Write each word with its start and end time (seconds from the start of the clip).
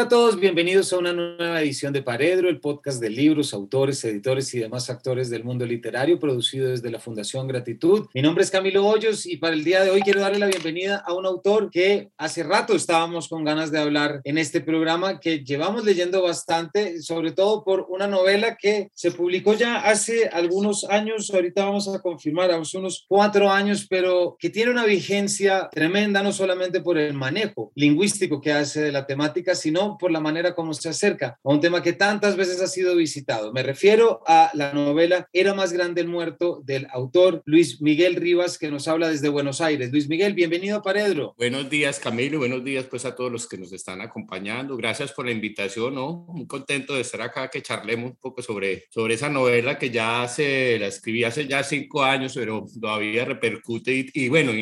Hola 0.00 0.06
a 0.06 0.08
todos, 0.08 0.40
bienvenidos 0.40 0.94
a 0.94 0.98
una 0.98 1.12
nueva 1.12 1.60
edición 1.60 1.92
de 1.92 2.00
Paredro, 2.00 2.48
el 2.48 2.58
podcast 2.58 3.02
de 3.02 3.10
libros, 3.10 3.52
autores, 3.52 4.02
editores 4.02 4.54
y 4.54 4.58
demás 4.58 4.88
actores 4.88 5.28
del 5.28 5.44
mundo 5.44 5.66
literario, 5.66 6.18
producido 6.18 6.70
desde 6.70 6.90
la 6.90 6.98
Fundación 6.98 7.46
Gratitud. 7.46 8.06
Mi 8.14 8.22
nombre 8.22 8.42
es 8.42 8.50
Camilo 8.50 8.86
Hoyos 8.86 9.26
y 9.26 9.36
para 9.36 9.52
el 9.52 9.62
día 9.62 9.84
de 9.84 9.90
hoy 9.90 10.00
quiero 10.00 10.22
darle 10.22 10.38
la 10.38 10.46
bienvenida 10.46 11.04
a 11.06 11.12
un 11.12 11.26
autor 11.26 11.70
que 11.70 12.08
hace 12.16 12.42
rato 12.42 12.74
estábamos 12.74 13.28
con 13.28 13.44
ganas 13.44 13.70
de 13.70 13.78
hablar 13.78 14.22
en 14.24 14.38
este 14.38 14.62
programa, 14.62 15.20
que 15.20 15.44
llevamos 15.44 15.84
leyendo 15.84 16.22
bastante, 16.22 17.02
sobre 17.02 17.32
todo 17.32 17.62
por 17.62 17.84
una 17.90 18.06
novela 18.06 18.56
que 18.56 18.88
se 18.94 19.10
publicó 19.10 19.52
ya 19.52 19.80
hace 19.80 20.28
algunos 20.28 20.84
años, 20.84 21.30
ahorita 21.30 21.66
vamos 21.66 21.86
a 21.88 22.00
confirmar, 22.00 22.50
hace 22.50 22.78
unos 22.78 23.04
cuatro 23.06 23.50
años, 23.50 23.86
pero 23.86 24.34
que 24.38 24.48
tiene 24.48 24.70
una 24.70 24.86
vigencia 24.86 25.68
tremenda, 25.70 26.22
no 26.22 26.32
solamente 26.32 26.80
por 26.80 26.96
el 26.96 27.12
manejo 27.12 27.70
lingüístico 27.74 28.40
que 28.40 28.52
hace 28.52 28.80
de 28.80 28.92
la 28.92 29.04
temática, 29.04 29.54
sino 29.54 29.89
por 29.98 30.10
la 30.10 30.20
manera 30.20 30.54
como 30.54 30.74
se 30.74 30.88
acerca 30.88 31.38
a 31.42 31.48
un 31.50 31.60
tema 31.60 31.82
que 31.82 31.92
tantas 31.92 32.36
veces 32.36 32.60
ha 32.60 32.66
sido 32.66 32.96
visitado. 32.96 33.52
Me 33.52 33.62
refiero 33.62 34.22
a 34.26 34.50
la 34.54 34.72
novela 34.72 35.28
Era 35.32 35.54
más 35.54 35.72
grande 35.72 36.00
el 36.00 36.08
muerto 36.08 36.60
del 36.64 36.86
autor 36.90 37.42
Luis 37.44 37.80
Miguel 37.80 38.16
Rivas, 38.16 38.58
que 38.58 38.70
nos 38.70 38.88
habla 38.88 39.08
desde 39.08 39.28
Buenos 39.28 39.60
Aires. 39.60 39.90
Luis 39.92 40.08
Miguel, 40.08 40.34
bienvenido 40.34 40.78
a 40.78 40.82
Paredro. 40.82 41.34
Buenos 41.38 41.68
días, 41.70 41.98
Camilo, 41.98 42.38
buenos 42.38 42.64
días 42.64 42.84
pues 42.84 43.04
a 43.04 43.14
todos 43.14 43.30
los 43.30 43.46
que 43.46 43.58
nos 43.58 43.72
están 43.72 44.00
acompañando. 44.00 44.76
Gracias 44.76 45.12
por 45.12 45.26
la 45.26 45.32
invitación, 45.32 45.94
¿no? 45.94 46.26
Muy 46.28 46.46
contento 46.46 46.94
de 46.94 47.02
estar 47.02 47.22
acá, 47.22 47.48
que 47.48 47.62
charlemos 47.62 48.10
un 48.10 48.16
poco 48.16 48.42
sobre, 48.42 48.84
sobre 48.90 49.14
esa 49.14 49.28
novela 49.28 49.78
que 49.78 49.90
ya 49.90 50.26
se 50.28 50.78
la 50.78 50.86
escribí 50.86 51.24
hace 51.24 51.46
ya 51.46 51.62
cinco 51.62 52.02
años, 52.02 52.32
pero 52.34 52.66
todavía 52.80 53.24
repercute. 53.24 53.92
Y, 53.92 54.10
y 54.14 54.28
bueno, 54.28 54.52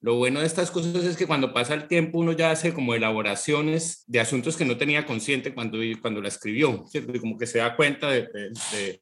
lo 0.00 0.16
bueno 0.16 0.40
de 0.40 0.46
estas 0.46 0.70
cosas 0.70 1.04
es 1.04 1.16
que 1.16 1.26
cuando 1.26 1.52
pasa 1.52 1.74
el 1.74 1.88
tiempo 1.88 2.18
uno 2.18 2.32
ya 2.32 2.50
hace 2.50 2.72
como 2.72 2.94
elaboraciones 2.94 4.04
de 4.06 4.20
asuntos 4.20 4.56
que 4.56 4.64
no 4.68 4.76
tenía 4.76 5.06
consciente 5.06 5.52
cuando, 5.54 5.78
cuando 6.00 6.20
la 6.20 6.28
escribió, 6.28 6.84
¿cierto? 6.88 7.12
Y 7.14 7.20
como 7.20 7.36
que 7.36 7.46
se 7.46 7.58
da 7.58 7.74
cuenta 7.74 8.10
de, 8.10 8.28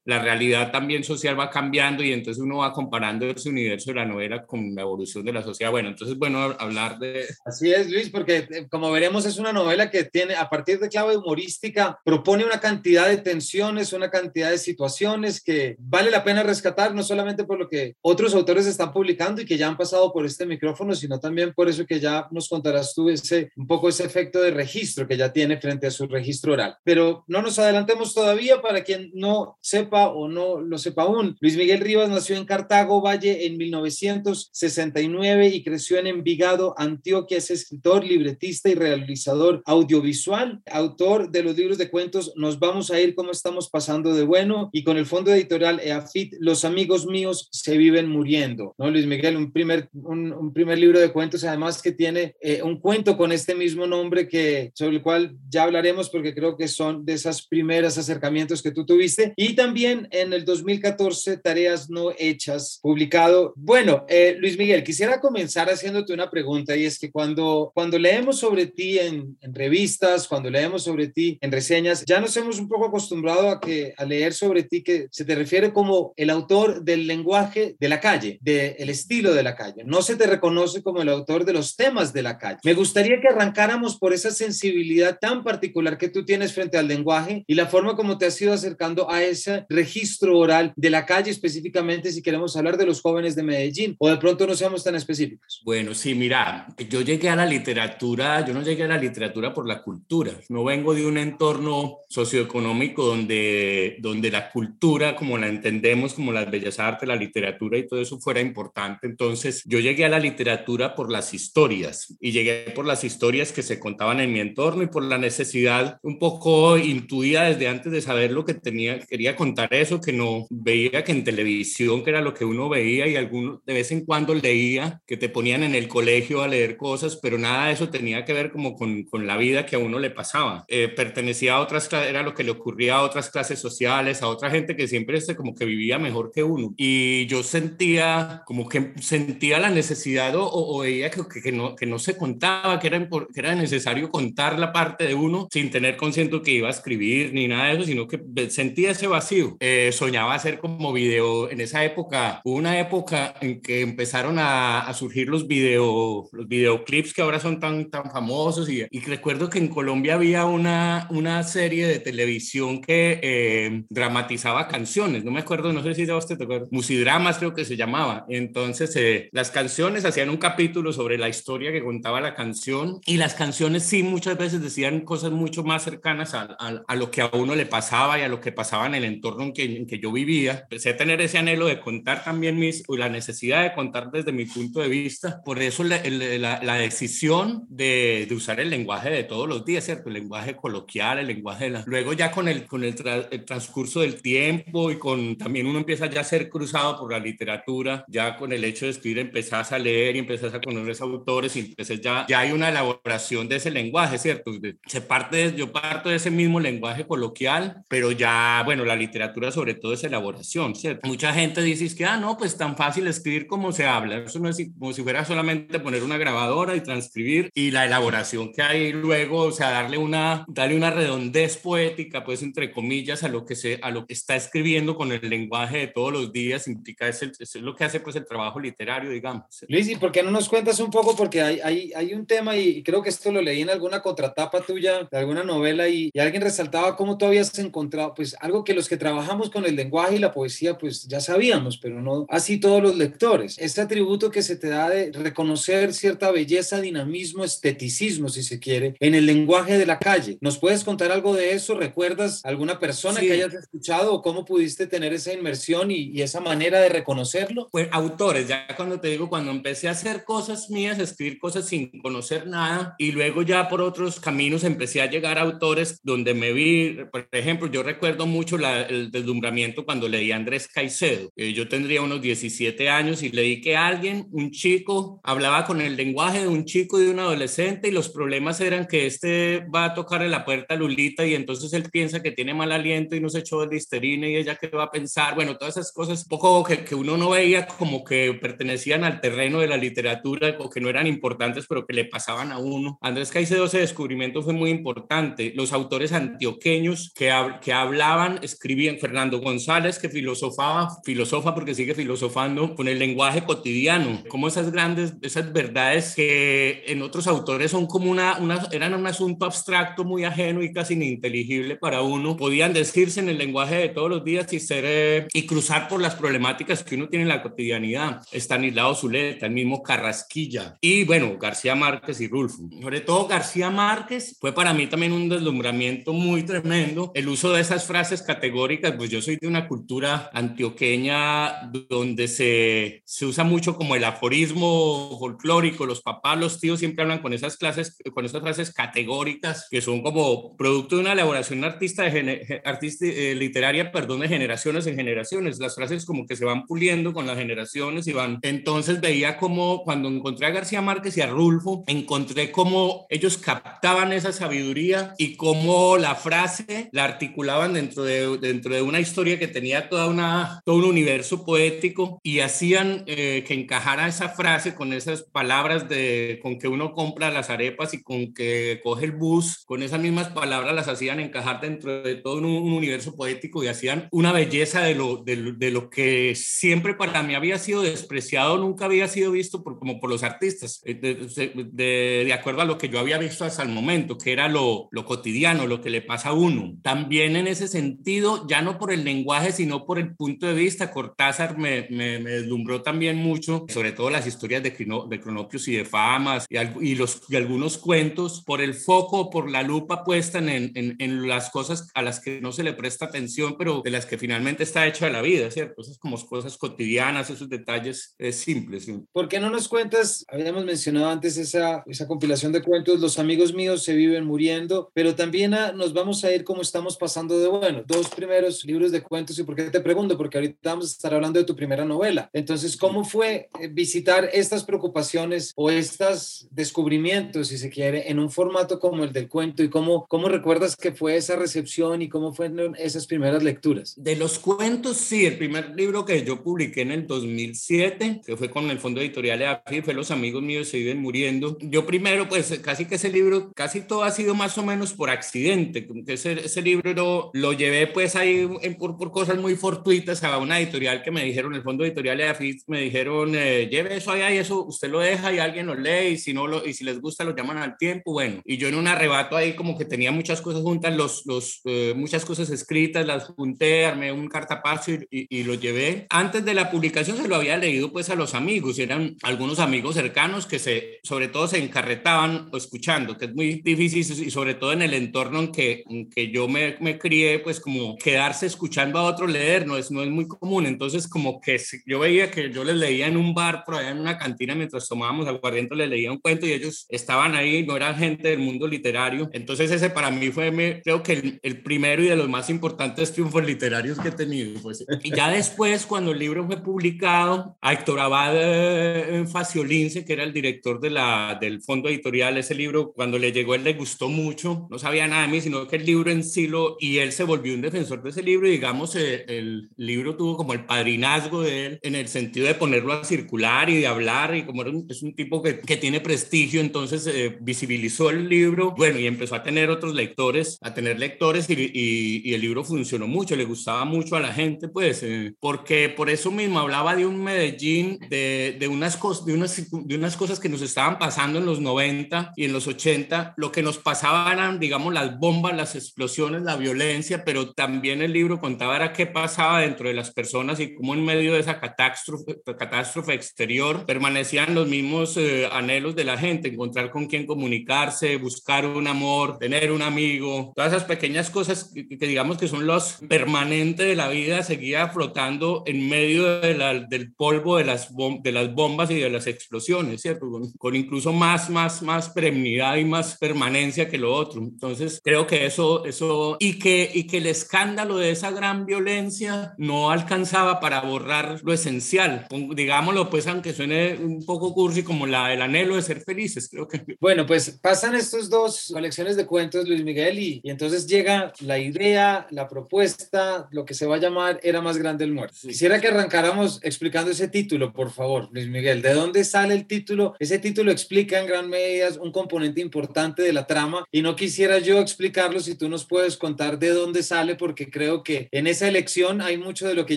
la 0.05 0.21
realidad 0.21 0.71
también 0.71 1.05
social 1.05 1.39
va 1.39 1.51
cambiando 1.51 2.03
y 2.03 2.13
entonces 2.13 2.43
uno 2.43 2.59
va 2.59 2.73
comparando 2.73 3.27
ese 3.27 3.51
universo 3.51 3.91
de 3.91 3.97
la 3.97 4.07
novela 4.07 4.47
con 4.47 4.75
la 4.75 4.83
evolución 4.83 5.25
de 5.25 5.33
la 5.33 5.43
sociedad. 5.43 5.71
Bueno, 5.71 5.89
entonces, 5.89 6.17
bueno, 6.17 6.39
hablar 6.59 6.99
de... 6.99 7.27
Así 7.45 7.71
es, 7.73 7.91
Luis, 7.91 8.11
porque 8.11 8.47
eh, 8.51 8.67
como 8.71 8.91
veremos 8.91 9.27
es 9.27 9.39
una 9.39 9.53
novela 9.53 9.91
que 9.91 10.05
tiene, 10.05 10.35
a 10.35 10.49
partir 10.49 10.79
de 10.79 10.89
clave 10.89 11.17
humorística, 11.17 11.99
propone 12.05 12.45
una 12.45 12.61
cantidad 12.61 13.09
de 13.09 13.19
tensiones, 13.19 13.93
una 13.93 14.11
cantidad 14.11 14.51
de 14.51 14.59
situaciones 14.59 15.43
que 15.43 15.77
vale 15.79 16.11
la 16.11 16.25
pena 16.25 16.43
rescatar, 16.43 16.95
no 16.95 17.03
solamente 17.03 17.45
por 17.45 17.59
lo 17.59 17.69
que 17.69 17.95
otros 18.01 18.35
autores 18.35 18.67
están 18.67 18.93
publicando 18.93 19.43
y 19.43 19.47
que 19.47 19.59
ya 19.59 19.69
han 19.69 19.77
pasado 19.77 20.13
por 20.13 20.25
este 20.25 20.47
micrófono, 20.47 20.95
sino 20.95 21.19
también 21.19 21.53
por 21.55 21.69
eso 21.69 21.87
que 21.87 22.01
ya 22.01 22.29
nos 22.31 22.49
contarás 22.49 22.95
tú 22.95 23.09
ese, 23.09 23.51
un 23.57 23.67
poco 23.67 23.89
ese 23.89 24.05
efecto 24.05 24.41
de 24.41 24.51
registro 24.51 25.07
que 25.07 25.17
ya 25.17 25.33
tiene 25.33 25.56
frente 25.61 25.87
a 25.87 25.91
su 25.91 26.07
registro 26.07 26.53
oral. 26.53 26.77
Pero 26.85 27.25
no 27.27 27.43
nos 27.43 27.59
adelantemos 27.59 28.15
todavía 28.15 28.63
para 28.63 28.85
quien 28.85 29.11
no 29.15 29.59
sepa 29.61 30.09
o 30.09 30.29
no 30.29 30.61
lo 30.61 30.79
sepa 30.79 31.03
aún. 31.03 31.37
Luis 31.41 31.57
Miguel 31.57 31.81
Rivas 31.81 32.09
nació 32.09 32.37
en 32.37 32.45
Cartago 32.45 33.01
Valle 33.01 33.47
en 33.47 33.57
1969 33.57 35.49
y 35.49 35.63
creció 35.63 35.99
en 35.99 36.07
Envigado, 36.07 36.75
Antioquia. 36.77 37.39
Es 37.39 37.51
escritor, 37.51 38.05
libretista 38.05 38.69
y 38.69 38.75
realizador 38.75 39.63
audiovisual, 39.65 40.63
autor 40.71 41.31
de 41.31 41.43
los 41.43 41.57
libros 41.57 41.79
de 41.79 41.91
cuentos 41.91 42.33
Nos 42.37 42.59
vamos 42.59 42.91
a 42.91 43.01
ir 43.01 43.15
como 43.15 43.31
estamos 43.31 43.69
pasando 43.71 44.15
de 44.15 44.25
bueno 44.25 44.71
y 44.73 44.85
con 44.85 44.97
el 44.97 45.07
fondo 45.07 45.33
editorial 45.33 45.81
EAFIT 45.81 46.35
Los 46.41 46.65
amigos 46.65 47.07
míos 47.07 47.49
se 47.53 47.77
viven 47.77 48.09
muriendo. 48.09 48.75
¿No, 48.79 48.91
Luis 48.91 49.07
Miguel? 49.07 49.37
Un 49.37 49.53
primer, 49.53 49.89
un, 49.93 50.53
primer 50.53 50.79
libro 50.79 51.01
de 51.01 51.13
cuentos 51.13 51.45
además 51.45 51.83
que 51.83 51.93
tiene 51.93 52.37
eh, 52.41 52.63
un 52.63 52.81
cuento 52.81 53.17
con 53.17 53.33
este 53.33 53.55
mismo 53.55 53.87
nombre 53.87 54.29
que 54.29 54.73
sobre 54.75 54.97
el 54.97 55.03
cual 55.03 55.37
ya 55.49 55.65
hablaremos 55.65 56.11
porque 56.11 56.35
creo 56.35 56.57
que 56.57 56.69
son 56.69 57.05
de 57.05 57.15
esas 57.15 57.47
primeras 57.47 57.99
acercamientos 57.99 58.63
que 58.63 58.71
tú 58.71 58.85
tuviste. 58.85 59.33
Y 59.37 59.55
también 59.55 60.09
en 60.11 60.33
el 60.33 60.45
2014, 60.45 61.39
Tareas 61.39 61.91
No 61.91 62.13
Hechas, 62.17 62.79
publicado. 62.83 63.53
Bueno, 63.57 64.05
eh, 64.09 64.37
Luis 64.39 64.59
Miguel, 64.59 64.85
quisiera 64.85 65.21
comenzar 65.21 65.69
haciéndote 65.69 66.13
una 66.13 66.31
pregunta 66.31 66.77
y 66.77 66.85
es 66.85 66.99
que 66.99 67.11
cuando, 67.11 67.71
cuando 67.75 67.99
leemos 67.99 68.39
sobre 68.39 68.67
ti 68.67 68.99
en, 68.99 69.37
revistas, 69.43 70.29
cuando 70.29 70.51
leemos 70.51 70.83
sobre 70.85 71.09
ti 71.09 71.39
en 71.41 71.53
reseñas, 71.53 72.05
ya 72.07 72.21
nos 72.21 72.37
hemos 72.37 72.59
un 72.59 72.69
poco 72.69 72.87
acostumbrado 72.87 73.49
a, 73.51 73.61
que, 73.61 73.95
a 73.97 74.05
leer 74.05 74.33
sobre 74.33 74.63
ti 74.63 74.83
que 74.83 75.09
se 75.11 75.25
te 75.25 75.35
refiere 75.35 75.73
como 75.73 76.13
el 76.17 76.31
autor 76.31 76.85
del 76.85 77.07
lenguaje 77.07 77.77
de 77.79 77.89
la 77.89 78.01
calle, 78.01 78.39
del 78.41 78.89
estilo 78.91 79.35
de 79.35 79.43
la 79.43 79.57
calle. 79.57 79.83
No 79.85 80.03
se 80.03 80.17
te 80.17 80.27
reconoce 80.27 80.83
como 80.83 81.03
el 81.03 81.09
autor 81.09 81.45
de 81.45 81.53
los 81.53 81.77
temas 81.77 82.13
de 82.13 82.23
la 82.23 82.39
calle. 82.39 82.59
Me 82.65 82.75
gustaría 82.75 83.21
que 83.21 83.29
arrancáramos 83.29 83.99
por 83.99 84.13
esa 84.13 84.31
sensibilidad 84.31 85.19
tan 85.19 85.36
particular 85.45 85.99
que 85.99 86.09
tú 86.09 86.25
tienes 86.25 86.53
frente 86.53 86.79
al 86.79 86.89
lenguaje 86.89 87.45
y 87.47 87.55
la 87.55 87.67
forma 87.67 87.97
como 87.97 88.19
te 88.19 88.27
has 88.27 88.41
ido 88.41 88.53
acercando 88.53 89.11
a 89.11 89.23
ese 89.23 89.67
registro 89.69 90.39
oral 90.39 90.73
de 90.77 90.91
la 90.91 91.07
calle, 91.07 91.31
específicamente 91.31 92.13
si 92.13 92.23
queremos 92.23 92.57
hablar 92.57 92.77
de 92.77 92.87
los 92.87 93.01
jóvenes 93.01 93.37
de 93.37 93.43
Medellín 93.43 93.97
o 93.99 94.09
de 94.09 94.17
pronto 94.17 94.47
no 94.47 94.55
seamos 94.55 94.85
tan 94.85 94.95
específicos. 94.95 95.63
Bueno, 95.65 95.95
sí, 95.95 96.15
mira, 96.15 96.67
yo 96.89 97.01
llegué 97.01 97.29
a 97.29 97.37
la 97.37 97.47
literatura, 97.47 98.45
yo 98.47 98.55
no 98.55 98.63
llegué 98.63 98.85
a 98.85 98.89
la 98.89 98.99
literatura 98.99 99.53
por 99.53 99.67
la 99.67 99.83
cultura, 99.83 100.33
no 100.49 100.65
vengo 100.65 100.95
de 100.95 101.07
un 101.07 101.19
entorno 101.19 101.99
socioeconómico 102.09 103.05
donde, 103.05 103.97
donde 104.01 104.31
la 104.31 104.51
cultura, 104.51 105.17
como 105.17 105.39
la 105.39 105.49
entendemos, 105.49 106.15
como 106.15 106.33
las 106.33 106.51
bellas 106.51 106.79
artes, 106.79 107.09
la 107.09 107.17
literatura 107.17 107.79
y 107.79 107.87
todo 107.87 108.01
eso 108.01 108.19
fuera 108.19 108.41
importante. 108.41 109.07
Entonces, 109.07 109.63
yo 109.65 109.79
llegué 109.79 110.05
a 110.05 110.09
la 110.09 110.19
literatura 110.19 110.95
por 110.95 111.11
las 111.11 111.35
historias 111.35 112.15
y 112.21 112.33
llegué 112.33 112.73
por 112.75 112.87
las 112.87 113.05
historias 113.05 113.53
que 113.53 113.63
se 113.63 113.79
contaban 113.79 114.21
en 114.21 114.33
mi 114.33 114.41
entorno 114.41 114.83
y 114.83 114.87
por 114.87 115.05
la 115.05 115.19
necesidad 115.27 115.99
un 116.03 116.19
poco 116.19 116.79
intuida 116.79 117.45
desde 117.45 117.69
antes 117.69 117.93
de 117.93 118.01
saber 118.01 118.33
lo 118.33 118.45
que 118.45 118.55
tenía, 118.55 118.99
quería 119.01 119.37
contar 119.37 119.73
eso, 119.75 120.01
que 120.01 120.13
no 120.13 120.47
veía 120.51 121.05
que 121.05 121.13
en 121.13 121.25
televisión, 121.25 122.03
que 122.03 122.11
era 122.11 122.21
lo 122.21 122.33
que 122.33 122.45
uno 122.45 122.69
veía 122.69 123.07
y 123.07 123.17
alguno 123.17 123.63
de 123.67 123.75
vez 123.75 123.91
en 123.93 124.05
cuando 124.05 124.35
leía, 124.35 125.01
que 125.07 125.17
te 125.17 125.29
ponían 125.29 125.63
en 125.63 125.75
el 125.75 125.89
colegio 125.89 126.43
a 126.43 126.49
leer 126.49 126.77
cosas, 126.77 127.17
pero 127.17 127.39
nada 127.39 127.67
de 127.67 127.73
eso 127.75 127.89
tenía 127.89 128.25
que 128.25 128.33
ver 128.33 128.51
como 128.51 128.77
con, 128.77 129.03
con 129.05 129.27
la 129.27 129.37
vida 129.37 129.67
que 129.67 129.77
a 129.77 129.79
uno 129.79 129.99
le 129.99 130.11
pasaba. 130.11 130.65
Eh, 130.69 130.89
pertenecía 130.89 131.55
a 131.55 131.61
otras, 131.61 131.93
era 131.93 132.23
lo 132.23 132.35
que 132.35 132.45
le 132.45 132.53
ocurría 132.53 132.97
a 132.97 133.03
otras 133.03 133.31
clases 133.31 133.59
sociales, 133.59 134.23
a 134.23 134.29
otra 134.29 134.51
gente 134.51 134.77
que 134.77 134.89
siempre 134.89 135.19
este, 135.19 135.37
como 135.37 135.55
que 135.55 135.65
vivía 135.65 135.99
mejor 135.99 136.31
que 136.33 136.43
uno. 136.43 136.75
Y 136.77 137.27
yo 137.27 137.43
sentía, 137.43 138.43
como 138.47 138.69
que 138.69 138.93
sentía 139.01 139.59
la 139.59 139.71
necesidad 139.71 140.35
o, 140.37 140.81
veía 140.81 141.11
que, 141.11 141.23
que, 141.43 141.53
no, 141.53 141.75
que 141.75 141.87
no 141.87 141.99
se 141.99 142.17
contaba, 142.17 142.79
que 142.79 142.87
era, 142.89 143.09
que 143.09 143.41
era 143.41 143.55
necesario 143.55 144.09
contar 144.09 144.59
la 144.59 144.73
parte 144.73 145.07
de 145.07 145.15
uno 145.17 145.49
sin 145.51 145.71
tener 145.71 145.97
consciente 145.97 146.41
que 146.43 146.53
iba 146.53 146.69
a 146.69 146.71
escribir 146.71 147.33
ni 147.33 147.49
nada 147.49 147.67
de 147.67 147.75
eso, 147.75 147.85
sino 147.85 148.07
que 148.07 148.21
sentía 148.51 148.91
ese 148.91 149.07
vacío. 149.07 149.57
Eh, 149.61 149.91
soñaba 149.93 150.35
hacer 150.35 150.59
como 150.59 150.93
video, 150.93 151.51
en 151.51 151.61
esa 151.61 151.85
época, 151.85 152.41
una 152.45 152.79
época 152.81 153.35
en 153.41 153.61
que 153.61 153.81
empezaron 153.81 154.39
a, 154.39 154.81
a, 154.81 154.95
surgir 154.95 155.29
los, 155.29 155.47
video, 155.47 156.29
los 156.33 156.49
videoclips 156.49 157.15
que 157.15 157.23
ahora 157.23 157.41
son 157.41 157.61
tan, 157.61 157.91
tan 157.91 158.11
famosos 158.11 158.69
y, 158.69 158.85
y 158.91 159.01
recuerdo 159.01 159.49
que 159.51 159.59
en 159.59 159.69
Colombia 159.69 160.15
había 160.15 160.45
una, 160.45 161.07
una 161.11 161.43
serie 161.43 161.87
de 161.87 161.99
televisión 161.99 162.81
que 162.81 163.21
eh, 163.23 163.85
dramatizaba 163.89 164.69
canciones, 164.69 165.25
no 165.25 165.31
me 165.31 165.41
acuerdo, 165.41 165.73
no 165.73 165.83
sé 165.83 165.95
si 165.95 166.11
usted 166.11 166.37
te 166.37 166.45
acuerdas, 166.45 166.69
Musidramas 166.71 167.39
creo 167.39 167.55
que 167.55 167.65
se 167.65 167.77
llamaba. 167.77 168.25
Entonces 168.29 168.95
eh, 168.97 169.29
las 169.33 169.51
canciones 169.51 170.05
hacían 170.05 170.31
un 170.31 170.37
capítulo 170.37 170.93
sobre 170.93 171.19
la 171.19 171.29
historia 171.29 171.73
que 171.73 171.83
contaba 171.83 172.21
la 172.21 172.35
canción 172.35 173.01
y 173.05 173.17
las 173.17 173.35
canciones 173.35 173.83
sí 173.85 174.03
muchas 174.03 174.39
veces 174.39 174.63
decían 174.63 175.01
cosas 175.07 175.31
mucho 175.31 175.65
más 175.65 175.85
cercanas 175.85 176.35
a, 176.35 176.43
a, 176.43 176.95
lo 176.95 177.11
que 177.11 177.23
a 177.23 177.31
uno 177.33 177.55
le 177.55 177.65
pasaba 177.65 178.19
y 178.19 178.23
a 178.23 178.29
lo 178.29 178.41
que 178.41 178.53
pasaba 178.53 178.87
en 178.87 178.95
el 178.95 179.05
entorno 179.05 179.45
en 179.45 179.53
que, 179.55 179.65
en 179.65 179.87
que 179.87 179.99
yo 179.99 180.13
vivía. 180.13 180.61
Empecé 180.65 180.91
a 180.91 180.97
tener 180.99 181.23
ese 181.23 181.39
anhelo 181.39 181.67
de 181.67 181.81
contar 181.81 182.25
también 182.25 182.59
mis, 182.59 182.83
la 182.89 183.09
necesidad 183.09 183.63
de 183.63 183.73
contar 183.73 184.11
desde 184.11 184.33
mi 184.33 184.45
punto 184.45 184.81
de 184.81 184.89
vista. 184.89 185.41
Por 185.45 185.63
eso 185.63 185.85
la, 185.85 186.03
la, 186.05 186.61
la 186.63 186.75
decisión 186.75 187.65
de, 187.69 188.27
de, 188.29 188.35
usar 188.35 188.61
el 188.61 188.69
lenguaje 188.69 189.11
de 189.11 189.25
todos 189.25 189.49
los 189.49 189.65
días, 189.65 189.85
¿cierto? 189.85 190.09
El 190.09 190.15
lenguaje 190.15 190.57
coloquial, 190.57 191.21
el 191.21 191.29
lenguaje 191.29 191.65
de 191.65 191.71
la... 191.71 191.85
Luego 191.87 192.13
ya 192.13 192.31
con 192.31 192.49
el, 192.49 192.67
con 192.67 192.85
el, 192.85 192.95
el 193.31 193.45
transcurso 193.45 194.01
del 194.01 194.21
tiempo 194.21 194.91
y 194.91 194.99
con 194.99 195.39
también 195.39 195.67
uno 195.67 195.79
empieza 195.79 196.07
ya 196.07 196.21
a 196.21 196.25
ser 196.25 196.49
cruzado 196.49 196.99
por 196.99 197.13
la 197.13 197.19
literatura, 197.19 198.05
ya 198.09 198.37
con 198.37 198.53
el 198.53 198.65
hecho 198.65 198.87
de 198.87 198.91
escribir 198.91 199.21
empezás 199.21 199.73
a 199.73 199.79
leer 199.79 200.17
y 200.17 200.19
empezás 200.19 200.53
a 200.53 200.61
conocer 200.61 200.97
autores 201.01 201.57
y 201.57 201.61
entonces 201.61 202.01
ya, 202.01 202.27
ya 202.29 202.41
hay 202.41 202.53
una 202.53 202.69
elaboración 202.69 203.49
de 203.49 203.57
ese 203.57 203.71
lenguaje, 203.71 204.19
¿cierto? 204.19 204.53
Se 204.97 205.03
parte, 205.03 205.53
yo 205.55 205.71
parto 205.73 206.09
de 206.09 206.17
ese 206.17 206.31
mismo 206.31 206.59
lenguaje 206.59 207.07
coloquial, 207.07 207.85
pero 207.87 208.13
ya, 208.13 208.63
bueno, 208.65 208.83
la 208.87 208.97
literatura 208.97 209.53
sobre 209.53 209.75
todo 209.75 209.93
es 209.93 210.03
elaboración, 210.05 210.75
¿cierto? 210.75 211.07
Mucha 211.07 211.35
gente 211.35 211.61
dice 211.61 211.95
que, 211.95 212.07
ah, 212.07 212.17
no, 212.17 212.39
pues 212.39 212.57
tan 212.57 212.79
fácil 212.79 213.07
escribir 213.07 213.47
como 213.47 213.73
se 213.73 213.85
habla, 213.85 214.17
eso 214.17 214.39
no 214.39 214.49
es 214.49 214.57
como 214.79 214.95
si 214.95 215.03
fuera 215.03 215.23
solamente 215.27 215.81
poner 215.81 216.03
una 216.03 216.17
grabadora 216.17 216.75
y 216.77 216.81
transcribir 216.81 217.51
y 217.53 217.73
la 217.73 217.85
elaboración 217.85 218.55
que 218.55 218.63
hay 218.63 218.91
luego, 218.91 219.41
o 219.41 219.53
sea, 219.53 219.69
darle 219.69 219.99
una, 219.99 220.47
darle 220.49 220.79
una 220.79 220.91
redondez 220.91 221.59
poética, 221.59 222.25
pues 222.25 222.43
entre 222.43 222.73
comillas, 222.73 223.23
a 223.23 223.29
lo 223.29 223.45
que 223.45 223.55
se, 223.55 223.79
a 223.83 223.91
lo 223.91 224.07
que 224.07 224.15
está 224.15 224.35
escribiendo 224.35 224.97
con 224.97 225.13
el 225.13 225.29
lenguaje 225.29 225.77
de 225.77 225.87
todos 225.89 226.11
los 226.11 226.33
días, 226.33 226.69
implica, 226.69 227.07
es, 227.07 227.21
es 227.21 227.57
lo 227.57 227.77
que 227.77 227.85
hace 227.85 228.01
pues 228.01 228.17
el 228.17 228.25
trabajo 228.25 228.59
literario, 228.59 229.11
digamos. 229.11 229.45
Luis, 229.69 229.91
¿y 229.91 229.97
por 229.97 230.11
qué 230.11 230.23
no 230.23 230.31
nos 230.31 230.49
cuentas 230.49 230.81
un 230.81 230.91
poco? 230.91 231.15
Porque 231.15 231.43
hay, 231.43 231.61
hay, 231.63 231.93
hay 231.95 232.15
un 232.15 232.27
tema 232.27 232.57
y 232.57 232.83
creo 232.83 233.03
que 233.03 233.11
esto 233.11 233.31
lo 233.31 233.43
leí 233.43 233.61
en 233.61 233.69
alguna 233.69 234.01
contratapa 234.01 234.63
tuya 234.63 234.86
tuya, 234.87 235.09
de 235.11 235.19
alguna 235.19 235.45
novela, 235.45 235.89
y, 235.89 236.11
y 236.13 236.19
alguien 236.19 236.43
resaltaba 236.43 236.97
cómo 236.97 237.19
tú 237.19 237.27
habías 237.27 237.57
encontrado, 237.59 238.15
pues 238.15 238.37
algo 238.41 238.65
que 238.65 238.75
los 238.75 238.89
que 238.89 238.97
trabajamos 238.97 239.51
con 239.51 239.65
el 239.65 239.77
lenguaje 239.77 240.17
y 240.17 240.19
la 240.19 240.33
poesía, 240.33 240.79
pues 240.79 241.07
ya 241.07 241.21
sabíamos, 241.21 241.79
pero 241.79 242.01
no 242.01 242.27
así 242.29 242.59
todos 242.59 242.83
los 242.83 242.97
lectores. 242.97 243.57
Este 243.59 243.81
atributo 243.81 244.31
que 244.31 244.43
se 244.43 244.57
te 244.57 244.69
da 244.69 244.91
de 244.91 245.13
reconocer 245.13 245.93
cierta 245.93 246.31
belleza, 246.31 246.81
dinamismo, 246.81 247.45
esteticismo, 247.45 248.29
si 248.29 248.43
se 248.43 248.59
quiere, 248.59 248.95
en 249.01 249.15
el 249.15 249.27
lenguaje 249.27 249.79
de 249.79 249.87
la 249.87 249.99
calle. 249.99 250.39
¿Nos 250.41 250.59
puedes 250.59 250.85
contar 250.85 251.13
algo 251.13 251.35
de 251.35 251.53
eso? 251.53 251.75
¿Recuerdas 251.75 252.45
alguna 252.45 252.79
persona 252.79 253.21
que 253.21 253.33
hayas 253.33 253.55
escuchado 253.55 254.15
o 254.15 254.23
cómo 254.23 254.45
pudiste 254.45 254.87
tener 254.87 255.13
esa 255.13 255.33
inmersión 255.33 255.91
y, 255.91 256.11
y 256.11 256.23
esa 256.23 256.41
manera 256.41 256.81
de 256.81 256.89
reconocerlo? 256.89 257.69
Pues 257.71 257.89
autores, 257.93 258.49
ya 258.49 258.67
cuando 258.77 259.01
te 259.01 259.09
digo, 259.09 259.29
cuando 259.29 259.51
empecé 259.51 259.89
a 259.89 259.93
hacer 259.93 260.25
cosas 260.25 260.71
mías, 260.71 260.99
escribir 260.99 261.39
cosas 261.39 261.67
sin 261.67 261.91
conocer 262.01 262.47
nada 262.47 262.95
y 262.99 263.13
luego 263.13 263.43
ya 263.43 263.69
por 263.69 263.81
otros 263.81 264.21
caminos 264.21 264.65
empecé 264.67 265.03
a 265.03 265.11
llegar 265.11 265.39
a 265.39 265.43
autores 265.43 266.01
donde 266.03 266.35
me 266.35 266.53
vi, 266.53 266.99
por 267.11 267.29
ejemplo, 267.33 267.71
yo 267.71 267.83
recuerdo 267.83 268.27
mucho 268.27 268.59
la, 268.59 268.83
el 268.83 269.11
deslumbramiento 269.11 269.85
cuando 269.85 270.09
leí 270.09 270.33
a 270.33 270.37
Andrés 270.37 270.69
Caicedo. 270.69 271.31
Eh, 271.37 271.53
yo 271.53 271.69
tendría 271.69 272.03
unos 272.03 272.21
17 272.21 272.89
años 272.89 273.23
y 273.23 273.31
leí 273.31 273.61
que 273.61 273.77
alguien, 273.77 274.27
un 274.31 274.51
chico, 274.51 275.21
hablaba 275.25 275.65
con 275.65 275.81
el 275.81 275.97
lenguaje 275.97 276.41
de 276.41 276.49
un 276.49 276.65
chico 276.65 277.01
y 277.01 277.05
de 277.05 277.11
un 277.11 277.19
adolescente 277.19 277.89
y 277.89 277.93
los 277.93 278.09
problemas 278.09 278.61
eran 278.61 278.87
que 278.87 279.07
este 279.07 279.65
va 279.75 279.87
a 279.87 279.95
tocarle 279.95 280.29
la 280.29 280.45
puerta 280.45 280.75
a 280.75 280.77
Lulita 280.77 281.25
y 281.27 281.35
entonces 281.35 281.73
él 281.73 281.85
piensa 281.91 282.23
que 282.23 282.33
tiene 282.33 282.55
mal 282.55 282.73
aliento 282.73 283.17
y 283.17 283.21
no 283.21 283.29
se 283.29 283.41
echó 283.41 283.61
de 283.61 283.75
listerina 283.75 284.29
y 284.29 284.37
ella 284.37 284.57
qué 284.57 284.69
va 284.69 284.85
a 284.85 284.91
pensar. 284.91 285.35
Bueno, 285.35 285.57
todas 285.57 285.77
esas 285.77 285.93
cosas 285.93 286.25
poco 286.25 286.65
que, 286.65 286.85
que 286.85 286.95
uno 286.95 287.17
no 287.17 287.31
veía 287.31 287.67
como 287.67 288.05
que 288.05 288.35
pertenecían 288.35 289.05
al 289.05 289.21
terreno 289.21 289.61
de 289.61 289.69
la 289.69 289.77
literatura 289.77 290.57
o 290.59 290.71
que 290.71 290.81
no 290.81 290.89
eran 290.89 291.07
importantes, 291.07 291.67
pero 291.69 291.87
que 291.87 291.95
le 291.95 292.05
pasaban 292.05 292.53
a 292.53 292.59
uno. 292.59 292.99
Andrés 293.01 293.31
Caicedo, 293.31 293.67
ese 293.67 293.79
descubrimiento 293.79 294.43
fue 294.43 294.53
muy 294.57 294.71
importante. 294.71 295.53
Los 295.55 295.73
autores 295.73 296.13
antioqueños 296.13 297.13
que, 297.15 297.33
que 297.63 297.73
hablaban, 297.73 298.41
escribían, 298.43 298.99
Fernando 298.99 299.41
González, 299.41 299.99
que 299.99 300.09
filosofaba, 300.09 300.89
filosofa 301.05 301.55
porque 301.55 301.75
sigue 301.75 301.95
filosofando 301.95 302.75
con 302.75 302.89
el 302.89 302.99
lenguaje 302.99 303.45
cotidiano, 303.45 304.23
como 304.29 304.49
esas 304.49 304.73
grandes, 304.73 305.15
esas 305.23 305.53
verdades 305.53 306.15
que 306.15 306.85
en 306.87 307.03
otros 307.03 307.27
autores 307.27 307.71
son 307.71 307.87
como 307.87 308.11
una, 308.11 308.39
una 308.39 308.67
eran 308.73 308.95
un 308.95 309.07
asunto 309.07 309.45
abstracto, 309.45 310.05
muy 310.05 310.25
ajeno 310.25 310.63
y 310.63 310.73
casi 310.73 310.95
ininteligible 310.95 311.77
para 311.77 312.03
uno, 312.03 312.37
podían 312.37 312.73
decirse 312.73 313.21
en 313.21 313.29
el 313.29 313.39
lenguaje 313.39 313.77
de 313.77 313.89
todos 313.89 314.11
los 314.11 314.25
días 314.25 314.53
y 314.53 314.61
ser, 314.61 314.85
eh, 314.87 315.29
y 315.33 315.47
cruzar 315.47 315.89
por 315.89 316.01
las 316.01 316.15
problemáticas 316.15 316.83
que 316.83 316.95
uno 316.95 317.09
tiene 317.09 317.25
en 317.25 317.29
la 317.29 317.43
cotidianidad. 317.43 318.23
Estanislao 318.33 318.95
Zuleta, 318.95 319.47
el 319.47 319.53
mismo 319.53 319.83
Carrasquilla 319.83 320.77
y 320.81 321.05
bueno, 321.05 321.37
García 321.39 321.75
Márquez 321.75 322.21
y 322.21 322.29
Rulfo. 322.29 322.69
Sobre 322.81 323.01
todo 323.01 323.27
García 323.27 323.71
Márquez 323.71 324.37
fue 324.47 324.55
para 324.55 324.73
mí 324.73 324.87
también 324.87 325.11
un 325.11 325.29
deslumbramiento 325.29 326.13
muy 326.13 326.45
tremendo. 326.45 327.11
El 327.17 327.27
uso 327.27 327.53
de 327.53 327.61
esas 327.61 327.85
frases 327.85 328.23
categóricas, 328.23 328.93
pues 328.93 329.11
yo 329.11 329.21
soy 329.21 329.39
de 329.41 329.49
una 329.49 329.67
cultura 329.67 330.31
antioqueña 330.33 331.69
donde 331.91 332.29
se, 332.29 333.03
se 333.05 333.27
usa 333.27 333.43
mucho 333.43 333.75
como 333.75 333.97
el 333.97 334.05
aforismo 334.05 335.17
folclórico, 335.19 335.85
los 335.85 336.01
papás, 336.01 336.39
los 336.39 336.61
tíos 336.61 336.79
siempre 336.79 337.03
hablan 337.03 337.23
con 337.23 337.33
esas 337.33 337.57
clases, 337.57 337.99
con 338.15 338.25
esas 338.25 338.41
frases 338.41 338.73
categóricas 338.73 339.67
que 339.69 339.81
son 339.81 340.01
como 340.01 340.57
producto 340.57 340.95
de 340.95 341.01
una 341.01 341.15
elaboración 341.15 341.65
artista 341.65 342.05
de, 342.05 342.63
artista, 342.65 343.05
eh, 343.05 343.35
literaria, 343.35 343.91
perdón, 343.91 344.21
de 344.21 344.29
generaciones 344.29 344.87
en 344.87 344.95
generaciones. 344.95 345.59
Las 345.59 345.75
frases 345.75 346.05
como 346.05 346.25
que 346.25 346.37
se 346.37 346.45
van 346.45 346.67
puliendo 346.67 347.13
con 347.13 347.27
las 347.27 347.37
generaciones 347.37 348.07
y 348.07 348.13
van. 348.13 348.39
Entonces 348.43 349.01
veía 349.01 349.39
como 349.39 349.83
cuando 349.83 350.09
encontré 350.09 350.47
a 350.47 350.51
García 350.51 350.83
Márquez 350.83 351.17
y 351.17 351.23
a 351.23 351.27
Rulfo, 351.27 351.83
encontré 351.89 352.53
cómo 352.53 353.07
ellos 353.11 353.39
captaban 353.39 354.13
esa 354.13 354.36
sabiduría 354.37 355.15
y 355.19 355.37
cómo 355.37 355.97
la 355.97 356.15
frase 356.15 356.89
la 356.93 357.05
articulaban 357.05 357.75
dentro 357.75 358.05
de, 358.05 358.39
dentro 358.39 358.75
de 358.75 358.83
una 358.83 359.01
historia 359.01 359.39
que 359.39 359.49
tenía 359.49 359.89
toda 359.89 360.07
una, 360.07 360.61
todo 360.65 360.77
un 360.77 360.85
universo 360.85 361.45
poético 361.45 362.21
y 362.23 362.41
hacían 362.41 363.03
eh, 363.07 363.45
que 363.47 363.55
encajara 363.55 364.07
esa 364.07 364.29
frase 364.29 364.75
con 364.75 364.93
esas 364.93 365.23
palabras 365.23 365.89
de 365.89 366.39
con 366.43 366.59
que 366.59 366.69
uno 366.69 366.93
compra 366.93 367.31
las 367.31 367.51
arepas 367.51 367.95
y 367.95 368.03
con 368.03 368.33
que 368.33 368.81
coge 368.83 369.07
el 369.07 369.13
bus, 369.13 369.65
con 369.67 369.83
esas 369.83 370.01
mismas 370.01 370.29
palabras 370.29 370.75
las 370.75 370.89
hacían 370.89 371.21
encajar 371.21 371.61
dentro 371.61 372.03
de 372.03 372.17
todo 372.17 372.39
un, 372.39 372.45
un 372.45 372.73
universo 372.73 373.17
poético 373.17 373.65
y 373.65 373.69
hacían 373.69 374.09
una 374.13 374.33
belleza 374.33 374.83
de 374.83 374.95
lo, 374.95 375.17
de, 375.19 375.55
de, 375.57 375.71
lo 375.71 375.91
que 375.91 376.35
siempre 376.35 376.95
para 376.95 377.23
mí 377.23 377.35
había 377.35 377.59
sido 377.59 377.83
despreciado, 377.83 378.59
nunca 378.59 378.85
había 378.85 379.09
sido 379.09 379.33
visto 379.33 379.63
por, 379.63 379.79
como 379.79 380.01
por 380.01 380.11
los 380.11 380.23
artistas, 380.23 380.83
eh, 380.85 380.95
de, 380.95 382.25
de, 382.25 382.33
acuerdo 382.33 382.63
a 382.63 382.65
lo 382.65 382.79
que 382.79 382.89
yo 382.89 382.99
había 382.99 383.19
visto 383.19 383.45
hasta 383.45 383.63
el 383.63 383.69
momento, 383.69 384.19
que 384.27 384.33
era 384.33 384.49
lo, 384.49 384.89
lo 384.91 385.05
cotidiano, 385.05 385.69
lo 385.69 385.81
que 385.81 385.89
le 385.89 386.03
pasa 386.03 386.31
a 386.31 386.33
uno. 386.33 386.77
También 386.83 387.37
en 387.37 387.47
ese 387.47 387.69
sentido, 387.69 388.45
ya 388.49 388.61
no 388.61 388.77
por 388.77 388.91
el 388.93 389.05
lenguaje, 389.05 389.53
sino 389.53 389.87
por 389.87 390.01
el 390.01 390.17
punto 390.17 390.49
de 390.49 390.55
vista, 390.55 390.91
Cortázar 390.91 391.57
me, 391.57 391.87
me, 391.91 392.19
me 392.19 392.31
deslumbró 392.33 392.83
también 392.83 393.19
mucho, 393.19 393.67
sobre 393.69 393.93
todo 393.93 394.11
las 394.11 394.27
historias 394.27 394.65
de, 394.65 394.71
de 394.71 395.21
Cronopios 395.21 395.69
y 395.69 395.77
de 395.77 395.85
Famas 395.85 396.45
y, 396.51 396.57
y, 396.85 396.97
los, 396.97 397.23
y 397.29 397.37
algunos 397.37 397.79
cuentos, 397.79 398.43
por 398.45 398.61
el 398.61 398.75
foco, 398.75 399.31
por 399.31 399.49
la 399.49 399.63
lupa 399.63 400.03
puesta 400.03 400.39
en, 400.39 400.73
en, 400.75 400.97
en, 400.99 401.29
las 401.29 401.51
cosas 401.51 401.89
a 401.95 402.03
las 402.03 402.19
que 402.19 402.41
no 402.41 402.51
se 402.51 402.65
le 402.65 402.73
presta 402.73 403.05
atención, 403.05 403.55
pero 403.57 403.83
de 403.85 403.93
las 403.93 404.07
que 404.07 404.19
finalmente 404.19 404.65
está 404.65 404.89
hecha 404.89 405.09
la 405.09 405.23
vida, 405.23 405.53
¿cierto? 405.53 405.83
Esas 405.83 405.99
como 405.99 406.17
cosas 406.27 406.57
cotidianas, 406.57 407.31
esos 407.31 407.49
detalles 407.49 408.17
eh, 408.19 408.33
simples. 408.33 408.87
¿sí? 408.87 408.99
¿Por 409.13 409.29
qué 409.29 409.39
no 409.39 409.51
nos 409.51 409.69
cuentas? 409.69 410.25
Habíamos 410.27 410.65
mencionado 410.65 411.11
antes 411.11 411.37
esa, 411.37 411.85
esa 411.87 412.09
compilación 412.09 412.51
de 412.51 412.63
cuentos, 412.63 412.99
Los 412.99 413.21
amigos 413.21 413.55
míos 413.55 413.85
se 413.85 413.95
viven 413.95 414.16
muriendo, 414.25 414.91
pero 414.95 415.15
también 415.15 415.55
a, 415.55 415.73
nos 415.73 415.93
vamos 415.93 416.25
a 416.25 416.33
ir 416.33 416.45
como 416.45 416.63
estamos 416.63 416.97
pasando 416.97 417.39
de 417.39 417.49
bueno. 417.49 417.85
Dos 417.87 418.09
primeros 418.09 418.65
libros 418.65 418.93
de 418.93 419.03
cuentos, 419.03 419.39
¿y 419.39 419.43
por 419.43 419.57
qué 419.57 419.65
te 419.65 419.81
pregunto? 419.81 420.17
Porque 420.17 420.39
ahorita 420.39 420.71
vamos 420.71 420.87
a 420.87 420.93
estar 420.93 421.15
hablando 421.15 421.39
de 421.39 421.45
tu 421.45 421.57
primera 421.57 421.85
novela. 421.85 422.31
Entonces, 422.33 422.77
¿cómo 422.77 423.05
fue 423.05 423.49
eh, 423.61 423.69
visitar 423.69 424.29
estas 424.33 424.65
preocupaciones 424.65 425.53
o 425.57 425.71
estos 425.71 426.49
descubrimientos, 426.51 427.49
si 427.49 427.59
se 427.59 427.71
quiere, 427.71 428.11
en 428.11 428.19
un 428.19 428.31
formato 428.31 428.79
como 428.79 429.05
el 429.05 429.13
del 429.13 429.29
cuento? 429.29 429.63
¿Y 429.63 429.69
cómo, 429.69 430.07
cómo 430.09 430.29
recuerdas 430.29 430.77
que 430.77 430.93
fue 430.93 431.17
esa 431.17 431.37
recepción 431.37 432.03
y 432.03 432.09
cómo 432.09 432.33
fueron 432.33 432.75
esas 432.77 433.07
primeras 433.07 433.43
lecturas? 433.43 433.95
De 433.97 434.17
los 434.17 434.39
cuentos, 434.39 434.97
sí, 434.97 435.27
el 435.27 435.39
primer 435.39 435.75
libro 435.75 436.05
que 436.05 436.25
yo 436.25 436.43
publiqué 436.43 436.83
en 436.83 436.93
el 436.93 437.07
2007, 437.07 438.23
que 438.25 438.37
fue 438.37 438.51
con 438.51 438.71
el 438.71 438.79
Fondo 438.79 439.01
Editorial 439.01 439.43
EAFI, 439.43 439.83
fue 439.83 439.95
Los 439.95 440.11
amigos 440.11 440.43
míos 440.43 440.69
se 440.69 440.79
viven 440.79 441.01
muriendo. 441.01 441.59
Yo 441.61 441.87
primero, 441.87 442.29
pues 442.29 442.59
casi 442.63 442.85
que 442.87 442.97
ese 442.97 443.11
libro, 443.11 443.53
casi 443.55 443.81
todo 443.81 444.05
ha 444.07 444.11
sido 444.11 444.35
más 444.35 444.57
o 444.59 444.65
menos 444.65 444.93
por 444.93 445.11
accidente. 445.11 445.87
Ese, 446.07 446.33
ese 446.45 446.63
libro 446.63 446.93
lo, 446.95 447.31
lo 447.35 447.53
llevé 447.53 447.87
pues 447.87 448.17
ahí 448.17 448.49
en, 448.63 448.77
por, 448.77 448.97
por 448.97 449.11
cosas 449.11 449.39
muy 449.39 449.57
fortuitas 449.57 450.23
a 450.25 450.39
una 450.39 450.59
editorial 450.59 451.03
que 451.03 451.11
me 451.11 451.25
dijeron, 451.25 451.55
el 451.55 451.63
Fondo 451.63 451.85
Editorial 451.85 452.21
EAFI, 452.21 452.63
me 452.67 452.81
dijeron, 452.81 453.35
eh, 453.35 453.69
lleve 453.71 453.97
eso 453.97 454.13
allá 454.13 454.33
y 454.33 454.39
eso 454.39 454.65
usted 454.65 454.91
lo 454.91 455.01
deja 455.01 455.33
y 455.33 455.39
alguien 455.39 455.67
lo 455.67 455.75
lee 455.75 456.09
y 456.13 456.19
si 456.19 456.33
no 456.33 456.47
lo, 456.47 456.67
y 456.67 456.75
si 456.75 456.85
les 456.85 457.01
gusta 457.01 457.25
lo 457.25 457.35
llaman 457.35 457.59
al 457.59 457.77
tiempo, 457.77 458.13
bueno. 458.13 458.41
Y 458.45 458.57
yo 458.57 458.69
en 458.69 458.77
un 458.77 458.87
arrebato 458.87 459.37
ahí 459.37 459.55
como 459.55 459.77
que 459.77 459.85
tenía 459.85 460.13
muchas 460.13 460.41
cosas 460.41 460.63
juntas, 460.63 460.97
los, 460.97 461.25
los, 461.27 461.61
eh, 461.65 461.95
muchas 461.97 462.25
cosas 462.25 462.51
escritas, 462.51 463.07
las 463.07 463.27
junté, 463.27 463.87
armé 463.87 464.13
un 464.13 464.29
cartapacio 464.29 464.95
y, 465.11 465.27
y, 465.29 465.41
y, 465.41 465.45
lo 465.45 465.55
llevé. 465.55 466.07
Antes 466.11 466.45
de 466.45 466.55
la 466.55 466.71
publicación 466.71 467.17
se 467.17 467.29
lo 467.29 467.37
había 467.37 467.57
leído 467.57 467.93
pues 467.93 468.11
a 468.11 468.15
los 468.15 468.35
amigos, 468.35 468.79
y 468.79 468.83
eran 468.83 469.17
algunos 469.23 469.59
amigos 469.59 469.95
cercanos 469.95 470.47
que 470.47 470.59
se, 470.59 471.01
sobre 471.03 471.29
todo 471.29 471.49
se 471.49 471.63
encarretaban 471.63 472.49
escuchando, 472.53 473.17
que 473.17 473.27
es 473.27 473.35
muy 473.35 473.63
difícil 473.63 473.96
y 473.97 474.31
sobre 474.31 474.55
todo 474.55 474.73
en 474.73 474.83
el 474.83 474.95
entorno 474.95 475.41
en 475.41 475.53
que, 475.53 475.85
en 475.89 476.11
que 476.11 476.31
yo 476.31 476.49
me, 476.49 476.77
me 476.81 476.99
crié, 476.99 477.39
pues 477.39 477.61
como 477.61 477.97
quedarse 477.97 478.47
escuchando 478.47 478.99
a 478.99 479.05
otro 479.05 479.27
leer 479.27 479.67
no 479.67 479.77
es, 479.77 479.91
no 479.91 480.03
es 480.03 480.11
muy 480.11 480.27
común. 480.27 480.67
Entonces 480.67 481.09
como 481.09 481.41
que 481.41 481.61
yo 481.87 481.99
veía 482.01 482.31
que 482.31 482.51
yo 482.53 482.65
les 482.65 482.77
leía 482.77 483.07
en 483.07 483.17
un 483.17 483.35
bar 483.35 483.65
por 483.65 483.77
allá 483.77 483.91
en 483.91 483.99
una 483.99 484.19
cantina 484.19 484.55
mientras 484.55 484.89
tomábamos 484.89 485.27
aguardiente, 485.27 485.75
les 485.75 485.89
leía 485.89 486.13
un 486.13 486.19
cuento 486.19 486.47
y 486.47 486.53
ellos 486.53 486.87
estaban 486.89 487.35
ahí, 487.35 487.65
no 487.65 487.77
eran 487.77 487.97
gente 487.97 488.29
del 488.29 488.41
mundo 488.41 488.67
literario. 488.67 489.29
Entonces 489.33 489.71
ese 489.71 489.91
para 489.91 490.11
mí 490.11 490.31
fue, 490.31 490.51
me, 490.51 490.83
creo 490.83 491.03
que 491.03 491.13
el, 491.13 491.41
el, 491.43 491.63
primero 491.63 492.03
y 492.03 492.09
de 492.09 492.17
los 492.17 492.29
más 492.29 492.51
importantes 492.51 493.13
triunfos 493.13 493.45
literarios 493.45 493.99
que 493.99 494.09
he 494.09 494.13
tenido. 494.13 494.61
Pues. 494.61 494.85
Y 495.03 495.15
ya 495.15 495.31
después, 495.31 495.87
cuando 495.87 496.13
el 496.13 496.19
libro 496.19 496.47
fue 496.47 496.63
publicado, 496.63 497.57
a 497.61 497.73
Héctor 497.73 498.01
Abad 498.01 498.33
eh, 498.35 499.25
Faciolince, 499.27 500.05
que 500.05 500.13
era 500.13 500.25
el 500.25 500.33
director 500.33 500.81
de 500.81 500.91
la, 500.91 501.39
del 501.41 501.63
fondo 501.63 501.89
editorial, 501.89 502.37
ese 502.37 502.55
libro, 502.55 502.93
cuando 502.93 503.19
le 503.19 503.33
llegó, 503.33 503.57
le 503.57 503.76
gustó 503.77 504.09
mucho, 504.09 504.67
no 504.71 504.79
sabía 504.79 505.07
nada 505.07 505.23
de 505.23 505.29
mí, 505.29 505.41
sino 505.41 505.67
que 505.69 505.77
el 505.77 505.87
libro 505.87 506.11
en 506.11 506.25
sí 506.25 506.47
lo, 506.47 506.77
y 506.81 506.99
él 506.99 507.13
se 507.13 507.25
volvió 507.25 507.55
un 507.55 507.63
defensor 507.63 508.03
de 508.03 508.11
ese 508.11 508.23
libro 508.23 508.49
y 508.49 508.53
digamos, 508.53 508.97
eh, 508.97 509.25
el 509.29 509.71
libro 509.77 510.17
tuvo 510.17 510.37
como 510.37 510.53
el 510.53 510.65
padrinazgo 510.65 511.43
de 511.43 511.67
él 511.67 511.79
en 511.83 511.95
el 511.95 512.09
sentido 512.09 512.47
de 512.47 512.55
ponerlo 512.55 512.93
a 512.93 513.05
circular 513.05 513.71
y 513.71 513.77
de 513.77 513.87
hablar 513.87 514.35
y 514.35 514.45
como 514.45 514.63
un, 514.63 514.87
es 514.89 515.03
un 515.03 515.15
tipo 515.15 515.43
que, 515.43 515.61
que, 515.61 515.77
tiene 515.77 516.01
prestigio, 516.01 516.61
entonces 516.61 517.07
eh, 517.07 517.37
visibilizó 517.41 518.11
el 518.11 518.29
libro, 518.29 518.75
bueno, 518.77 518.99
y 518.99 519.07
empezó 519.07 519.35
a 519.35 519.43
tener 519.43 519.71
otros 519.71 519.95
lectores, 519.95 520.59
a 520.63 520.75
tener 520.75 520.99
lectores 520.99 521.49
y, 521.51 521.55
y, 521.55 522.23
y 522.25 522.35
el 522.35 522.41
libro 522.41 522.65
funcionó 522.65 523.07
mucho, 523.07 523.37
le 523.37 523.45
gustaba 523.45 523.85
mucho 523.85 524.17
a 524.17 524.21
la 524.21 524.33
gente, 524.33 524.69
pues, 524.69 525.03
eh, 525.03 525.35
porque 525.41 525.89
por 525.89 526.11
eso 526.11 526.31
mismo 526.31 526.59
hablaba 526.59 526.97
de 526.97 527.07
un 527.07 527.23
Medellín, 527.23 527.99
de, 528.09 528.57
de, 528.59 528.69
unas, 528.69 528.97
cos, 528.97 529.25
de, 529.27 529.35
unas, 529.35 529.71
de 529.71 529.95
unas 529.95 530.17
cosas 530.17 530.41
que 530.41 530.49
nos 530.49 530.63
estaban 530.63 530.99
pasando 530.99 531.39
en 531.39 531.47
los 531.47 531.61
90 531.61 532.33
y 532.37 532.45
en 532.45 532.53
los 532.53 532.67
80, 532.67 533.35
lo 533.37 533.53
que 533.53 533.63
nos 533.67 533.79
pasaban, 533.79 534.61
digamos, 534.61 534.95
las 534.95 535.19
bombas, 535.19 535.57
las 535.57 535.75
explosiones, 535.75 536.43
la 536.43 536.55
violencia, 536.55 537.25
pero 537.25 537.53
también 537.53 538.01
el 538.01 538.13
libro 538.13 538.39
contaba 538.39 538.77
era 538.77 538.93
qué 538.93 539.07
pasaba 539.07 539.61
dentro 539.61 539.89
de 539.89 539.95
las 539.95 540.13
personas 540.13 540.61
y 540.61 540.73
cómo 540.73 540.95
en 540.95 541.05
medio 541.05 541.35
de 541.35 541.41
esa 541.41 541.59
catástrofe, 541.59 542.37
catástrofe 542.57 543.15
exterior 543.15 543.85
permanecían 543.85 544.55
los 544.55 544.69
mismos 544.69 545.17
eh, 545.17 545.49
anhelos 545.51 545.97
de 545.97 546.05
la 546.05 546.17
gente, 546.17 546.49
encontrar 546.49 546.91
con 546.91 547.07
quién 547.07 547.27
comunicarse, 547.27 548.19
buscar 548.19 548.67
un 548.67 548.87
amor, 548.87 549.39
tener 549.39 549.73
un 549.73 549.83
amigo, 549.83 550.53
todas 550.55 550.73
esas 550.73 550.85
pequeñas 550.85 551.29
cosas 551.29 551.73
que, 551.75 552.07
digamos 552.07 552.39
que 552.39 552.47
son 552.47 552.69
los 552.69 553.01
permanentes 553.09 553.89
de 553.89 553.97
la 553.97 554.09
vida, 554.09 554.45
seguía 554.45 554.91
flotando 554.91 555.65
en 555.67 555.89
medio 555.89 556.41
de 556.41 556.55
la, 556.55 556.75
del 556.75 557.13
polvo 557.15 557.57
de 557.57 557.65
las, 557.65 557.89
de 558.23 558.31
las 558.31 558.55
bombas 558.55 558.93
y 558.93 559.01
de 559.01 559.11
las 559.11 559.27
explosiones, 559.27 560.03
¿cierto? 560.03 560.27
Con, 560.57 560.77
incluso 560.77 561.13
más, 561.13 561.51
más, 561.51 561.83
más 561.83 562.11
perennidad 562.11 562.77
y 562.77 562.85
más 562.85 563.17
permanencia 563.19 563.56
que 563.89 563.99
lo 563.99 564.15
otro. 564.15 564.41
Entonces, 564.41 565.01
creo 565.03 565.27
que 565.27 565.47
eso, 565.47 565.85
eso, 565.87 566.37
y 566.39 566.59
que, 566.59 566.91
y 566.93 567.07
que 567.07 567.19
el 567.19 567.27
escándalo 567.27 567.97
de 567.97 568.11
esa 568.11 568.31
gran 568.31 568.67
violencia 568.67 569.55
no 569.59 569.91
alcanzaba 569.91 570.61
para 570.61 570.83
borrar 570.83 571.41
lo 571.43 571.53
esencial, 571.53 572.27
digámoslo 572.31 573.09
pues, 573.11 573.27
aunque 573.27 573.53
suene 573.53 573.97
un 573.97 574.25
poco 574.25 574.53
cursi, 574.53 574.83
como 574.83 575.07
la, 575.07 575.33
el 575.33 575.43
anhelo 575.43 575.77
de 575.77 575.83
ser 575.83 576.01
felices, 576.01 576.49
creo 576.51 576.69
que. 576.69 576.85
Bueno, 577.01 577.27
pues 577.27 577.59
pasan 577.63 577.95
estos 577.95 578.31
dos 578.31 578.71
colecciones 578.73 579.17
de 579.17 579.27
cuentos, 579.27 579.69
Luis 579.69 579.85
Miguel, 579.85 580.19
y, 580.19 580.41
y 580.43 580.51
entonces 580.51 580.87
llega 580.87 581.33
la 581.41 581.59
idea, 581.59 582.27
la 582.31 582.49
propuesta, 582.49 583.49
lo 583.51 583.65
que 583.65 583.75
se 583.75 583.87
va 583.87 583.97
a 583.97 583.99
llamar 583.99 584.41
Era 584.43 584.61
más 584.61 584.79
grande 584.79 585.05
el 585.05 585.13
muerto. 585.13 585.37
Quisiera 585.43 585.81
que 585.81 585.89
arrancáramos 585.89 586.61
explicando 586.63 587.11
ese 587.11 587.29
título, 587.29 587.73
por 587.73 587.91
favor, 587.91 588.29
Luis 588.33 588.49
Miguel. 588.49 588.83
¿De 588.83 588.95
dónde 588.95 589.25
sale 589.25 589.55
el 589.55 589.67
título? 589.67 590.15
Ese 590.19 590.39
título 590.39 590.73
explica 590.73 591.21
en 591.21 591.27
gran 591.27 591.49
medida 591.49 591.87
un 592.01 592.13
componente 592.13 592.61
importante 592.61 593.23
de 593.23 593.33
la 593.33 593.46
trama 593.47 593.85
y 593.91 594.03
no 594.03 594.17
quisiera 594.17 594.59
yo 594.59 594.81
explicarlo 594.81 595.41
si 595.41 595.55
tú 595.55 595.69
nos 595.69 595.85
puedes 595.85 596.17
contar 596.17 596.59
de 596.59 596.71
dónde 596.71 597.03
sale, 597.03 597.35
porque 597.37 597.71
creo 597.71 598.03
que 598.03 598.29
en 598.33 598.47
esa 598.47 598.69
elección 598.69 599.21
hay 599.21 599.39
mucho 599.39 599.67
de 599.67 599.75
lo 599.75 599.87
que 599.87 599.97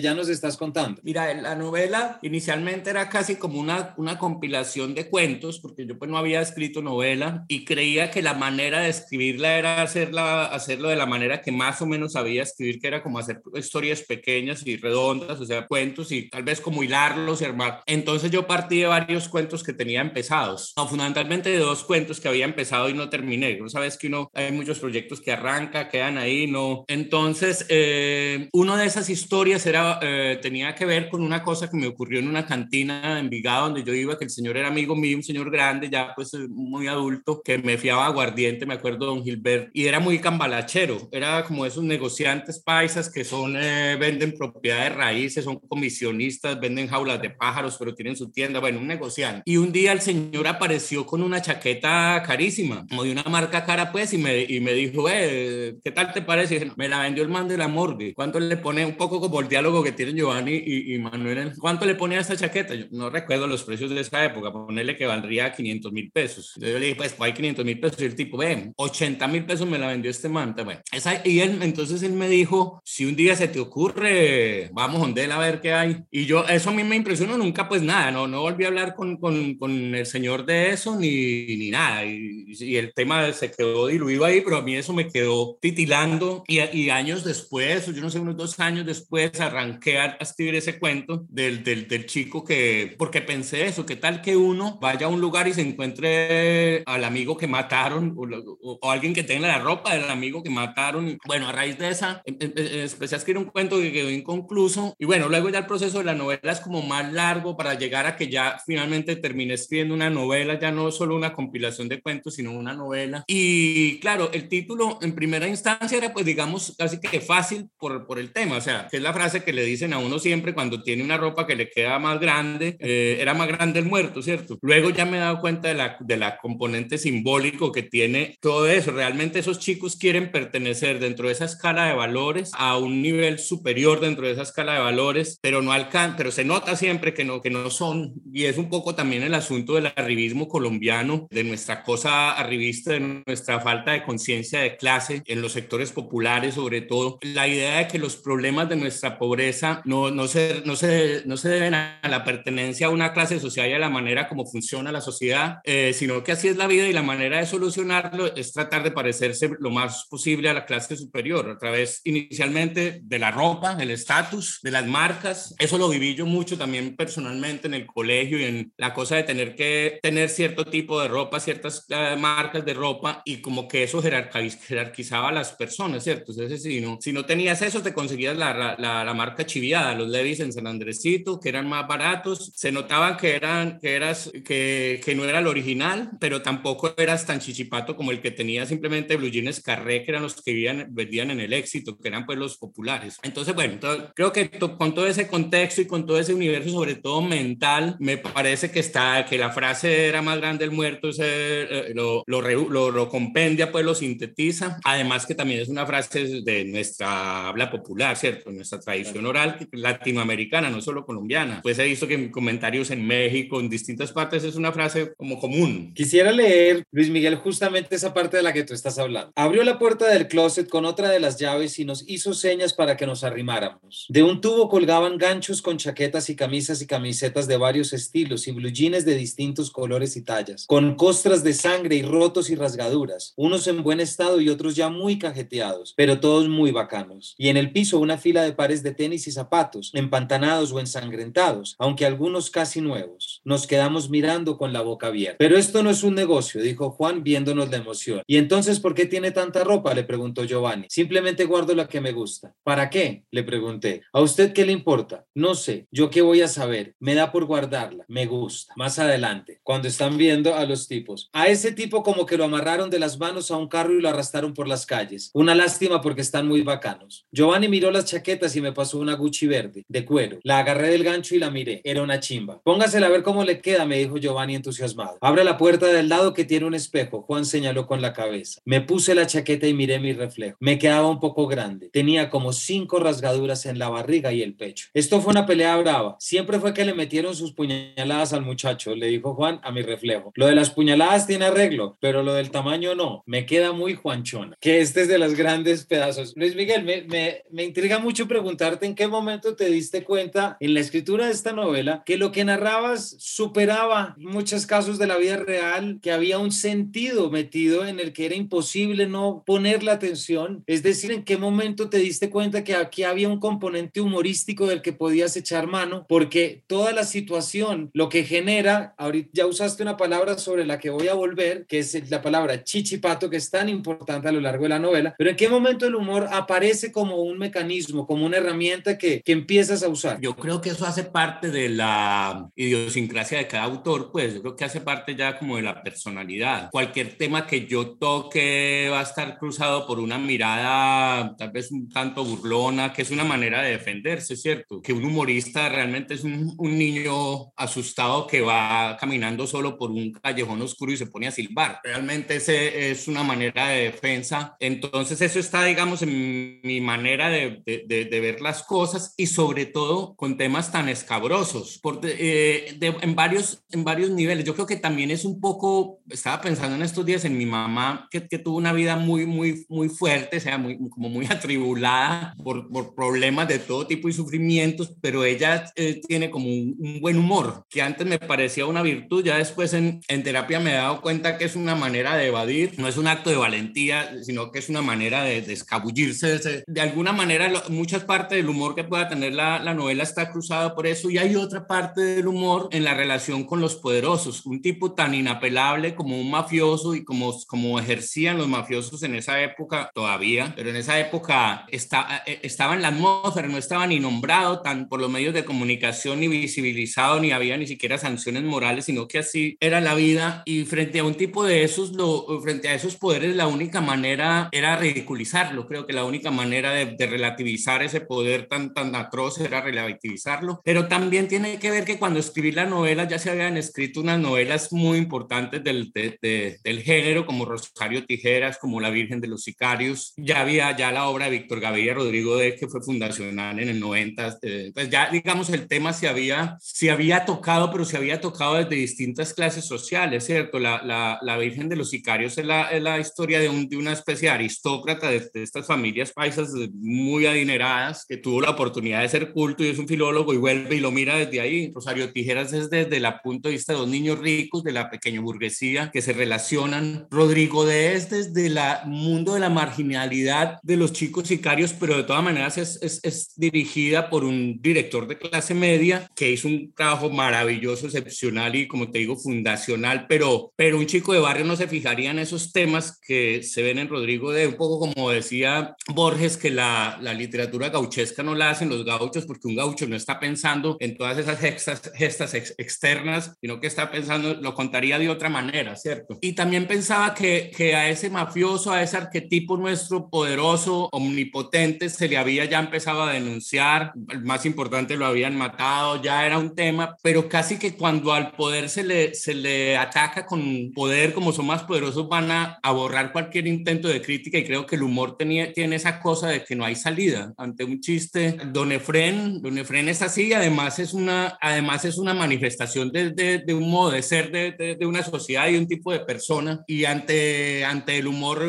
ya 0.00 0.14
nos 0.14 0.28
estás 0.28 0.56
contando. 0.56 1.00
Mira, 1.04 1.32
la 1.34 1.54
novela 1.54 2.18
inicialmente 2.22 2.90
era 2.90 3.08
casi 3.08 3.36
como 3.36 3.60
una, 3.60 3.94
una 3.96 4.18
compilación 4.18 4.94
de 4.94 5.08
cuentos, 5.08 5.60
porque 5.60 5.86
yo 5.86 5.98
pues 5.98 6.10
no 6.10 6.18
había 6.18 6.40
escrito 6.40 6.82
novela 6.82 7.44
y 7.48 7.64
creía 7.64 8.10
que 8.10 8.22
la 8.22 8.34
manera 8.34 8.80
de 8.80 8.90
escribirla 8.90 9.56
era 9.56 9.82
hacerla, 9.82 10.46
hacerlo 10.46 10.88
de 10.88 10.96
la 10.96 11.06
manera 11.06 11.40
que 11.40 11.52
más 11.52 11.80
o 11.82 11.86
menos 11.86 12.12
sabía 12.12 12.42
escribir, 12.42 12.80
que 12.80 12.88
era 12.88 13.02
como 13.02 13.18
hacer 13.18 13.40
historias 13.54 14.02
pequeñas 14.02 14.66
y 14.66 14.76
redondas, 14.76 15.40
o 15.40 15.46
sea, 15.46 15.66
cuentos 15.66 16.12
y 16.12 16.28
tal 16.28 16.42
vez 16.42 16.60
como 16.60 16.82
hilarlos 16.82 17.40
y 17.40 17.44
armar. 17.44 17.82
Entonces 17.86 18.30
yo 18.30 18.46
partí 18.46 18.80
de 18.80 18.86
varios 18.86 19.28
cuentos 19.28 19.62
que 19.62 19.72
tenía 19.72 20.00
empezados, 20.00 20.72
no, 20.76 20.86
fundamentalmente 20.86 21.50
de 21.50 21.58
dos 21.58 21.84
cuentos 21.84 22.20
que 22.20 22.28
había 22.28 22.44
empezado 22.44 22.88
y 22.88 22.94
no 22.94 23.08
terminé. 23.08 23.39
No 23.40 23.68
sabes 23.68 23.96
que 23.96 24.06
uno, 24.06 24.30
hay 24.34 24.52
muchos 24.52 24.78
proyectos 24.78 25.20
que 25.20 25.32
arranca, 25.32 25.88
quedan 25.88 26.18
ahí, 26.18 26.46
no. 26.46 26.84
Entonces, 26.88 27.66
eh, 27.68 28.48
una 28.52 28.76
de 28.76 28.86
esas 28.86 29.08
historias 29.10 29.66
era, 29.66 29.98
eh, 30.02 30.38
tenía 30.40 30.74
que 30.74 30.86
ver 30.86 31.08
con 31.08 31.22
una 31.22 31.42
cosa 31.42 31.68
que 31.70 31.76
me 31.76 31.86
ocurrió 31.86 32.20
en 32.20 32.28
una 32.28 32.46
cantina 32.46 33.18
en 33.18 33.30
Vigado 33.30 33.66
donde 33.66 33.84
yo 33.84 33.94
iba, 33.94 34.18
que 34.18 34.24
el 34.24 34.30
señor 34.30 34.56
era 34.56 34.68
amigo 34.68 34.94
mío, 34.94 35.16
un 35.16 35.22
señor 35.22 35.50
grande, 35.50 35.88
ya 35.90 36.12
pues 36.14 36.32
muy 36.48 36.86
adulto, 36.86 37.40
que 37.44 37.58
me 37.58 37.78
fiaba 37.78 38.06
aguardiente, 38.06 38.66
me 38.66 38.74
acuerdo, 38.74 39.06
don 39.06 39.24
Gilbert, 39.24 39.70
y 39.72 39.86
era 39.86 40.00
muy 40.00 40.18
cambalachero, 40.18 41.08
era 41.12 41.44
como 41.44 41.66
esos 41.66 41.82
negociantes 41.82 42.60
paisas 42.60 43.10
que 43.10 43.24
son, 43.24 43.56
eh, 43.56 43.96
venden 43.98 44.34
propiedades 44.36 44.94
raíces, 44.94 45.44
son 45.44 45.58
comisionistas, 45.58 46.58
venden 46.60 46.88
jaulas 46.88 47.20
de 47.20 47.30
pájaros, 47.30 47.76
pero 47.78 47.94
tienen 47.94 48.16
su 48.16 48.30
tienda, 48.30 48.60
bueno, 48.60 48.78
un 48.78 48.86
negociante. 48.86 49.42
Y 49.44 49.56
un 49.56 49.72
día 49.72 49.92
el 49.92 50.00
señor 50.00 50.46
apareció 50.46 51.06
con 51.06 51.22
una 51.22 51.40
chaqueta 51.40 52.22
carísima, 52.26 52.86
como 52.88 53.04
de 53.04 53.12
una 53.12 53.22
marca 53.30 53.64
cara, 53.64 53.92
pues, 53.92 54.12
y 54.12 54.18
me, 54.18 54.42
y 54.42 54.60
me 54.60 54.72
dijo, 54.74 55.08
eh, 55.10 55.76
¿qué 55.82 55.90
tal 55.90 56.12
te 56.12 56.22
parece? 56.22 56.58
Dije, 56.58 56.72
me 56.76 56.88
la 56.88 57.00
vendió 57.00 57.22
el 57.22 57.30
man 57.30 57.48
de 57.48 57.56
la 57.56 57.68
morgue. 57.68 58.12
¿Cuánto 58.14 58.38
le 58.38 58.56
pone? 58.56 58.84
Un 58.84 58.96
poco 58.96 59.20
como 59.20 59.40
el 59.40 59.48
diálogo 59.48 59.82
que 59.82 59.92
tienen 59.92 60.16
Giovanni 60.16 60.52
y, 60.54 60.94
y 60.94 60.98
Manuel. 60.98 61.54
¿Cuánto 61.58 61.86
le 61.86 61.94
pone 61.94 62.16
a 62.16 62.20
esta 62.20 62.36
chaqueta? 62.36 62.74
Yo 62.74 62.86
no 62.90 63.10
recuerdo 63.10 63.46
los 63.46 63.64
precios 63.64 63.90
de 63.90 64.00
esa 64.00 64.24
época, 64.24 64.52
ponerle 64.52 64.96
que 64.96 65.06
valdría 65.06 65.52
500 65.52 65.92
mil 65.92 66.10
pesos. 66.10 66.52
Yo 66.56 66.78
le 66.78 66.86
dije, 66.86 66.96
pues, 66.96 67.12
pues 67.14 67.28
hay 67.28 67.34
500 67.34 67.64
mil 67.64 67.80
pesos. 67.80 68.00
Y 68.00 68.04
el 68.04 68.14
tipo, 68.14 68.36
ven, 68.36 68.72
80 68.76 69.26
mil 69.28 69.44
pesos 69.44 69.66
me 69.66 69.78
la 69.78 69.88
vendió 69.88 70.10
este 70.10 70.28
man. 70.28 70.54
Bueno, 70.64 70.80
esa, 70.92 71.26
y 71.26 71.40
él, 71.40 71.58
entonces 71.62 72.02
él 72.02 72.12
me 72.12 72.28
dijo, 72.28 72.82
si 72.84 73.06
un 73.06 73.16
día 73.16 73.36
se 73.36 73.48
te 73.48 73.60
ocurre, 73.60 74.70
vamos 74.72 75.00
donde 75.00 75.24
él 75.24 75.32
a 75.32 75.38
ver 75.38 75.60
qué 75.60 75.72
hay. 75.72 75.98
Y 76.10 76.26
yo, 76.26 76.46
eso 76.46 76.70
a 76.70 76.72
mí 76.72 76.84
me 76.84 76.96
impresionó, 76.96 77.36
nunca 77.36 77.68
pues 77.68 77.82
nada, 77.82 78.10
no, 78.10 78.26
no 78.26 78.40
volví 78.40 78.64
a 78.64 78.68
hablar 78.68 78.94
con, 78.94 79.16
con, 79.16 79.54
con 79.54 79.94
el 79.94 80.06
señor 80.06 80.44
de 80.44 80.70
eso 80.70 80.98
ni, 80.98 81.56
ni 81.56 81.70
nada. 81.70 82.04
Y, 82.04 82.46
y, 82.48 82.76
el 82.76 82.92
tema 82.94 83.19
se 83.32 83.50
quedó 83.50 83.86
diluido 83.86 84.24
ahí, 84.24 84.40
pero 84.40 84.56
a 84.56 84.62
mí 84.62 84.76
eso 84.76 84.92
me 84.92 85.08
quedó 85.08 85.58
titilando. 85.60 86.44
Y, 86.46 86.60
y 86.60 86.90
años 86.90 87.24
después, 87.24 87.86
yo 87.86 88.00
no 88.00 88.10
sé, 88.10 88.20
unos 88.20 88.36
dos 88.36 88.58
años 88.60 88.86
después, 88.86 89.40
arranqué 89.40 89.98
a, 89.98 90.16
escribir 90.20 90.56
ese 90.56 90.78
cuento 90.78 91.26
del, 91.28 91.64
del, 91.64 91.88
del 91.88 92.06
chico 92.06 92.44
que, 92.44 92.94
porque 92.98 93.20
pensé 93.20 93.66
eso, 93.66 93.86
qué 93.86 93.96
tal 93.96 94.22
que 94.22 94.36
uno 94.36 94.78
vaya 94.80 95.06
a 95.06 95.08
un 95.08 95.20
lugar 95.20 95.48
y 95.48 95.54
se 95.54 95.62
encuentre 95.62 96.82
al 96.86 97.04
amigo 97.04 97.36
que 97.36 97.46
mataron 97.46 98.14
o, 98.16 98.78
o, 98.80 98.90
alguien 98.90 99.14
que 99.14 99.22
tenga 99.22 99.48
la 99.48 99.58
ropa 99.58 99.94
del 99.94 100.10
amigo 100.10 100.42
que 100.42 100.50
mataron. 100.50 101.18
Bueno, 101.26 101.48
a 101.48 101.52
raíz 101.52 101.78
de 101.78 101.88
esa, 101.88 102.22
em, 102.24 102.36
em, 102.40 102.52
em, 102.56 102.80
empecé 102.90 103.14
a 103.14 103.18
escribir 103.18 103.38
un 103.38 103.50
cuento 103.50 103.78
que 103.78 103.92
quedó 103.92 104.10
inconcluso 104.10 104.94
y 104.98 105.04
bueno, 105.04 105.28
luego 105.28 105.48
ya 105.48 105.60
el 105.60 105.66
proceso 105.66 105.98
de 105.98 106.04
la 106.04 106.14
novela 106.14 106.52
es 106.52 106.60
como 106.60 106.82
más 106.82 107.12
largo 107.12 107.56
para 107.56 107.74
llegar 107.74 108.06
a 108.06 108.16
que 108.16 108.28
ya 108.28 108.58
finalmente 108.64 109.16
terminé 109.16 109.54
escribiendo 109.54 109.94
una 109.94 110.10
novela, 110.10 110.58
ya 110.58 110.70
no 110.70 110.90
solo 110.90 111.16
una 111.16 111.32
compilación 111.32 111.88
de 111.88 112.00
cuentos, 112.00 112.34
sino 112.34 112.52
una 112.52 112.74
novela. 112.74 113.09
Y 113.26 113.98
claro, 114.00 114.30
el 114.32 114.48
título 114.48 114.98
en 115.02 115.14
primera 115.14 115.48
instancia 115.48 115.98
era 115.98 116.12
pues 116.12 116.24
digamos 116.24 116.74
casi 116.78 117.00
que 117.00 117.20
fácil 117.20 117.68
por, 117.78 118.06
por 118.06 118.18
el 118.18 118.32
tema, 118.32 118.56
o 118.56 118.60
sea, 118.60 118.88
que 118.90 118.98
es 118.98 119.02
la 119.02 119.12
frase 119.12 119.42
que 119.42 119.52
le 119.52 119.64
dicen 119.64 119.92
a 119.92 119.98
uno 119.98 120.18
siempre 120.18 120.54
cuando 120.54 120.82
tiene 120.82 121.02
una 121.02 121.16
ropa 121.16 121.46
que 121.46 121.56
le 121.56 121.70
queda 121.70 121.98
más 121.98 122.20
grande, 122.20 122.76
eh, 122.80 123.18
era 123.20 123.34
más 123.34 123.48
grande 123.48 123.80
el 123.80 123.86
muerto, 123.86 124.22
¿cierto? 124.22 124.58
Luego 124.62 124.90
ya 124.90 125.04
me 125.04 125.16
he 125.16 125.20
dado 125.20 125.40
cuenta 125.40 125.68
de 125.68 125.74
la, 125.74 125.96
de 126.00 126.16
la 126.16 126.38
componente 126.38 126.98
simbólico 126.98 127.72
que 127.72 127.82
tiene 127.82 128.36
todo 128.40 128.68
eso. 128.68 128.92
Realmente 128.92 129.38
esos 129.38 129.58
chicos 129.58 129.96
quieren 129.96 130.30
pertenecer 130.30 130.98
dentro 131.00 131.26
de 131.26 131.32
esa 131.32 131.44
escala 131.44 131.86
de 131.86 131.94
valores 131.94 132.50
a 132.54 132.76
un 132.78 133.02
nivel 133.02 133.38
superior 133.38 134.00
dentro 134.00 134.26
de 134.26 134.32
esa 134.32 134.42
escala 134.42 134.74
de 134.74 134.80
valores, 134.80 135.38
pero 135.40 135.62
no 135.62 135.72
alcanzan, 135.72 136.16
pero 136.16 136.30
se 136.30 136.44
nota 136.44 136.76
siempre 136.76 137.14
que 137.14 137.24
no, 137.24 137.40
que 137.40 137.50
no 137.50 137.70
son, 137.70 138.14
y 138.32 138.44
es 138.44 138.58
un 138.58 138.68
poco 138.68 138.94
también 138.94 139.22
el 139.22 139.34
asunto 139.34 139.74
del 139.74 139.92
arribismo 139.96 140.48
colombiano, 140.48 141.26
de 141.30 141.44
nuestra 141.44 141.82
cosa 141.82 142.32
arribista, 142.32 142.89
de 142.92 143.22
nuestra 143.26 143.60
falta 143.60 143.92
de 143.92 144.02
conciencia 144.02 144.60
de 144.60 144.76
clase 144.76 145.22
en 145.26 145.42
los 145.42 145.52
sectores 145.52 145.92
populares 145.92 146.54
sobre 146.54 146.80
todo, 146.80 147.18
la 147.22 147.48
idea 147.48 147.78
de 147.78 147.88
que 147.88 147.98
los 147.98 148.16
problemas 148.16 148.68
de 148.68 148.76
nuestra 148.76 149.18
pobreza 149.18 149.82
no, 149.84 150.10
no, 150.10 150.26
se, 150.26 150.62
no, 150.64 150.76
se, 150.76 151.22
no 151.26 151.36
se 151.36 151.48
deben 151.48 151.74
a 151.74 152.00
la 152.08 152.24
pertenencia 152.24 152.86
a 152.86 152.90
una 152.90 153.12
clase 153.12 153.40
social 153.40 153.68
y 153.68 153.72
a 153.72 153.78
la 153.78 153.90
manera 153.90 154.28
como 154.28 154.46
funciona 154.46 154.92
la 154.92 155.00
sociedad, 155.00 155.58
eh, 155.64 155.92
sino 155.94 156.22
que 156.22 156.32
así 156.32 156.48
es 156.48 156.56
la 156.56 156.66
vida 156.66 156.86
y 156.88 156.92
la 156.92 157.02
manera 157.02 157.38
de 157.38 157.46
solucionarlo 157.46 158.34
es 158.34 158.52
tratar 158.52 158.82
de 158.82 158.90
parecerse 158.90 159.50
lo 159.58 159.70
más 159.70 160.06
posible 160.08 160.48
a 160.48 160.54
la 160.54 160.66
clase 160.66 160.96
superior, 160.96 161.48
a 161.50 161.58
través 161.58 162.00
inicialmente 162.04 163.00
de 163.02 163.18
la 163.18 163.30
ropa, 163.30 163.76
el 163.80 163.90
estatus, 163.90 164.60
de 164.62 164.70
las 164.70 164.86
marcas. 164.86 165.54
Eso 165.58 165.78
lo 165.78 165.88
viví 165.88 166.14
yo 166.14 166.26
mucho 166.26 166.58
también 166.58 166.96
personalmente 166.96 167.68
en 167.68 167.74
el 167.74 167.86
colegio 167.86 168.38
y 168.38 168.44
en 168.44 168.72
la 168.76 168.94
cosa 168.94 169.16
de 169.16 169.22
tener 169.22 169.54
que 169.54 169.98
tener 170.02 170.28
cierto 170.28 170.64
tipo 170.64 171.00
de 171.00 171.08
ropa, 171.08 171.40
ciertas 171.40 171.86
uh, 171.90 172.18
marcas 172.18 172.64
de 172.64 172.74
ropa 172.80 173.22
y 173.24 173.40
como 173.40 173.68
que 173.68 173.82
eso 173.82 174.02
jerarquizaba 174.02 175.28
a 175.28 175.32
las 175.32 175.52
personas, 175.52 176.02
¿cierto? 176.02 176.32
Entonces, 176.32 176.62
si 176.62 176.80
no, 176.80 176.98
si 177.00 177.12
no 177.12 177.24
tenías 177.24 177.62
eso, 177.62 177.82
te 177.82 177.92
conseguías 177.92 178.36
la, 178.36 178.76
la, 178.78 179.04
la 179.04 179.14
marca 179.14 179.44
chiviada, 179.46 179.94
los 179.94 180.08
Levis 180.08 180.40
en 180.40 180.52
San 180.52 180.66
Andresito, 180.66 181.38
que 181.38 181.50
eran 181.50 181.68
más 181.68 181.86
baratos, 181.86 182.52
se 182.54 182.72
notaban 182.72 183.16
que 183.16 183.36
eran, 183.36 183.78
que 183.78 183.94
eras, 183.94 184.30
que, 184.44 185.00
que 185.04 185.14
no 185.14 185.24
era 185.24 185.40
el 185.40 185.46
original, 185.46 186.10
pero 186.18 186.42
tampoco 186.42 186.94
eras 186.96 187.26
tan 187.26 187.40
chichipato 187.40 187.96
como 187.96 188.10
el 188.10 188.20
que 188.20 188.30
tenía 188.30 188.66
simplemente 188.66 189.16
blue 189.16 189.28
jeans 189.28 189.60
carré, 189.60 190.04
que 190.04 190.10
eran 190.12 190.22
los 190.22 190.40
que 190.40 190.52
vivían, 190.52 190.86
vendían 190.90 191.30
en 191.30 191.40
el 191.40 191.52
éxito, 191.52 191.98
que 191.98 192.08
eran 192.08 192.26
pues 192.26 192.38
los 192.38 192.56
populares. 192.56 193.18
Entonces, 193.22 193.54
bueno, 193.54 193.74
entonces, 193.74 194.08
creo 194.14 194.32
que 194.32 194.50
con 194.50 194.94
todo 194.94 195.06
ese 195.06 195.28
contexto 195.28 195.82
y 195.82 195.86
con 195.86 196.06
todo 196.06 196.18
ese 196.18 196.34
universo, 196.34 196.70
sobre 196.70 196.94
todo 196.94 197.20
mental, 197.20 197.96
me 197.98 198.16
parece 198.16 198.70
que 198.70 198.80
está, 198.80 199.26
que 199.26 199.38
la 199.38 199.50
frase 199.50 200.06
era 200.06 200.22
más 200.22 200.38
grande 200.38 200.64
el 200.64 200.70
muerto, 200.70 201.10
ese, 201.10 201.62
eh, 201.62 201.92
lo, 201.94 202.22
lo, 202.26 202.40
lo, 202.70 202.90
lo, 202.90 203.08
compendia, 203.08 203.72
pues 203.72 203.84
lo 203.84 203.94
sintetiza. 203.94 204.78
Además 204.84 205.26
que 205.26 205.34
también 205.34 205.60
es 205.60 205.68
una 205.68 205.86
frase 205.86 206.42
de 206.42 206.64
nuestra 206.64 207.48
habla 207.48 207.70
popular, 207.70 208.16
¿cierto? 208.16 208.50
Nuestra 208.50 208.80
tradición 208.80 209.26
oral 209.26 209.68
latinoamericana, 209.72 210.70
no 210.70 210.80
solo 210.80 211.04
colombiana. 211.04 211.60
Pues 211.62 211.78
he 211.78 211.84
visto 211.84 212.06
que 212.06 212.14
en 212.14 212.30
comentarios 212.30 212.90
en 212.90 213.06
México, 213.06 213.60
en 213.60 213.68
distintas 213.68 214.12
partes, 214.12 214.44
es 214.44 214.56
una 214.56 214.72
frase 214.72 215.12
como 215.16 215.38
común. 215.38 215.92
Quisiera 215.94 216.32
leer, 216.32 216.84
Luis 216.90 217.10
Miguel, 217.10 217.36
justamente 217.36 217.96
esa 217.96 218.14
parte 218.14 218.36
de 218.36 218.42
la 218.42 218.52
que 218.52 218.64
tú 218.64 218.74
estás 218.74 218.98
hablando. 218.98 219.32
Abrió 219.34 219.62
la 219.64 219.78
puerta 219.78 220.08
del 220.08 220.28
closet 220.28 220.68
con 220.68 220.84
otra 220.84 221.10
de 221.10 221.20
las 221.20 221.38
llaves 221.38 221.78
y 221.78 221.84
nos 221.84 222.04
hizo 222.08 222.34
señas 222.34 222.72
para 222.72 222.96
que 222.96 223.06
nos 223.06 223.24
arrimáramos. 223.24 224.06
De 224.08 224.22
un 224.22 224.40
tubo 224.40 224.68
colgaban 224.68 225.18
ganchos 225.18 225.62
con 225.62 225.76
chaquetas 225.76 226.30
y 226.30 226.36
camisas 226.36 226.82
y 226.82 226.86
camisetas 226.86 227.46
de 227.46 227.56
varios 227.56 227.92
estilos 227.92 228.46
y 228.48 228.52
blue 228.52 228.70
jeans 228.70 229.04
de 229.04 229.14
distintos 229.14 229.70
colores 229.70 230.16
y 230.16 230.22
tallas, 230.22 230.66
con 230.66 230.96
costras 230.96 231.44
de 231.44 231.52
sangre 231.52 231.96
y 231.96 232.02
rotos 232.02 232.50
y 232.50 232.54
rasgaduras, 232.60 233.32
unos 233.36 233.66
en 233.66 233.82
buen 233.82 233.98
estado 233.98 234.40
y 234.40 234.48
otros 234.48 234.76
ya 234.76 234.88
muy 234.88 235.18
cajeteados, 235.18 235.94
pero 235.96 236.20
todos 236.20 236.48
muy 236.48 236.70
bacanos. 236.70 237.34
Y 237.36 237.48
en 237.48 237.56
el 237.56 237.72
piso 237.72 237.98
una 237.98 238.18
fila 238.18 238.42
de 238.42 238.52
pares 238.52 238.84
de 238.84 238.94
tenis 238.94 239.26
y 239.26 239.32
zapatos, 239.32 239.90
empantanados 239.94 240.70
o 240.72 240.78
ensangrentados, 240.78 241.74
aunque 241.78 242.06
algunos 242.06 242.50
casi 242.50 242.80
nuevos. 242.80 243.40
Nos 243.44 243.66
quedamos 243.66 244.10
mirando 244.10 244.56
con 244.56 244.72
la 244.72 244.82
boca 244.82 245.08
abierta. 245.08 245.38
Pero 245.38 245.56
esto 245.56 245.82
no 245.82 245.90
es 245.90 246.02
un 246.02 246.14
negocio, 246.14 246.62
dijo 246.62 246.90
Juan 246.90 247.24
viéndonos 247.24 247.70
la 247.70 247.78
emoción. 247.78 248.22
¿Y 248.26 248.36
entonces 248.36 248.78
por 248.78 248.94
qué 248.94 249.06
tiene 249.06 249.30
tanta 249.30 249.64
ropa? 249.64 249.94
le 249.94 250.04
preguntó 250.04 250.44
Giovanni. 250.44 250.86
Simplemente 250.88 251.46
guardo 251.46 251.74
la 251.74 251.88
que 251.88 252.00
me 252.00 252.12
gusta. 252.12 252.54
¿Para 252.62 252.90
qué? 252.90 253.24
le 253.30 253.42
pregunté. 253.42 254.02
¿A 254.12 254.20
usted 254.20 254.52
qué 254.52 254.64
le 254.64 254.72
importa? 254.72 255.24
No 255.34 255.54
sé. 255.54 255.86
¿Yo 255.90 256.10
qué 256.10 256.22
voy 256.22 256.42
a 256.42 256.48
saber? 256.48 256.94
Me 257.00 257.14
da 257.14 257.32
por 257.32 257.46
guardarla. 257.46 258.04
Me 258.08 258.26
gusta. 258.26 258.74
Más 258.76 258.98
adelante, 258.98 259.60
cuando 259.62 259.88
están 259.88 260.18
viendo 260.18 260.54
a 260.54 260.64
los 260.66 260.86
tipos. 260.86 261.30
A 261.32 261.48
ese 261.48 261.72
tipo 261.72 262.02
como 262.02 262.26
que 262.26 262.36
lo 262.36 262.48
amarraron 262.50 262.90
de 262.90 262.98
las 262.98 263.18
manos 263.18 263.50
a 263.50 263.56
un 263.56 263.68
carro 263.68 263.96
y 263.96 264.00
lo 264.00 264.08
arrastraron 264.08 264.52
por 264.54 264.66
las 264.66 264.86
calles. 264.86 265.30
Una 265.32 265.54
lástima 265.54 266.00
porque 266.00 266.20
están 266.20 266.48
muy 266.48 266.62
bacanos. 266.62 267.24
Giovanni 267.30 267.68
miró 267.68 267.90
las 267.90 268.06
chaquetas 268.06 268.56
y 268.56 268.60
me 268.60 268.72
pasó 268.72 268.98
una 268.98 269.14
Gucci 269.14 269.46
verde, 269.46 269.84
de 269.88 270.04
cuero. 270.04 270.38
La 270.42 270.58
agarré 270.58 270.90
del 270.90 271.04
gancho 271.04 271.34
y 271.34 271.38
la 271.38 271.50
miré. 271.50 271.80
Era 271.84 272.02
una 272.02 272.18
chimba. 272.18 272.60
Póngasela 272.62 273.06
a 273.06 273.10
ver 273.10 273.22
cómo 273.22 273.44
le 273.44 273.60
queda, 273.60 273.86
me 273.86 273.98
dijo 273.98 274.18
Giovanni 274.18 274.56
entusiasmado. 274.56 275.16
Abre 275.20 275.44
la 275.44 275.56
puerta 275.56 275.86
del 275.86 276.08
lado 276.08 276.34
que 276.34 276.44
tiene 276.44 276.66
un 276.66 276.74
espejo. 276.74 277.22
Juan 277.22 277.44
señaló 277.44 277.86
con 277.86 278.02
la 278.02 278.12
cabeza. 278.12 278.60
Me 278.64 278.80
puse 278.80 279.14
la 279.14 279.26
chaqueta 279.26 279.66
y 279.66 279.74
miré 279.74 280.00
mi 280.00 280.12
reflejo. 280.12 280.56
Me 280.60 280.78
quedaba 280.78 281.08
un 281.08 281.20
poco 281.20 281.46
grande. 281.46 281.90
Tenía 281.92 282.30
como 282.30 282.52
cinco 282.52 282.98
rasgaduras 282.98 283.66
en 283.66 283.78
la 283.78 283.88
barriga 283.88 284.32
y 284.32 284.42
el 284.42 284.54
pecho. 284.54 284.88
Esto 284.94 285.20
fue 285.20 285.30
una 285.30 285.46
pelea 285.46 285.76
brava. 285.76 286.16
Siempre 286.18 286.58
fue 286.58 286.74
que 286.74 286.84
le 286.84 286.94
metieron 286.94 287.34
sus 287.34 287.52
puñaladas 287.52 288.32
al 288.32 288.42
muchacho, 288.42 288.94
le 288.94 289.06
dijo 289.06 289.34
Juan 289.34 289.60
a 289.62 289.70
mi 289.70 289.82
reflejo. 289.82 290.32
Lo 290.34 290.46
de 290.46 290.54
las 290.54 290.70
puñaladas 290.70 291.26
tiene 291.26 291.46
arreglo, 291.46 291.96
pero 292.00 292.22
lo 292.22 292.34
del 292.40 292.50
tamaño 292.50 292.94
no. 292.94 293.22
Me 293.26 293.46
queda 293.46 293.72
muy 293.72 293.94
juanchona. 293.94 294.56
Que 294.60 294.80
este 294.80 295.02
es 295.02 295.08
de 295.08 295.18
los 295.18 295.34
grandes 295.34 295.86
pedazos. 295.86 296.32
Luis 296.36 296.54
Miguel, 296.54 296.84
me, 296.84 297.02
me, 297.02 297.44
me 297.50 297.64
intriga 297.64 297.98
mucho 297.98 298.26
preguntarte 298.26 298.86
en 298.86 298.94
qué 298.94 299.06
momento 299.06 299.56
te 299.56 299.66
diste 299.66 300.04
cuenta 300.04 300.56
en 300.60 300.74
la 300.74 300.80
escritura 300.80 301.26
de 301.26 301.32
esta 301.32 301.52
novela 301.52 302.02
que 302.04 302.16
lo 302.16 302.32
que 302.32 302.44
narrabas 302.44 303.16
superaba 303.18 304.14
muchos 304.18 304.66
casos 304.66 304.98
de 304.98 305.06
la 305.06 305.16
vida 305.16 305.36
real, 305.36 305.98
que 306.02 306.12
había 306.12 306.38
un 306.38 306.52
sentido 306.52 307.30
metido 307.30 307.86
en 307.86 308.00
el 308.00 308.12
que 308.12 308.26
era 308.26 308.34
imposible 308.34 309.06
no 309.06 309.42
poner 309.46 309.82
la 309.82 309.92
atención. 309.92 310.64
Es 310.66 310.82
decir, 310.82 311.12
en 311.12 311.24
qué 311.24 311.36
momento 311.36 311.88
te 311.90 311.98
diste 311.98 312.30
cuenta 312.30 312.64
que 312.64 312.74
aquí 312.74 313.02
había 313.02 313.28
un 313.28 313.40
componente 313.40 314.00
humorístico 314.00 314.66
del 314.66 314.82
que 314.82 314.92
podías 314.92 315.36
echar 315.36 315.66
mano, 315.66 316.06
porque 316.08 316.62
toda 316.66 316.92
la 316.92 317.04
situación 317.04 317.90
lo 317.92 318.08
que 318.08 318.24
genera, 318.24 318.94
ahorita 318.98 319.30
ya 319.32 319.46
usaste 319.46 319.82
una 319.82 319.96
palabra 319.96 320.38
sobre 320.38 320.64
la 320.64 320.78
que 320.78 320.90
voy 320.90 321.08
a 321.08 321.14
volver, 321.14 321.66
que 321.66 321.78
es 321.78 322.10
la 322.10 322.22
chichipato, 322.64 323.28
que 323.28 323.36
es 323.36 323.50
tan 323.50 323.68
importante 323.68 324.28
a 324.28 324.32
lo 324.32 324.40
largo 324.40 324.64
de 324.64 324.68
la 324.70 324.78
novela, 324.78 325.14
pero 325.16 325.30
en 325.30 325.36
qué 325.36 325.48
momento 325.48 325.86
el 325.86 325.94
humor 325.94 326.28
aparece 326.30 326.92
como 326.92 327.16
un 327.16 327.38
mecanismo, 327.38 328.06
como 328.06 328.26
una 328.26 328.38
herramienta 328.38 328.98
que, 328.98 329.22
que 329.22 329.32
empiezas 329.32 329.82
a 329.82 329.88
usar. 329.88 330.20
Yo 330.20 330.36
creo 330.36 330.60
que 330.60 330.70
eso 330.70 330.86
hace 330.86 331.04
parte 331.04 331.50
de 331.50 331.68
la 331.68 332.48
idiosincrasia 332.56 333.38
de 333.38 333.46
cada 333.46 333.64
autor, 333.64 334.10
pues 334.12 334.34
yo 334.34 334.42
creo 334.42 334.56
que 334.56 334.64
hace 334.64 334.80
parte 334.80 335.14
ya 335.16 335.38
como 335.38 335.56
de 335.56 335.62
la 335.62 335.82
personalidad. 335.82 336.70
Cualquier 336.70 337.16
tema 337.16 337.46
que 337.46 337.66
yo 337.66 337.90
toque 337.90 338.88
va 338.90 339.00
a 339.00 339.04
estar 339.04 339.38
cruzado 339.38 339.86
por 339.86 339.98
una 339.98 340.18
mirada 340.18 341.34
tal 341.36 341.50
vez 341.50 341.70
un 341.70 341.88
tanto 341.88 342.24
burlona, 342.24 342.92
que 342.92 343.02
es 343.02 343.10
una 343.10 343.24
manera 343.24 343.62
de 343.62 343.70
defenderse, 343.70 344.36
¿cierto? 344.36 344.80
Que 344.82 344.92
un 344.92 345.04
humorista 345.04 345.68
realmente 345.68 346.14
es 346.14 346.24
un, 346.24 346.54
un 346.58 346.78
niño 346.78 347.52
asustado 347.56 348.26
que 348.26 348.40
va 348.40 348.96
caminando 348.98 349.46
solo 349.46 349.76
por 349.76 349.90
un 349.90 350.12
callejón 350.12 350.62
oscuro 350.62 350.92
y 350.92 350.96
se 350.96 351.06
pone 351.06 351.28
a 351.28 351.30
silbar. 351.30 351.80
Realmente 351.82 352.19
ese 352.28 352.90
es 352.90 353.08
una 353.08 353.22
manera 353.22 353.68
de 353.68 353.84
defensa. 353.84 354.56
Entonces 354.60 355.20
eso 355.20 355.38
está, 355.38 355.64
digamos, 355.64 356.02
en 356.02 356.60
mi 356.62 356.80
manera 356.80 357.28
de, 357.28 357.62
de, 357.64 358.04
de 358.04 358.20
ver 358.20 358.40
las 358.40 358.62
cosas 358.62 359.14
y 359.16 359.26
sobre 359.26 359.66
todo 359.66 360.14
con 360.16 360.36
temas 360.36 360.72
tan 360.72 360.88
escabrosos, 360.88 361.78
por, 361.82 362.00
eh, 362.04 362.78
en, 362.80 363.14
varios, 363.14 363.62
en 363.70 363.84
varios 363.84 364.10
niveles. 364.10 364.44
Yo 364.44 364.54
creo 364.54 364.66
que 364.66 364.76
también 364.76 365.10
es 365.10 365.24
un 365.24 365.40
poco, 365.40 366.00
estaba 366.08 366.40
pensando 366.40 366.76
en 366.76 366.82
estos 366.82 367.04
días 367.04 367.24
en 367.24 367.36
mi 367.36 367.46
mamá, 367.46 368.08
que, 368.10 368.26
que 368.26 368.38
tuvo 368.38 368.56
una 368.56 368.72
vida 368.72 368.96
muy, 368.96 369.26
muy, 369.26 369.64
muy 369.68 369.88
fuerte, 369.88 370.38
o 370.38 370.40
sea, 370.40 370.58
muy, 370.58 370.78
como 370.90 371.08
muy 371.08 371.26
atribulada 371.26 372.34
por, 372.42 372.68
por 372.70 372.94
problemas 372.94 373.48
de 373.48 373.58
todo 373.58 373.86
tipo 373.86 374.08
y 374.08 374.12
sufrimientos, 374.12 374.94
pero 375.00 375.24
ella 375.24 375.64
eh, 375.76 376.00
tiene 376.06 376.30
como 376.30 376.46
un, 376.46 376.76
un, 376.78 377.00
buen 377.00 377.18
humor, 377.18 377.64
que 377.68 377.82
antes 377.82 378.06
me 378.06 378.18
parecía 378.18 378.66
una 378.66 378.82
virtud, 378.82 379.24
ya 379.24 379.38
después 379.38 379.72
en, 379.74 380.00
en 380.08 380.22
terapia 380.22 380.60
me 380.60 380.72
he 380.72 380.74
dado 380.74 381.00
cuenta 381.00 381.38
que 381.38 381.44
es 381.44 381.56
una 381.56 381.74
manera 381.74 382.09
de 382.16 382.26
evadir, 382.26 382.74
no 382.78 382.88
es 382.88 382.96
un 382.96 383.06
acto 383.06 383.30
de 383.30 383.36
valentía, 383.36 384.22
sino 384.22 384.50
que 384.50 384.58
es 384.58 384.68
una 384.68 384.82
manera 384.82 385.22
de, 385.24 385.42
de 385.42 385.52
escabullirse. 385.52 386.38
De, 386.38 386.64
de 386.66 386.80
alguna 386.80 387.12
manera, 387.12 387.50
muchas 387.68 388.04
partes 388.04 388.36
del 388.36 388.48
humor 388.48 388.74
que 388.74 388.84
pueda 388.84 389.08
tener 389.08 389.34
la, 389.34 389.58
la 389.58 389.74
novela 389.74 390.02
está 390.02 390.30
cruzada 390.30 390.74
por 390.74 390.86
eso 390.86 391.10
y 391.10 391.18
hay 391.18 391.36
otra 391.36 391.66
parte 391.66 392.00
del 392.00 392.28
humor 392.28 392.68
en 392.72 392.84
la 392.84 392.94
relación 392.94 393.44
con 393.44 393.60
los 393.60 393.76
poderosos, 393.76 394.46
un 394.46 394.60
tipo 394.62 394.92
tan 394.92 395.14
inapelable 395.14 395.94
como 395.94 396.20
un 396.20 396.30
mafioso 396.30 396.94
y 396.94 397.04
como, 397.04 397.34
como 397.46 397.78
ejercían 397.78 398.38
los 398.38 398.48
mafiosos 398.48 399.02
en 399.02 399.14
esa 399.14 399.42
época 399.42 399.90
todavía, 399.94 400.52
pero 400.56 400.70
en 400.70 400.76
esa 400.76 400.98
época 400.98 401.66
está, 401.70 402.22
eh, 402.26 402.40
estaba 402.42 402.74
en 402.74 402.82
la 402.82 402.88
atmósfera, 402.88 403.48
no 403.48 403.58
estaba 403.58 403.86
ni 403.86 404.00
nombrado 404.00 404.62
tan 404.62 404.88
por 404.88 405.00
los 405.00 405.10
medios 405.10 405.34
de 405.34 405.44
comunicación 405.44 406.20
ni 406.20 406.28
visibilizado, 406.28 407.20
ni 407.20 407.32
había 407.32 407.56
ni 407.56 407.66
siquiera 407.66 407.98
sanciones 407.98 408.42
morales, 408.42 408.84
sino 408.86 409.08
que 409.08 409.18
así 409.18 409.56
era 409.60 409.80
la 409.80 409.94
vida 409.94 410.42
y 410.44 410.64
frente 410.64 411.00
a 411.00 411.04
un 411.04 411.14
tipo 411.14 411.44
de 411.44 411.64
esos, 411.64 411.89
lo, 411.92 412.40
frente 412.40 412.68
a 412.68 412.74
esos 412.74 412.96
poderes, 412.96 413.36
la 413.36 413.46
única 413.46 413.80
manera 413.80 414.48
era 414.52 414.76
ridiculizarlo, 414.76 415.66
creo 415.66 415.86
que 415.86 415.92
la 415.92 416.04
única 416.04 416.30
manera 416.30 416.72
de, 416.72 416.86
de 416.86 417.06
relativizar 417.06 417.82
ese 417.82 418.00
poder 418.00 418.46
tan, 418.46 418.74
tan 418.74 418.94
atroz 418.94 419.40
era 419.40 419.60
relativizarlo, 419.60 420.60
pero 420.64 420.88
también 420.88 421.28
tiene 421.28 421.58
que 421.58 421.70
ver 421.70 421.84
que 421.84 421.98
cuando 421.98 422.20
escribí 422.20 422.52
la 422.52 422.66
novela 422.66 423.08
ya 423.08 423.18
se 423.18 423.30
habían 423.30 423.56
escrito 423.56 424.00
unas 424.00 424.18
novelas 424.18 424.72
muy 424.72 424.98
importantes 424.98 425.62
del, 425.62 425.90
de, 425.92 426.18
de, 426.20 426.58
del 426.62 426.82
género, 426.82 427.26
como 427.26 427.44
Rosario 427.44 428.04
Tijeras, 428.06 428.58
como 428.58 428.80
La 428.80 428.90
Virgen 428.90 429.20
de 429.20 429.28
los 429.28 429.42
Sicarios, 429.42 430.12
ya 430.16 430.40
había 430.40 430.76
ya 430.76 430.92
la 430.92 431.08
obra 431.08 431.26
de 431.26 431.32
Víctor 431.32 431.60
Gaviria 431.60 431.94
Rodrigo 431.94 432.36
de 432.36 432.54
que 432.54 432.68
fue 432.68 432.82
fundacional 432.82 433.58
en 433.58 433.68
el 433.68 433.80
90, 433.80 434.38
eh, 434.42 434.70
pues 434.74 434.90
ya 434.90 435.10
digamos 435.10 435.50
el 435.50 435.66
tema 435.68 435.92
se 435.92 436.08
había, 436.08 436.56
se 436.60 436.90
había 436.90 437.24
tocado, 437.24 437.70
pero 437.70 437.84
se 437.84 437.96
había 437.96 438.20
tocado 438.20 438.54
desde 438.54 438.76
distintas 438.76 439.34
clases 439.34 439.64
sociales, 439.64 440.24
¿cierto? 440.24 440.58
La, 440.58 440.82
la, 440.82 441.18
la 441.22 441.36
Virgen 441.38 441.68
de 441.68 441.76
los 441.80 441.90
Sicarios 441.90 442.38
es 442.38 442.44
la, 442.44 442.70
es 442.70 442.82
la 442.82 442.98
historia 442.98 443.40
de, 443.40 443.48
un, 443.48 443.68
de, 443.68 443.76
una 443.76 443.92
especie 443.92 444.28
de 444.28 444.34
aristócrata 444.34 445.10
de, 445.10 445.28
de 445.32 445.42
estas 445.42 445.66
familias 445.66 446.12
paisas 446.12 446.50
muy 446.74 447.26
adineradas 447.26 448.06
que 448.06 448.16
tuvo 448.16 448.40
la 448.40 448.50
oportunidad 448.50 449.02
de 449.02 449.08
ser 449.08 449.32
culto 449.32 449.64
y 449.64 449.68
es 449.68 449.78
un 449.78 449.88
filólogo 449.88 450.32
y 450.32 450.36
vuelve 450.36 450.76
y 450.76 450.80
lo 450.80 450.90
mira 450.90 451.16
desde 451.16 451.40
ahí. 451.40 451.72
Rosario 451.74 452.12
Tijeras 452.12 452.52
es 452.52 452.70
desde 452.70 452.96
el 452.96 453.06
punto 453.22 453.48
de 453.48 453.54
vista 453.54 453.72
de 453.72 453.78
dos 453.80 453.88
niños 453.88 454.18
ricos 454.18 454.62
de 454.62 454.72
la 454.72 454.90
pequeña 454.90 455.20
burguesía 455.20 455.90
que 455.90 456.02
se 456.02 456.12
relacionan. 456.12 457.06
Rodrigo 457.10 457.64
de 457.64 457.94
es 457.94 458.10
desde 458.10 458.46
el 458.46 458.58
mundo 458.86 459.34
de 459.34 459.40
la 459.40 459.50
marginalidad 459.50 460.58
de 460.62 460.76
los 460.76 460.92
chicos 460.92 461.28
sicarios, 461.28 461.72
pero 461.72 461.96
de 461.96 462.04
todas 462.04 462.22
maneras 462.22 462.58
es, 462.58 462.78
es, 462.82 463.00
es, 463.02 463.32
dirigida 463.36 464.10
por 464.10 464.24
un 464.24 464.60
director 464.60 465.06
de 465.06 465.18
clase 465.18 465.54
media 465.54 466.08
que 466.14 466.30
hizo 466.30 466.48
un 466.48 466.72
trabajo 466.74 467.10
maravilloso, 467.10 467.86
excepcional 467.86 468.54
y 468.54 468.68
como 468.68 468.90
te 468.90 468.98
digo, 468.98 469.16
fundacional, 469.16 470.06
pero, 470.08 470.52
pero 470.56 470.78
un 470.78 470.86
chico 470.86 471.12
de 471.12 471.20
barrio 471.20 471.44
no 471.44 471.56
se 471.56 471.68
fijaría 471.70 472.10
en 472.10 472.18
esos 472.18 472.52
temas 472.52 473.00
que 473.00 473.42
se 473.42 473.62
ven 473.62 473.78
en 473.78 473.88
Rodrigo 473.88 474.32
de 474.32 474.46
un 474.46 474.54
poco 474.54 474.78
como 474.80 475.10
decía 475.10 475.76
Borges, 475.88 476.36
que 476.36 476.50
la, 476.50 476.98
la 477.00 477.14
literatura 477.14 477.70
gauchesca 477.70 478.22
no 478.22 478.34
la 478.34 478.50
hacen 478.50 478.68
los 478.68 478.84
gauchos 478.84 479.24
porque 479.24 479.48
un 479.48 479.56
gaucho 479.56 479.86
no 479.86 479.96
está 479.96 480.20
pensando 480.20 480.76
en 480.80 480.96
todas 480.96 481.18
esas 481.18 481.38
gestas, 481.38 481.90
gestas 481.94 482.34
ex 482.34 482.54
externas, 482.58 483.36
sino 483.40 483.60
que 483.60 483.66
está 483.66 483.90
pensando, 483.90 484.34
lo 484.34 484.54
contaría 484.54 484.98
de 484.98 485.08
otra 485.08 485.28
manera, 485.28 485.76
¿cierto? 485.76 486.18
Y 486.20 486.32
también 486.32 486.66
pensaba 486.66 487.14
que, 487.14 487.50
que 487.56 487.74
a 487.74 487.88
ese 487.88 488.10
mafioso, 488.10 488.72
a 488.72 488.82
ese 488.82 488.96
arquetipo 488.96 489.56
nuestro 489.56 490.10
poderoso, 490.10 490.88
omnipotente, 490.92 491.88
se 491.88 492.08
le 492.08 492.16
había 492.16 492.44
ya 492.44 492.58
empezado 492.58 493.02
a 493.02 493.12
denunciar, 493.12 493.92
el 494.08 494.24
más 494.24 494.44
importante 494.46 494.96
lo 494.96 495.06
habían 495.06 495.36
matado, 495.36 496.02
ya 496.02 496.26
era 496.26 496.38
un 496.38 496.54
tema, 496.54 496.96
pero 497.02 497.28
casi 497.28 497.58
que 497.58 497.74
cuando 497.74 498.12
al 498.12 498.32
poder 498.32 498.68
se 498.68 498.82
le, 498.82 499.14
se 499.14 499.34
le 499.34 499.76
ataca 499.76 500.26
con 500.26 500.72
poder, 500.74 501.12
como 501.12 501.32
son 501.32 501.46
más 501.46 501.59
poderosos, 501.62 502.08
van 502.08 502.30
a, 502.30 502.58
a 502.62 502.72
borrar 502.72 503.12
cualquier 503.12 503.46
intento 503.46 503.88
de 503.88 504.02
crítica 504.02 504.38
y 504.38 504.44
creo 504.44 504.66
que 504.66 504.76
el 504.76 504.82
humor 504.82 505.16
tenía, 505.16 505.52
tiene 505.52 505.76
esa 505.76 506.00
cosa 506.00 506.28
de 506.28 506.44
que 506.44 506.56
no 506.56 506.64
hay 506.64 506.74
salida 506.74 507.32
ante 507.36 507.64
un 507.64 507.80
chiste. 507.80 508.36
Don 508.52 508.72
Efren, 508.72 509.40
Don 509.42 509.58
Efren 509.58 509.88
es 509.88 510.02
así, 510.02 510.32
además 510.32 510.78
es 510.78 510.92
una, 510.92 511.38
además 511.40 511.84
es 511.84 511.98
una 511.98 512.14
manifestación 512.14 512.90
de, 512.90 513.10
de, 513.10 513.38
de 513.38 513.54
un 513.54 513.70
modo 513.70 513.90
de 513.90 514.02
ser 514.02 514.30
de, 514.30 514.76
de, 514.76 514.86
una 514.86 515.02
sociedad 515.02 515.48
y 515.48 515.56
un 515.56 515.66
tipo 515.66 515.92
de 515.92 516.00
persona 516.00 516.64
y 516.66 516.84
ante, 516.84 517.64
ante 517.64 517.98
el 517.98 518.06
humor 518.06 518.42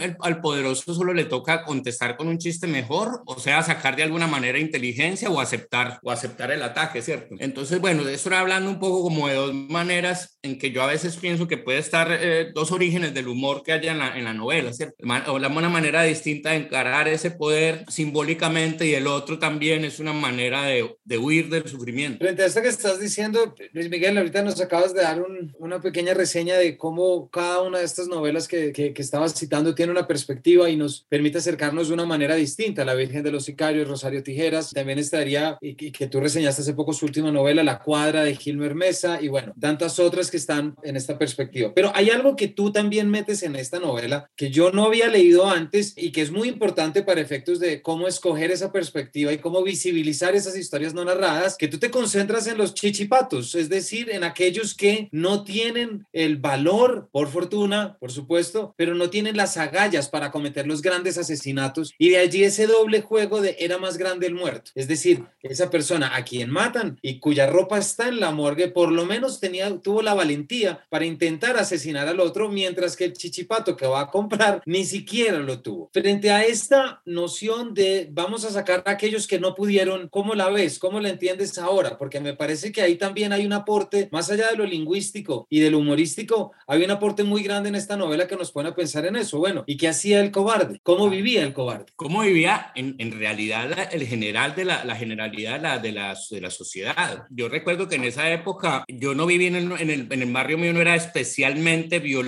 el, 0.00 0.16
al 0.20 0.40
poderoso 0.40 0.94
solo 0.94 1.12
le 1.12 1.24
toca 1.24 1.64
contestar 1.64 2.16
con 2.16 2.28
un 2.28 2.38
chiste 2.38 2.66
mejor, 2.66 3.22
o 3.26 3.38
sea, 3.38 3.62
sacar 3.62 3.96
de 3.96 4.02
alguna 4.02 4.26
manera 4.26 4.58
inteligencia 4.58 5.30
o 5.30 5.40
aceptar, 5.40 5.98
o 6.02 6.10
aceptar 6.10 6.50
el 6.50 6.62
ataque, 6.62 7.02
¿cierto? 7.02 7.34
Entonces, 7.38 7.80
bueno, 7.80 8.04
de 8.04 8.14
eso 8.14 8.28
era 8.28 8.40
hablando 8.40 8.70
un 8.70 8.78
poco 8.78 9.02
como 9.02 9.28
de 9.28 9.34
dos 9.34 9.54
maneras 9.54 10.38
en 10.42 10.58
que 10.58 10.70
yo 10.70 10.82
a 10.82 10.86
veces 10.86 11.16
pienso 11.16 11.48
que 11.48 11.58
puede 11.58 11.78
estar 11.78 12.08
eh, 12.10 12.49
dos 12.52 12.72
orígenes 12.72 13.14
del 13.14 13.28
humor 13.28 13.62
que 13.62 13.72
hay 13.72 13.86
en 13.86 13.98
la, 13.98 14.16
en 14.16 14.24
la 14.24 14.34
novela, 14.34 14.72
¿cierto? 14.72 14.96
Una 15.00 15.68
manera 15.68 16.02
distinta 16.02 16.50
de 16.50 16.56
encarar 16.56 17.08
ese 17.08 17.30
poder 17.30 17.84
simbólicamente 17.88 18.86
y 18.86 18.94
el 18.94 19.06
otro 19.06 19.38
también 19.38 19.84
es 19.84 19.98
una 20.00 20.12
manera 20.12 20.64
de, 20.64 20.96
de 21.04 21.18
huir 21.18 21.48
del 21.50 21.68
sufrimiento. 21.68 22.24
Frente 22.24 22.42
a 22.42 22.46
esto 22.46 22.62
que 22.62 22.68
estás 22.68 23.00
diciendo, 23.00 23.54
Luis 23.72 23.90
Miguel, 23.90 24.16
ahorita 24.16 24.42
nos 24.42 24.60
acabas 24.60 24.94
de 24.94 25.02
dar 25.02 25.20
un, 25.20 25.54
una 25.58 25.80
pequeña 25.80 26.14
reseña 26.14 26.56
de 26.56 26.76
cómo 26.76 27.28
cada 27.30 27.62
una 27.62 27.78
de 27.78 27.84
estas 27.84 28.08
novelas 28.08 28.48
que, 28.48 28.72
que, 28.72 28.92
que 28.92 29.02
estabas 29.02 29.34
citando 29.34 29.74
tiene 29.74 29.92
una 29.92 30.06
perspectiva 30.06 30.70
y 30.70 30.76
nos 30.76 31.04
permite 31.08 31.38
acercarnos 31.38 31.88
de 31.88 31.94
una 31.94 32.06
manera 32.06 32.34
distinta. 32.34 32.84
La 32.84 32.94
Virgen 32.94 33.22
de 33.22 33.32
los 33.32 33.44
Sicarios, 33.44 33.88
Rosario 33.88 34.22
Tijeras, 34.22 34.70
también 34.70 34.98
estaría, 34.98 35.58
y, 35.60 35.70
y 35.86 35.90
que 35.90 36.06
tú 36.06 36.20
reseñaste 36.20 36.62
hace 36.62 36.74
poco 36.74 36.92
su 36.92 37.06
última 37.06 37.30
novela, 37.30 37.62
La 37.62 37.80
Cuadra 37.80 38.24
de 38.24 38.34
Gilmer 38.34 38.74
Mesa, 38.74 39.20
y 39.20 39.28
bueno, 39.28 39.52
tantas 39.60 39.98
otras 39.98 40.30
que 40.30 40.36
están 40.36 40.74
en 40.82 40.96
esta 40.96 41.18
perspectiva. 41.18 41.72
Pero 41.74 41.92
hay 41.94 42.10
algo 42.10 42.36
que 42.36 42.39
tú 42.48 42.72
también 42.72 43.10
metes 43.10 43.42
en 43.42 43.56
esta 43.56 43.78
novela 43.78 44.30
que 44.36 44.50
yo 44.50 44.72
no 44.72 44.84
había 44.84 45.08
leído 45.08 45.48
antes 45.48 45.94
y 45.96 46.12
que 46.12 46.22
es 46.22 46.30
muy 46.30 46.48
importante 46.48 47.02
para 47.02 47.20
efectos 47.20 47.60
de 47.60 47.82
cómo 47.82 48.08
escoger 48.08 48.50
esa 48.50 48.72
perspectiva 48.72 49.32
y 49.32 49.38
cómo 49.38 49.62
visibilizar 49.62 50.34
esas 50.34 50.56
historias 50.56 50.94
no 50.94 51.04
narradas, 51.04 51.56
que 51.56 51.68
tú 51.68 51.78
te 51.78 51.90
concentras 51.90 52.46
en 52.46 52.58
los 52.58 52.74
chichipatos, 52.74 53.54
es 53.54 53.68
decir, 53.68 54.10
en 54.10 54.24
aquellos 54.24 54.74
que 54.74 55.08
no 55.12 55.44
tienen 55.44 56.06
el 56.12 56.36
valor, 56.36 57.08
por 57.12 57.28
fortuna, 57.28 57.96
por 58.00 58.12
supuesto, 58.12 58.74
pero 58.76 58.94
no 58.94 59.10
tienen 59.10 59.36
las 59.36 59.56
agallas 59.56 60.08
para 60.08 60.30
cometer 60.30 60.66
los 60.66 60.82
grandes 60.82 61.18
asesinatos. 61.18 61.92
Y 61.98 62.10
de 62.10 62.18
allí 62.18 62.44
ese 62.44 62.66
doble 62.66 63.02
juego 63.02 63.40
de 63.40 63.56
era 63.58 63.78
más 63.78 63.98
grande 63.98 64.26
el 64.26 64.34
muerto, 64.34 64.70
es 64.74 64.88
decir, 64.88 65.24
esa 65.42 65.70
persona 65.70 66.16
a 66.16 66.24
quien 66.24 66.50
matan 66.50 66.98
y 67.02 67.18
cuya 67.18 67.46
ropa 67.46 67.78
está 67.78 68.08
en 68.08 68.20
la 68.20 68.30
morgue, 68.30 68.68
por 68.68 68.92
lo 68.92 69.06
menos 69.06 69.40
tenía, 69.40 69.78
tuvo 69.80 70.02
la 70.02 70.14
valentía 70.14 70.84
para 70.88 71.04
intentar 71.04 71.56
asesinar 71.56 72.08
al 72.08 72.20
otro, 72.20 72.29
mientras 72.50 72.96
que 72.96 73.04
el 73.04 73.12
chichipato 73.12 73.76
que 73.76 73.86
va 73.86 74.00
a 74.00 74.10
comprar 74.10 74.62
ni 74.66 74.84
siquiera 74.84 75.38
lo 75.38 75.60
tuvo. 75.60 75.90
Frente 75.92 76.30
a 76.30 76.44
esta 76.44 77.02
noción 77.04 77.74
de 77.74 78.08
vamos 78.10 78.44
a 78.44 78.50
sacar 78.50 78.82
a 78.86 78.90
aquellos 78.90 79.26
que 79.26 79.38
no 79.38 79.54
pudieron, 79.54 80.08
¿cómo 80.08 80.34
la 80.34 80.48
ves? 80.48 80.78
¿Cómo 80.78 81.00
la 81.00 81.10
entiendes 81.10 81.58
ahora? 81.58 81.98
Porque 81.98 82.20
me 82.20 82.34
parece 82.34 82.72
que 82.72 82.82
ahí 82.82 82.96
también 82.96 83.32
hay 83.32 83.46
un 83.46 83.52
aporte, 83.52 84.08
más 84.12 84.30
allá 84.30 84.50
de 84.50 84.56
lo 84.56 84.64
lingüístico 84.64 85.46
y 85.50 85.60
de 85.60 85.70
lo 85.70 85.78
humorístico, 85.78 86.52
hay 86.66 86.82
un 86.84 86.90
aporte 86.90 87.24
muy 87.24 87.42
grande 87.42 87.68
en 87.68 87.74
esta 87.74 87.96
novela 87.96 88.26
que 88.26 88.36
nos 88.36 88.52
pone 88.52 88.70
a 88.70 88.74
pensar 88.74 89.04
en 89.06 89.16
eso. 89.16 89.38
Bueno, 89.38 89.64
¿y 89.66 89.76
qué 89.76 89.88
hacía 89.88 90.20
el 90.20 90.30
cobarde? 90.30 90.80
¿Cómo 90.82 91.08
vivía 91.10 91.42
el 91.42 91.52
cobarde? 91.52 91.86
¿Cómo 91.96 92.22
vivía 92.22 92.72
en, 92.74 92.96
en 92.98 93.18
realidad 93.18 93.88
el 93.92 94.06
general 94.06 94.54
de 94.54 94.64
la, 94.64 94.84
la 94.84 94.96
generalidad 94.96 95.60
la, 95.60 95.78
de, 95.78 95.92
la, 95.92 96.16
de 96.30 96.40
la 96.40 96.50
sociedad? 96.50 97.24
Yo 97.30 97.48
recuerdo 97.48 97.88
que 97.88 97.96
en 97.96 98.04
esa 98.04 98.30
época 98.30 98.84
yo 98.88 99.14
no 99.14 99.26
viví 99.26 99.46
en 99.46 99.56
el, 99.56 99.72
en 99.72 99.90
el, 99.90 100.08
en 100.10 100.22
el 100.22 100.32
barrio 100.32 100.58
mío, 100.58 100.72
no 100.72 100.80
era 100.80 100.94
especialmente 100.94 101.98
violento, 101.98 102.19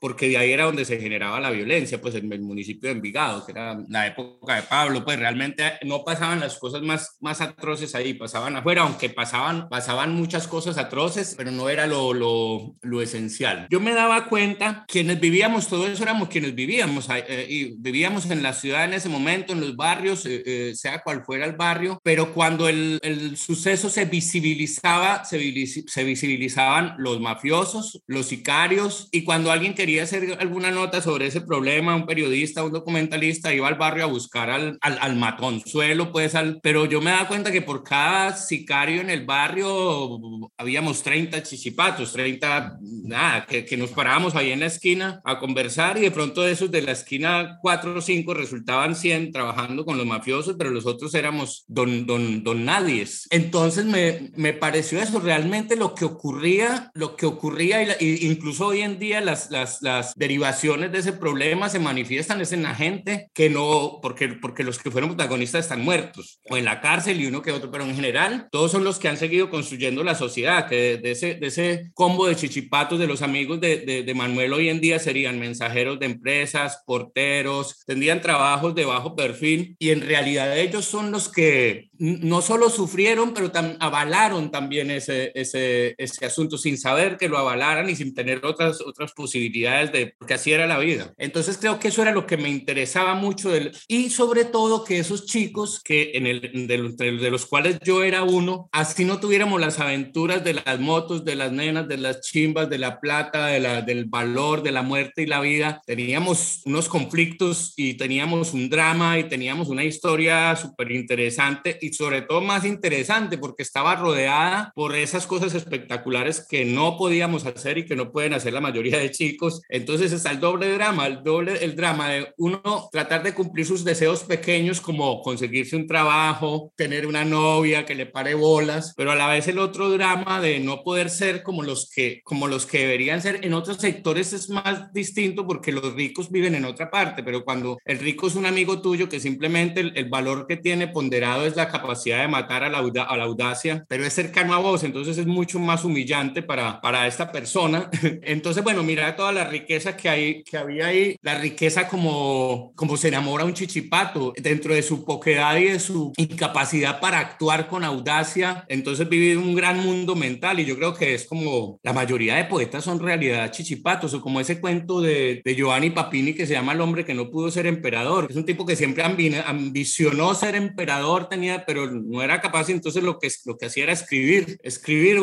porque 0.00 0.28
de 0.28 0.38
ahí 0.38 0.52
era 0.52 0.64
donde 0.64 0.84
se 0.84 0.98
generaba 0.98 1.40
la 1.40 1.50
violencia, 1.50 2.00
pues 2.00 2.14
en 2.14 2.32
el 2.32 2.40
municipio 2.40 2.88
de 2.88 2.96
Envigado, 2.96 3.44
que 3.44 3.52
era 3.52 3.78
la 3.88 4.06
época 4.06 4.56
de 4.56 4.62
Pablo, 4.62 5.04
pues 5.04 5.18
realmente 5.18 5.64
no 5.84 6.04
pasaban 6.04 6.40
las 6.40 6.58
cosas 6.58 6.82
más, 6.82 7.16
más 7.20 7.40
atroces 7.40 7.94
ahí, 7.94 8.14
pasaban 8.14 8.56
afuera, 8.56 8.82
aunque 8.82 9.10
pasaban, 9.10 9.68
pasaban 9.68 10.14
muchas 10.14 10.46
cosas 10.46 10.78
atroces, 10.78 11.34
pero 11.36 11.50
no 11.50 11.68
era 11.68 11.86
lo, 11.86 12.12
lo, 12.14 12.74
lo 12.82 13.02
esencial. 13.02 13.66
Yo 13.70 13.80
me 13.80 13.92
daba 13.92 14.26
cuenta, 14.26 14.84
quienes 14.88 15.20
vivíamos, 15.20 15.68
todo 15.68 15.86
eso 15.86 16.02
éramos 16.02 16.28
quienes 16.28 16.54
vivíamos, 16.54 17.08
eh, 17.10 17.46
y 17.48 17.76
vivíamos 17.78 18.30
en 18.30 18.42
la 18.42 18.52
ciudad 18.52 18.84
en 18.84 18.94
ese 18.94 19.08
momento, 19.08 19.52
en 19.52 19.60
los 19.60 19.76
barrios, 19.76 20.26
eh, 20.26 20.42
eh, 20.44 20.72
sea 20.74 21.02
cual 21.02 21.24
fuera 21.24 21.44
el 21.44 21.56
barrio, 21.56 22.00
pero 22.02 22.32
cuando 22.32 22.68
el, 22.68 22.98
el 23.02 23.36
suceso 23.36 23.88
se 23.88 24.04
visibilizaba, 24.04 25.24
se, 25.24 25.38
se 25.66 26.04
visibilizaban 26.04 26.94
los 26.98 27.20
mafiosos, 27.20 28.02
los 28.06 28.26
sicarios, 28.26 29.07
y 29.10 29.24
cuando 29.24 29.50
alguien 29.50 29.74
quería 29.74 30.02
hacer 30.02 30.36
alguna 30.40 30.70
nota 30.70 31.00
sobre 31.00 31.26
ese 31.26 31.40
problema, 31.40 31.94
un 31.94 32.06
periodista, 32.06 32.64
un 32.64 32.72
documentalista, 32.72 33.54
iba 33.54 33.68
al 33.68 33.76
barrio 33.76 34.04
a 34.04 34.08
buscar 34.08 34.50
al, 34.50 34.78
al, 34.80 34.98
al 35.00 35.16
matonzuelo, 35.16 36.12
pues, 36.12 36.34
al, 36.34 36.60
pero 36.62 36.86
yo 36.86 37.00
me 37.00 37.10
daba 37.10 37.28
cuenta 37.28 37.52
que 37.52 37.62
por 37.62 37.82
cada 37.82 38.36
sicario 38.36 39.00
en 39.00 39.10
el 39.10 39.24
barrio 39.24 40.20
habíamos 40.56 41.02
30 41.02 41.42
chichipatos, 41.42 42.12
30, 42.12 42.78
nada, 43.04 43.46
que, 43.46 43.64
que 43.64 43.76
nos 43.76 43.90
parábamos 43.90 44.34
ahí 44.34 44.52
en 44.52 44.60
la 44.60 44.66
esquina 44.66 45.20
a 45.24 45.38
conversar 45.38 45.98
y 45.98 46.02
de 46.02 46.10
pronto 46.10 46.46
esos 46.46 46.70
de 46.70 46.82
la 46.82 46.92
esquina 46.92 47.58
4 47.62 47.98
o 47.98 48.00
5 48.00 48.34
resultaban 48.34 48.94
100 48.94 49.32
trabajando 49.32 49.84
con 49.84 49.96
los 49.96 50.06
mafiosos, 50.06 50.56
pero 50.58 50.70
los 50.70 50.86
otros 50.86 51.14
éramos 51.14 51.64
don, 51.68 52.06
don, 52.06 52.42
don 52.42 52.64
nadies. 52.64 53.26
Entonces 53.30 53.84
me, 53.84 54.30
me 54.36 54.52
pareció 54.52 55.00
eso, 55.00 55.20
realmente 55.20 55.76
lo 55.76 55.94
que 55.94 56.04
ocurría, 56.04 56.90
lo 56.94 57.16
que 57.16 57.26
ocurría, 57.26 57.82
y, 57.82 57.86
la, 57.86 57.96
incluso 58.00 58.66
hoy 58.66 58.80
en 58.80 58.97
día 58.98 59.20
las, 59.20 59.50
las, 59.50 59.82
las 59.82 60.14
derivaciones 60.14 60.92
de 60.92 60.98
ese 60.98 61.12
problema 61.12 61.68
se 61.68 61.78
manifiestan 61.78 62.40
es 62.40 62.52
en 62.52 62.62
la 62.62 62.74
gente 62.74 63.28
que 63.34 63.50
no, 63.50 63.98
porque, 64.02 64.28
porque 64.28 64.64
los 64.64 64.78
que 64.78 64.90
fueron 64.90 65.10
protagonistas 65.10 65.64
están 65.64 65.82
muertos 65.82 66.40
o 66.48 66.56
en 66.56 66.64
la 66.64 66.80
cárcel 66.80 67.20
y 67.20 67.26
uno 67.26 67.42
que 67.42 67.52
otro, 67.52 67.70
pero 67.70 67.84
en 67.84 67.94
general 67.94 68.48
todos 68.50 68.72
son 68.72 68.84
los 68.84 68.98
que 68.98 69.08
han 69.08 69.16
seguido 69.16 69.50
construyendo 69.50 70.04
la 70.04 70.14
sociedad, 70.14 70.68
que 70.68 70.76
de, 70.76 70.96
de 70.98 71.10
ese, 71.12 71.34
de 71.34 71.46
ese 71.46 71.90
combo 71.94 72.26
de 72.26 72.36
chichipatos 72.36 72.98
de 72.98 73.06
los 73.06 73.22
amigos 73.22 73.60
de, 73.60 73.78
de, 73.78 74.02
de 74.02 74.14
Manuel 74.14 74.52
hoy 74.52 74.68
en 74.68 74.80
día 74.80 74.98
serían 74.98 75.38
mensajeros 75.38 75.98
de 75.98 76.06
empresas, 76.06 76.82
porteros, 76.86 77.84
tendrían 77.86 78.20
trabajos 78.20 78.74
de 78.74 78.84
bajo 78.84 79.14
perfil 79.14 79.76
y 79.78 79.90
en 79.90 80.00
realidad 80.00 80.56
ellos 80.58 80.84
son 80.84 81.10
los 81.10 81.28
que 81.30 81.90
no 81.98 82.42
solo 82.42 82.70
sufrieron, 82.70 83.34
pero 83.34 83.50
tam 83.50 83.76
avalaron 83.80 84.50
también 84.50 84.90
ese, 84.90 85.32
ese, 85.34 85.94
ese 85.98 86.26
asunto 86.26 86.56
sin 86.56 86.78
saber 86.78 87.16
que 87.16 87.28
lo 87.28 87.38
avalaran 87.38 87.90
y 87.90 87.96
sin 87.96 88.14
tener 88.14 88.44
otras, 88.44 88.80
otras 88.88 89.12
posibilidades 89.12 89.92
de, 89.92 90.14
porque 90.18 90.34
así 90.34 90.52
era 90.52 90.66
la 90.66 90.78
vida. 90.78 91.12
Entonces 91.18 91.58
creo 91.58 91.78
que 91.78 91.88
eso 91.88 92.02
era 92.02 92.12
lo 92.12 92.26
que 92.26 92.36
me 92.36 92.48
interesaba 92.48 93.14
mucho 93.14 93.50
del, 93.50 93.72
y 93.86 94.10
sobre 94.10 94.44
todo 94.44 94.84
que 94.84 94.98
esos 94.98 95.26
chicos 95.26 95.80
que 95.82 96.12
en 96.14 96.26
el, 96.26 96.40
de, 96.66 97.12
de, 97.12 97.30
los 97.30 97.46
cuales 97.46 97.78
yo 97.84 98.02
era 98.02 98.22
uno, 98.22 98.68
así 98.72 99.04
no 99.04 99.20
tuviéramos 99.20 99.60
las 99.60 99.78
aventuras 99.78 100.42
de 100.44 100.54
las 100.54 100.80
motos, 100.80 101.24
de 101.24 101.36
las 101.36 101.52
nenas, 101.52 101.88
de 101.88 101.98
las 101.98 102.20
chimbas, 102.20 102.68
de 102.68 102.78
la 102.78 103.00
plata, 103.00 103.46
de 103.46 103.60
la, 103.60 103.82
del 103.82 104.06
valor, 104.06 104.62
de 104.62 104.72
la 104.72 104.82
muerte 104.82 105.22
y 105.22 105.26
la 105.26 105.40
vida, 105.40 105.80
teníamos 105.86 106.62
unos 106.64 106.88
conflictos 106.88 107.74
y 107.76 107.94
teníamos 107.94 108.54
un 108.54 108.68
drama 108.68 109.18
y 109.18 109.24
teníamos 109.24 109.68
una 109.68 109.84
historia 109.84 110.56
súper 110.56 110.92
interesante 110.92 111.78
y 111.80 111.92
sobre 111.92 112.22
todo 112.22 112.40
más 112.40 112.64
interesante 112.64 113.38
porque 113.38 113.62
estaba 113.62 113.96
rodeada 113.96 114.72
por 114.74 114.94
esas 114.94 115.26
cosas 115.26 115.54
espectaculares 115.54 116.46
que 116.48 116.64
no 116.64 116.96
podíamos 116.96 117.46
hacer 117.46 117.78
y 117.78 117.84
que 117.84 117.96
no 117.96 118.12
pueden 118.12 118.34
hacer 118.34 118.52
la 118.52 118.60
mayoría 118.60 118.77
de 118.82 119.10
chicos. 119.10 119.62
Entonces 119.68 120.12
está 120.12 120.30
el 120.30 120.40
doble 120.40 120.72
drama, 120.72 121.06
el 121.06 121.22
doble 121.22 121.64
el 121.64 121.76
drama 121.76 122.08
de 122.10 122.34
uno 122.36 122.88
tratar 122.92 123.22
de 123.22 123.34
cumplir 123.34 123.66
sus 123.66 123.84
deseos 123.84 124.22
pequeños 124.24 124.80
como 124.80 125.22
conseguirse 125.22 125.76
un 125.76 125.86
trabajo, 125.86 126.72
tener 126.76 127.06
una 127.06 127.24
novia 127.24 127.84
que 127.84 127.94
le 127.94 128.06
pare 128.06 128.34
bolas, 128.34 128.94
pero 128.96 129.12
a 129.12 129.16
la 129.16 129.28
vez 129.28 129.48
el 129.48 129.58
otro 129.58 129.90
drama 129.90 130.40
de 130.40 130.60
no 130.60 130.82
poder 130.82 131.10
ser 131.10 131.42
como 131.42 131.62
los 131.62 131.90
que 131.90 132.20
como 132.24 132.46
los 132.46 132.66
que 132.66 132.80
deberían 132.80 133.20
ser 133.20 133.40
en 133.44 133.54
otros 133.54 133.78
sectores 133.78 134.32
es 134.32 134.48
más 134.48 134.92
distinto 134.92 135.46
porque 135.46 135.72
los 135.72 135.94
ricos 135.94 136.30
viven 136.30 136.54
en 136.54 136.64
otra 136.64 136.90
parte, 136.90 137.22
pero 137.22 137.44
cuando 137.44 137.78
el 137.84 137.98
rico 137.98 138.26
es 138.26 138.34
un 138.34 138.46
amigo 138.46 138.80
tuyo 138.80 139.08
que 139.08 139.20
simplemente 139.20 139.80
el, 139.80 139.92
el 139.96 140.08
valor 140.08 140.46
que 140.46 140.56
tiene 140.56 140.88
ponderado 140.88 141.46
es 141.46 141.56
la 141.56 141.68
capacidad 141.68 142.20
de 142.20 142.28
matar 142.28 142.64
a 142.64 142.68
la, 142.68 142.78
a 142.78 143.16
la 143.16 143.24
audacia, 143.24 143.84
pero 143.88 144.04
es 144.04 144.12
cercano 144.12 144.54
a 144.54 144.58
vos, 144.58 144.84
entonces 144.84 145.18
es 145.18 145.26
mucho 145.26 145.58
más 145.58 145.84
humillante 145.84 146.42
para, 146.42 146.80
para 146.80 147.06
esta 147.06 147.32
persona. 147.32 147.90
Entonces, 148.22 148.62
bueno, 148.68 148.82
mira 148.82 149.16
toda 149.16 149.32
la 149.32 149.44
riqueza 149.44 149.96
que, 149.96 150.10
hay, 150.10 150.42
que 150.42 150.58
había 150.58 150.88
ahí, 150.88 151.16
la 151.22 151.38
riqueza 151.38 151.88
como, 151.88 152.74
como 152.76 152.98
se 152.98 153.08
enamora 153.08 153.46
un 153.46 153.54
chichipato 153.54 154.34
dentro 154.36 154.74
de 154.74 154.82
su 154.82 155.06
poquedad 155.06 155.56
y 155.56 155.68
de 155.68 155.80
su 155.80 156.12
incapacidad 156.18 157.00
para 157.00 157.18
actuar 157.18 157.66
con 157.66 157.82
audacia, 157.82 158.66
entonces 158.68 159.08
vivir 159.08 159.38
un 159.38 159.54
gran 159.54 159.78
mundo 159.78 160.14
mental 160.14 160.60
y 160.60 160.66
yo 160.66 160.76
creo 160.76 160.92
que 160.92 161.14
es 161.14 161.24
como 161.24 161.80
la 161.82 161.94
mayoría 161.94 162.36
de 162.36 162.44
poetas 162.44 162.84
son 162.84 163.00
realidad 163.00 163.50
chichipatos 163.52 164.12
o 164.12 164.20
como 164.20 164.38
ese 164.38 164.60
cuento 164.60 165.00
de, 165.00 165.40
de 165.42 165.54
Giovanni 165.54 165.88
Papini 165.88 166.34
que 166.34 166.46
se 166.46 166.52
llama 166.52 166.74
El 166.74 166.82
hombre 166.82 167.06
que 167.06 167.14
no 167.14 167.30
pudo 167.30 167.50
ser 167.50 167.66
emperador, 167.66 168.26
es 168.28 168.36
un 168.36 168.44
tipo 168.44 168.66
que 168.66 168.76
siempre 168.76 169.02
ambicionó 169.02 170.34
ser 170.34 170.56
emperador, 170.56 171.30
tenía, 171.30 171.64
pero 171.64 171.90
no 171.90 172.20
era 172.20 172.42
capaz 172.42 172.68
entonces 172.68 173.02
lo 173.02 173.18
que, 173.18 173.30
lo 173.46 173.56
que 173.56 173.64
hacía 173.64 173.84
era 173.84 173.94
escribir, 173.94 174.58
escribir 174.62 175.18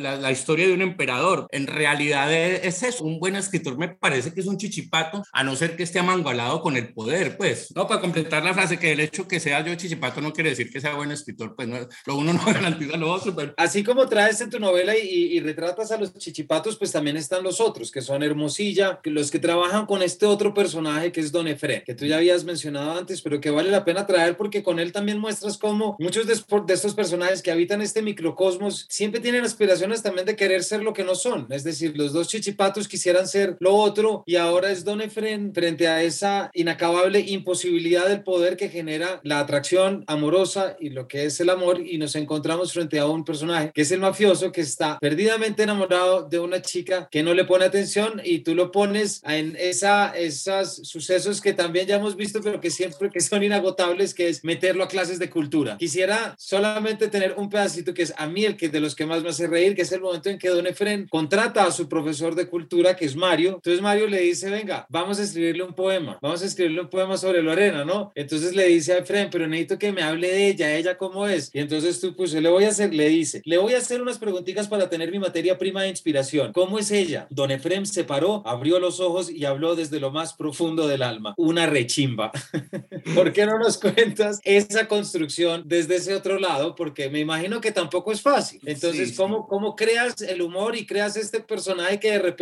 la, 0.00 0.16
la 0.16 0.32
historia 0.32 0.66
de 0.66 0.74
un 0.74 0.82
emperador. 0.82 1.46
En 1.52 1.68
realidad 1.68 2.34
es 2.34 2.79
eso, 2.82 3.04
un 3.04 3.18
buen 3.18 3.36
escritor 3.36 3.76
me 3.78 3.88
parece 3.88 4.32
que 4.32 4.40
es 4.40 4.46
un 4.46 4.56
chichipato, 4.56 5.22
a 5.32 5.44
no 5.44 5.56
ser 5.56 5.76
que 5.76 5.82
esté 5.82 5.98
amangualado 5.98 6.60
con 6.60 6.76
el 6.76 6.92
poder, 6.92 7.36
pues. 7.36 7.74
No, 7.74 7.86
para 7.86 8.00
completar 8.00 8.44
la 8.44 8.54
frase, 8.54 8.78
que 8.78 8.92
el 8.92 9.00
hecho 9.00 9.28
que 9.28 9.40
sea 9.40 9.64
yo 9.64 9.74
chichipato 9.74 10.20
no 10.20 10.32
quiere 10.32 10.50
decir 10.50 10.70
que 10.70 10.80
sea 10.80 10.94
buen 10.94 11.10
escritor, 11.10 11.54
pues 11.54 11.68
no, 11.68 11.78
lo 12.06 12.16
uno 12.16 12.32
no 12.32 12.44
garantiza 12.46 12.96
lo 12.96 13.12
otro. 13.12 13.34
Pero... 13.34 13.54
Así 13.56 13.82
como 13.82 14.06
traes 14.08 14.40
en 14.40 14.50
tu 14.50 14.58
novela 14.58 14.96
y, 14.96 15.08
y, 15.08 15.40
retratas 15.40 15.90
a 15.92 15.96
los 15.96 16.14
chichipatos, 16.14 16.76
pues 16.76 16.92
también 16.92 17.16
están 17.16 17.42
los 17.42 17.60
otros, 17.60 17.90
que 17.90 18.00
son 18.00 18.22
Hermosilla, 18.22 19.00
los 19.04 19.30
que 19.30 19.38
trabajan 19.38 19.86
con 19.86 20.02
este 20.02 20.26
otro 20.26 20.54
personaje 20.54 21.12
que 21.12 21.20
es 21.20 21.32
Don 21.32 21.48
Efre, 21.48 21.82
que 21.84 21.94
tú 21.94 22.06
ya 22.06 22.16
habías 22.16 22.44
mencionado 22.44 22.98
antes, 22.98 23.22
pero 23.22 23.40
que 23.40 23.50
vale 23.50 23.70
la 23.70 23.84
pena 23.84 24.06
traer 24.06 24.36
porque 24.36 24.62
con 24.62 24.78
él 24.78 24.92
también 24.92 25.18
muestras 25.18 25.58
cómo 25.58 25.96
muchos 25.98 26.26
de, 26.26 26.34
de 26.66 26.74
estos 26.74 26.94
personajes 26.94 27.42
que 27.42 27.50
habitan 27.50 27.82
este 27.82 28.02
microcosmos 28.02 28.86
siempre 28.88 29.20
tienen 29.20 29.44
aspiraciones 29.44 30.02
también 30.02 30.26
de 30.26 30.36
querer 30.36 30.62
ser 30.62 30.82
lo 30.82 30.92
que 30.92 31.04
no 31.04 31.14
son. 31.14 31.46
Es 31.50 31.64
decir, 31.64 31.96
los 31.96 32.12
dos 32.12 32.28
chichipatos 32.28 32.69
ratos 32.70 32.86
quisieran 32.86 33.26
ser 33.26 33.56
lo 33.58 33.74
otro 33.74 34.22
y 34.26 34.36
ahora 34.36 34.70
es 34.70 34.84
Don 34.84 35.00
Efren 35.00 35.52
frente 35.52 35.88
a 35.88 36.04
esa 36.04 36.52
inacabable 36.54 37.18
imposibilidad 37.18 38.06
del 38.06 38.22
poder 38.22 38.56
que 38.56 38.68
genera 38.68 39.20
la 39.24 39.40
atracción 39.40 40.04
amorosa 40.06 40.76
y 40.78 40.90
lo 40.90 41.08
que 41.08 41.24
es 41.24 41.40
el 41.40 41.50
amor 41.50 41.80
y 41.80 41.98
nos 41.98 42.14
encontramos 42.14 42.72
frente 42.72 43.00
a 43.00 43.06
un 43.06 43.24
personaje 43.24 43.72
que 43.74 43.80
es 43.80 43.90
el 43.90 43.98
mafioso 43.98 44.52
que 44.52 44.60
está 44.60 45.00
perdidamente 45.00 45.64
enamorado 45.64 46.28
de 46.28 46.38
una 46.38 46.62
chica 46.62 47.08
que 47.10 47.24
no 47.24 47.34
le 47.34 47.44
pone 47.44 47.64
atención 47.64 48.22
y 48.24 48.38
tú 48.40 48.54
lo 48.54 48.70
pones 48.70 49.20
en 49.24 49.56
esa, 49.58 50.16
esos 50.16 50.76
sucesos 50.84 51.40
que 51.40 51.52
también 51.52 51.88
ya 51.88 51.96
hemos 51.96 52.14
visto 52.14 52.40
pero 52.40 52.60
que 52.60 52.70
siempre 52.70 53.10
que 53.10 53.20
son 53.20 53.42
inagotables 53.42 54.14
que 54.14 54.28
es 54.28 54.44
meterlo 54.44 54.84
a 54.84 54.88
clases 54.88 55.18
de 55.18 55.28
cultura. 55.28 55.76
Quisiera 55.76 56.36
solamente 56.38 57.08
tener 57.08 57.34
un 57.36 57.50
pedacito 57.50 57.92
que 57.94 58.02
es 58.02 58.14
a 58.16 58.28
mí 58.28 58.44
el 58.44 58.56
que 58.56 58.68
de 58.68 58.78
los 58.78 58.94
que 58.94 59.06
más 59.06 59.24
me 59.24 59.30
hace 59.30 59.48
reír, 59.48 59.74
que 59.74 59.82
es 59.82 59.90
el 59.90 60.02
momento 60.02 60.30
en 60.30 60.38
que 60.38 60.50
Don 60.50 60.68
Efren 60.68 61.08
contrata 61.08 61.64
a 61.64 61.72
su 61.72 61.88
profesor 61.88 62.36
de 62.36 62.46
cultura 62.46 62.59
que 62.68 63.04
es 63.04 63.16
Mario. 63.16 63.54
Entonces 63.56 63.80
Mario 63.80 64.06
le 64.06 64.20
dice, 64.20 64.50
venga, 64.50 64.86
vamos 64.88 65.18
a 65.18 65.22
escribirle 65.22 65.62
un 65.62 65.74
poema, 65.74 66.18
vamos 66.20 66.42
a 66.42 66.46
escribirle 66.46 66.80
un 66.80 66.88
poema 66.88 67.16
sobre 67.16 67.42
Lorena, 67.42 67.84
¿no? 67.84 68.12
Entonces 68.14 68.54
le 68.54 68.66
dice 68.66 68.92
a 68.92 68.98
Efren, 68.98 69.28
pero 69.30 69.46
necesito 69.46 69.78
que 69.78 69.92
me 69.92 70.02
hable 70.02 70.28
de 70.28 70.48
ella, 70.48 70.74
ella 70.74 70.96
cómo 70.96 71.26
es. 71.26 71.50
Y 71.52 71.60
entonces 71.60 72.00
tú, 72.00 72.16
pues, 72.16 72.32
le 72.32 72.48
voy 72.48 72.64
a 72.64 72.68
hacer, 72.68 72.92
le 72.92 73.08
dice, 73.08 73.42
le 73.44 73.58
voy 73.58 73.74
a 73.74 73.78
hacer 73.78 74.02
unas 74.02 74.18
preguntitas 74.18 74.68
para 74.68 74.88
tener 74.88 75.10
mi 75.10 75.18
materia 75.18 75.58
prima 75.58 75.82
de 75.82 75.88
inspiración. 75.88 76.52
¿Cómo 76.52 76.78
es 76.78 76.90
ella? 76.90 77.26
Don 77.30 77.50
Efrem 77.50 77.86
se 77.86 78.04
paró, 78.04 78.42
abrió 78.46 78.80
los 78.80 79.00
ojos 79.00 79.30
y 79.30 79.44
habló 79.44 79.76
desde 79.76 80.00
lo 80.00 80.10
más 80.10 80.34
profundo 80.34 80.88
del 80.88 81.02
alma. 81.02 81.34
Una 81.36 81.66
rechimba. 81.66 82.32
¿Por 83.14 83.32
qué 83.32 83.46
no 83.46 83.58
nos 83.58 83.78
cuentas 83.78 84.40
esa 84.44 84.88
construcción 84.88 85.64
desde 85.66 85.96
ese 85.96 86.14
otro 86.14 86.38
lado? 86.38 86.74
Porque 86.74 87.10
me 87.10 87.20
imagino 87.20 87.60
que 87.60 87.72
tampoco 87.72 88.12
es 88.12 88.22
fácil. 88.22 88.60
Entonces, 88.64 89.16
¿cómo, 89.16 89.46
¿cómo 89.46 89.76
creas 89.76 90.20
el 90.22 90.42
humor 90.42 90.76
y 90.76 90.86
creas 90.86 91.16
este 91.16 91.40
personaje 91.40 92.00
que 92.00 92.12
de 92.12 92.18
repente 92.18 92.39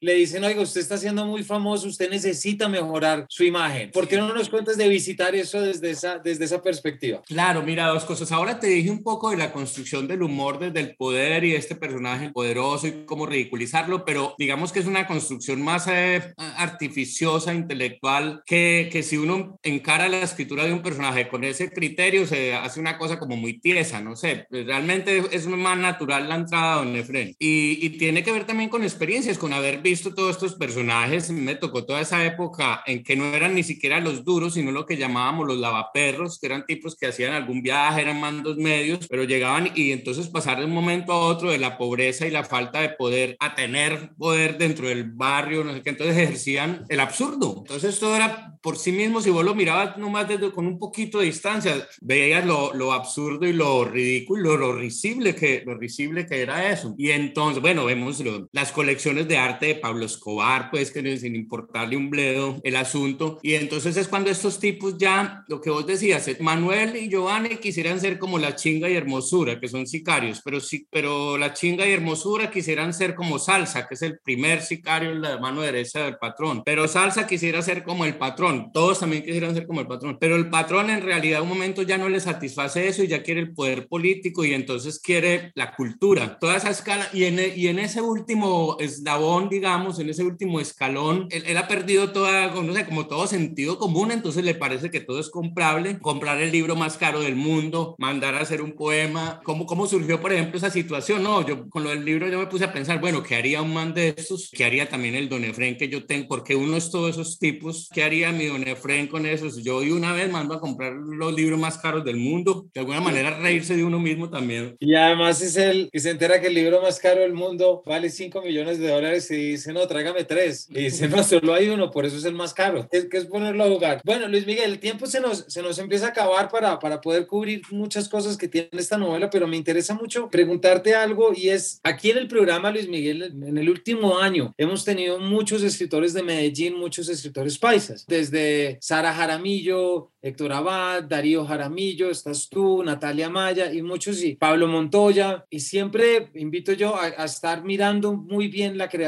le 0.00 0.14
dicen, 0.14 0.44
oiga, 0.44 0.62
usted 0.62 0.80
está 0.80 0.96
siendo 0.96 1.26
muy 1.26 1.42
famoso, 1.42 1.88
usted 1.88 2.08
necesita 2.08 2.68
mejorar 2.68 3.26
su 3.28 3.44
imagen? 3.44 3.90
¿Por 3.90 4.08
qué 4.08 4.16
no 4.16 4.32
nos 4.32 4.48
cuentas 4.48 4.76
de 4.76 4.88
visitar 4.88 5.34
eso 5.34 5.60
desde 5.60 5.90
esa, 5.90 6.18
desde 6.18 6.44
esa 6.44 6.62
perspectiva? 6.62 7.22
Claro, 7.26 7.62
mira, 7.62 7.86
dos 7.88 8.04
cosas. 8.04 8.32
Ahora 8.32 8.58
te 8.58 8.68
dije 8.68 8.90
un 8.90 9.02
poco 9.02 9.30
de 9.30 9.36
la 9.36 9.52
construcción 9.52 10.06
del 10.06 10.22
humor 10.22 10.58
desde 10.58 10.80
el 10.80 10.96
poder 10.96 11.44
y 11.44 11.54
este 11.54 11.74
personaje 11.74 12.30
poderoso 12.30 12.86
y 12.86 13.04
cómo 13.04 13.26
ridiculizarlo, 13.26 14.04
pero 14.04 14.34
digamos 14.38 14.72
que 14.72 14.80
es 14.80 14.86
una 14.86 15.06
construcción 15.06 15.62
más 15.62 15.86
eh, 15.88 16.32
artificiosa, 16.36 17.52
intelectual, 17.54 18.42
que, 18.46 18.88
que 18.92 19.02
si 19.02 19.16
uno 19.16 19.58
encara 19.62 20.08
la 20.08 20.22
escritura 20.22 20.64
de 20.64 20.72
un 20.72 20.82
personaje 20.82 21.28
con 21.28 21.44
ese 21.44 21.70
criterio, 21.70 22.26
se 22.26 22.54
hace 22.54 22.80
una 22.80 22.98
cosa 22.98 23.18
como 23.18 23.36
muy 23.36 23.58
tiesa, 23.60 24.00
no 24.00 24.16
sé, 24.16 24.46
realmente 24.50 25.22
es 25.32 25.46
más 25.46 25.78
natural 25.78 26.28
la 26.28 26.36
entrada 26.36 26.76
Don 26.76 26.94
Efren. 26.96 27.34
Y, 27.38 27.84
y 27.84 27.90
tiene 27.90 28.22
que 28.22 28.32
ver 28.32 28.44
también 28.44 28.70
con 28.70 28.82
experiencias, 28.82 29.38
con 29.40 29.52
haber 29.54 29.80
visto 29.80 30.14
todos 30.14 30.32
estos 30.32 30.54
personajes. 30.54 31.30
Me 31.30 31.56
tocó 31.56 31.84
toda 31.84 32.02
esa 32.02 32.24
época 32.24 32.82
en 32.86 33.02
que 33.02 33.16
no 33.16 33.24
eran 33.34 33.54
ni 33.54 33.64
siquiera 33.64 33.98
los 33.98 34.24
duros, 34.24 34.54
sino 34.54 34.70
lo 34.70 34.86
que 34.86 34.98
llamábamos 34.98 35.48
los 35.48 35.58
lavaperros, 35.58 36.38
que 36.38 36.46
eran 36.46 36.66
tipos 36.66 36.94
que 36.94 37.06
hacían 37.06 37.32
algún 37.32 37.62
viaje, 37.62 38.02
eran 38.02 38.20
mandos 38.20 38.58
medios, 38.58 39.08
pero 39.08 39.24
llegaban 39.24 39.70
y 39.74 39.92
entonces 39.92 40.28
pasar 40.28 40.58
de 40.58 40.66
un 40.66 40.72
momento 40.72 41.12
a 41.12 41.26
otro 41.26 41.50
de 41.50 41.58
la 41.58 41.78
pobreza 41.78 42.26
y 42.26 42.30
la 42.30 42.44
falta 42.44 42.80
de 42.82 42.90
poder 42.90 43.36
a 43.40 43.54
tener 43.54 44.10
poder 44.18 44.58
dentro 44.58 44.88
del 44.88 45.10
barrio, 45.10 45.64
no 45.64 45.72
sé 45.72 45.82
qué, 45.82 45.90
entonces 45.90 46.16
ejercían 46.16 46.84
el 46.88 47.00
absurdo. 47.00 47.56
Entonces 47.58 47.98
todo 47.98 48.14
era 48.14 48.58
por 48.62 48.76
sí 48.76 48.92
mismo, 48.92 49.22
si 49.22 49.30
vos 49.30 49.44
lo 49.44 49.54
mirabas 49.54 49.96
nomás 49.96 50.28
desde 50.28 50.50
con 50.50 50.66
un 50.66 50.78
poquito 50.78 51.18
de 51.18 51.26
distancia, 51.26 51.88
veías 52.02 52.44
lo, 52.44 52.74
lo 52.74 52.92
absurdo 52.92 53.46
y 53.46 53.54
lo 53.54 53.84
ridículo, 53.84 54.56
lo, 54.56 54.74
risible 54.74 55.34
que, 55.34 55.62
lo 55.64 55.76
risible 55.76 56.26
que 56.26 56.42
era 56.42 56.70
eso. 56.70 56.94
Y 56.98 57.10
entonces, 57.10 57.62
bueno, 57.62 57.86
vemos 57.86 58.22
las 58.52 58.72
colecciones 58.72 59.28
de 59.30 59.38
arte 59.38 59.66
de 59.66 59.74
Pablo 59.76 60.04
Escobar, 60.04 60.70
pues 60.70 60.90
que 60.90 61.16
sin 61.16 61.36
importarle 61.36 61.96
un 61.96 62.10
bledo 62.10 62.60
el 62.62 62.76
asunto. 62.76 63.38
Y 63.42 63.54
entonces 63.54 63.96
es 63.96 64.08
cuando 64.08 64.30
estos 64.30 64.58
tipos 64.58 64.98
ya, 64.98 65.44
lo 65.48 65.60
que 65.60 65.70
vos 65.70 65.86
decías, 65.86 66.28
Manuel 66.40 66.96
y 66.96 67.08
Giovanni 67.08 67.56
quisieran 67.56 68.00
ser 68.00 68.18
como 68.18 68.38
la 68.38 68.56
chinga 68.56 68.90
y 68.90 68.94
hermosura, 68.94 69.58
que 69.60 69.68
son 69.68 69.86
sicarios, 69.86 70.40
pero 70.44 70.60
sí, 70.60 70.86
pero 70.90 71.38
la 71.38 71.54
chinga 71.54 71.86
y 71.86 71.92
hermosura 71.92 72.50
quisieran 72.50 72.92
ser 72.92 73.14
como 73.14 73.38
Salsa, 73.38 73.86
que 73.86 73.94
es 73.94 74.02
el 74.02 74.18
primer 74.18 74.62
sicario 74.62 75.12
en 75.12 75.22
la 75.22 75.38
mano 75.38 75.62
derecha 75.62 76.04
del 76.04 76.18
patrón. 76.18 76.62
Pero 76.64 76.88
Salsa 76.88 77.26
quisiera 77.26 77.62
ser 77.62 77.82
como 77.84 78.04
el 78.04 78.16
patrón, 78.16 78.70
todos 78.72 79.00
también 79.00 79.22
quisieran 79.22 79.54
ser 79.54 79.66
como 79.66 79.80
el 79.80 79.86
patrón, 79.86 80.18
pero 80.20 80.36
el 80.36 80.50
patrón 80.50 80.90
en 80.90 81.02
realidad 81.02 81.42
un 81.42 81.48
momento 81.48 81.82
ya 81.82 81.96
no 81.98 82.08
le 82.08 82.20
satisface 82.20 82.88
eso 82.88 83.04
y 83.04 83.08
ya 83.08 83.22
quiere 83.22 83.40
el 83.40 83.54
poder 83.54 83.86
político 83.86 84.44
y 84.44 84.54
entonces 84.54 84.98
quiere 84.98 85.52
la 85.54 85.74
cultura, 85.74 86.38
toda 86.38 86.56
esa 86.56 86.70
escala. 86.70 87.08
Y 87.12 87.24
en, 87.24 87.38
y 87.56 87.68
en 87.68 87.78
ese 87.78 88.00
último 88.00 88.76
eslabón, 88.80 89.19
digamos, 89.50 89.98
en 89.98 90.10
ese 90.10 90.22
último 90.22 90.60
escalón, 90.60 91.28
él, 91.30 91.44
él 91.46 91.56
ha 91.56 91.68
perdido 91.68 92.12
toda, 92.12 92.48
no 92.48 92.72
sé, 92.72 92.84
como 92.84 93.06
todo 93.06 93.26
sentido 93.26 93.78
común, 93.78 94.10
entonces 94.10 94.44
le 94.44 94.54
parece 94.54 94.90
que 94.90 95.00
todo 95.00 95.20
es 95.20 95.30
comprable, 95.30 95.98
comprar 95.98 96.40
el 96.40 96.52
libro 96.52 96.76
más 96.76 96.96
caro 96.96 97.20
del 97.20 97.36
mundo, 97.36 97.94
mandar 97.98 98.34
a 98.34 98.40
hacer 98.40 98.62
un 98.62 98.72
poema. 98.72 99.40
¿Cómo, 99.44 99.66
cómo 99.66 99.86
surgió, 99.86 100.20
por 100.20 100.32
ejemplo, 100.32 100.58
esa 100.58 100.70
situación? 100.70 101.22
No, 101.22 101.46
yo 101.46 101.68
con 101.68 101.84
lo 101.84 101.90
del 101.90 102.04
libro 102.04 102.28
yo 102.28 102.38
me 102.38 102.46
puse 102.46 102.64
a 102.64 102.72
pensar, 102.72 103.00
bueno, 103.00 103.22
¿qué 103.22 103.36
haría 103.36 103.62
un 103.62 103.72
man 103.72 103.94
de 103.94 104.14
estos? 104.16 104.50
¿Qué 104.52 104.64
haría 104.64 104.88
también 104.88 105.14
el 105.14 105.28
Don 105.28 105.44
Efren 105.44 105.76
que 105.76 105.88
yo 105.88 106.04
tengo? 106.04 106.28
Porque 106.28 106.56
uno 106.56 106.76
es 106.76 106.90
todos 106.90 107.10
esos 107.10 107.38
tipos. 107.38 107.88
¿Qué 107.92 108.02
haría 108.02 108.32
mi 108.32 108.46
Don 108.46 108.66
Efren 108.66 109.06
con 109.06 109.26
esos? 109.26 109.62
Yo 109.62 109.82
y 109.82 109.90
una 109.90 110.12
vez 110.12 110.30
mando 110.30 110.54
a 110.54 110.60
comprar 110.60 110.92
los 110.92 111.34
libros 111.34 111.58
más 111.58 111.78
caros 111.78 112.04
del 112.04 112.16
mundo. 112.16 112.66
De 112.72 112.80
alguna 112.80 113.00
manera 113.00 113.38
reírse 113.38 113.76
de 113.76 113.84
uno 113.84 113.98
mismo 113.98 114.30
también. 114.30 114.76
Y 114.78 114.94
además 114.94 115.40
es 115.40 115.56
el 115.56 115.90
que 115.92 116.00
se 116.00 116.10
entera 116.10 116.40
que 116.40 116.48
el 116.48 116.54
libro 116.54 116.80
más 116.82 116.98
caro 116.98 117.20
del 117.20 117.32
mundo 117.32 117.82
vale 117.84 118.10
5 118.10 118.42
millones 118.42 118.78
de 118.78 118.88
dólares 118.88 119.09
y 119.30 119.36
dice, 119.52 119.72
no, 119.72 119.86
tráigame 119.86 120.24
tres. 120.24 120.66
Y 120.70 120.84
dice, 120.84 121.08
no, 121.08 121.22
solo 121.22 121.54
hay 121.54 121.68
uno, 121.68 121.90
por 121.90 122.06
eso 122.06 122.16
es 122.16 122.24
el 122.24 122.34
más 122.34 122.54
caro. 122.54 122.88
Es 122.90 123.06
que 123.06 123.18
es 123.18 123.26
ponerlo 123.26 123.64
a 123.64 123.68
jugar. 123.68 124.00
Bueno, 124.04 124.28
Luis 124.28 124.46
Miguel, 124.46 124.72
el 124.72 124.78
tiempo 124.78 125.06
se 125.06 125.20
nos, 125.20 125.44
se 125.48 125.62
nos 125.62 125.78
empieza 125.78 126.06
a 126.06 126.10
acabar 126.10 126.48
para, 126.48 126.78
para 126.78 127.00
poder 127.00 127.26
cubrir 127.26 127.62
muchas 127.70 128.08
cosas 128.08 128.36
que 128.36 128.48
tiene 128.48 128.68
esta 128.72 128.98
novela, 128.98 129.30
pero 129.30 129.46
me 129.46 129.56
interesa 129.56 129.94
mucho 129.94 130.28
preguntarte 130.30 130.94
algo 130.94 131.32
y 131.34 131.48
es, 131.48 131.80
aquí 131.82 132.10
en 132.10 132.18
el 132.18 132.28
programa, 132.28 132.70
Luis 132.70 132.88
Miguel, 132.88 133.22
en 133.22 133.58
el 133.58 133.68
último 133.68 134.18
año 134.18 134.54
hemos 134.58 134.84
tenido 134.84 135.18
muchos 135.18 135.62
escritores 135.62 136.12
de 136.12 136.22
Medellín, 136.22 136.76
muchos 136.76 137.08
escritores 137.08 137.58
paisas, 137.58 138.06
desde 138.06 138.78
Sara 138.80 139.12
Jaramillo, 139.12 140.10
Héctor 140.22 140.52
Abad, 140.52 141.04
Darío 141.04 141.46
Jaramillo, 141.46 142.10
estás 142.10 142.48
tú, 142.48 142.82
Natalia 142.82 143.30
Maya 143.30 143.72
y 143.72 143.82
muchos, 143.82 144.22
y 144.22 144.34
Pablo 144.34 144.68
Montoya. 144.68 145.46
Y 145.48 145.60
siempre 145.60 146.30
invito 146.34 146.72
yo 146.72 146.94
a, 146.96 147.06
a, 147.06 147.24
estar 147.24 147.64
mirando 147.64 148.12
muy 148.12 148.48
bien 148.48 148.76
la 148.76 148.88
creación 148.88 148.99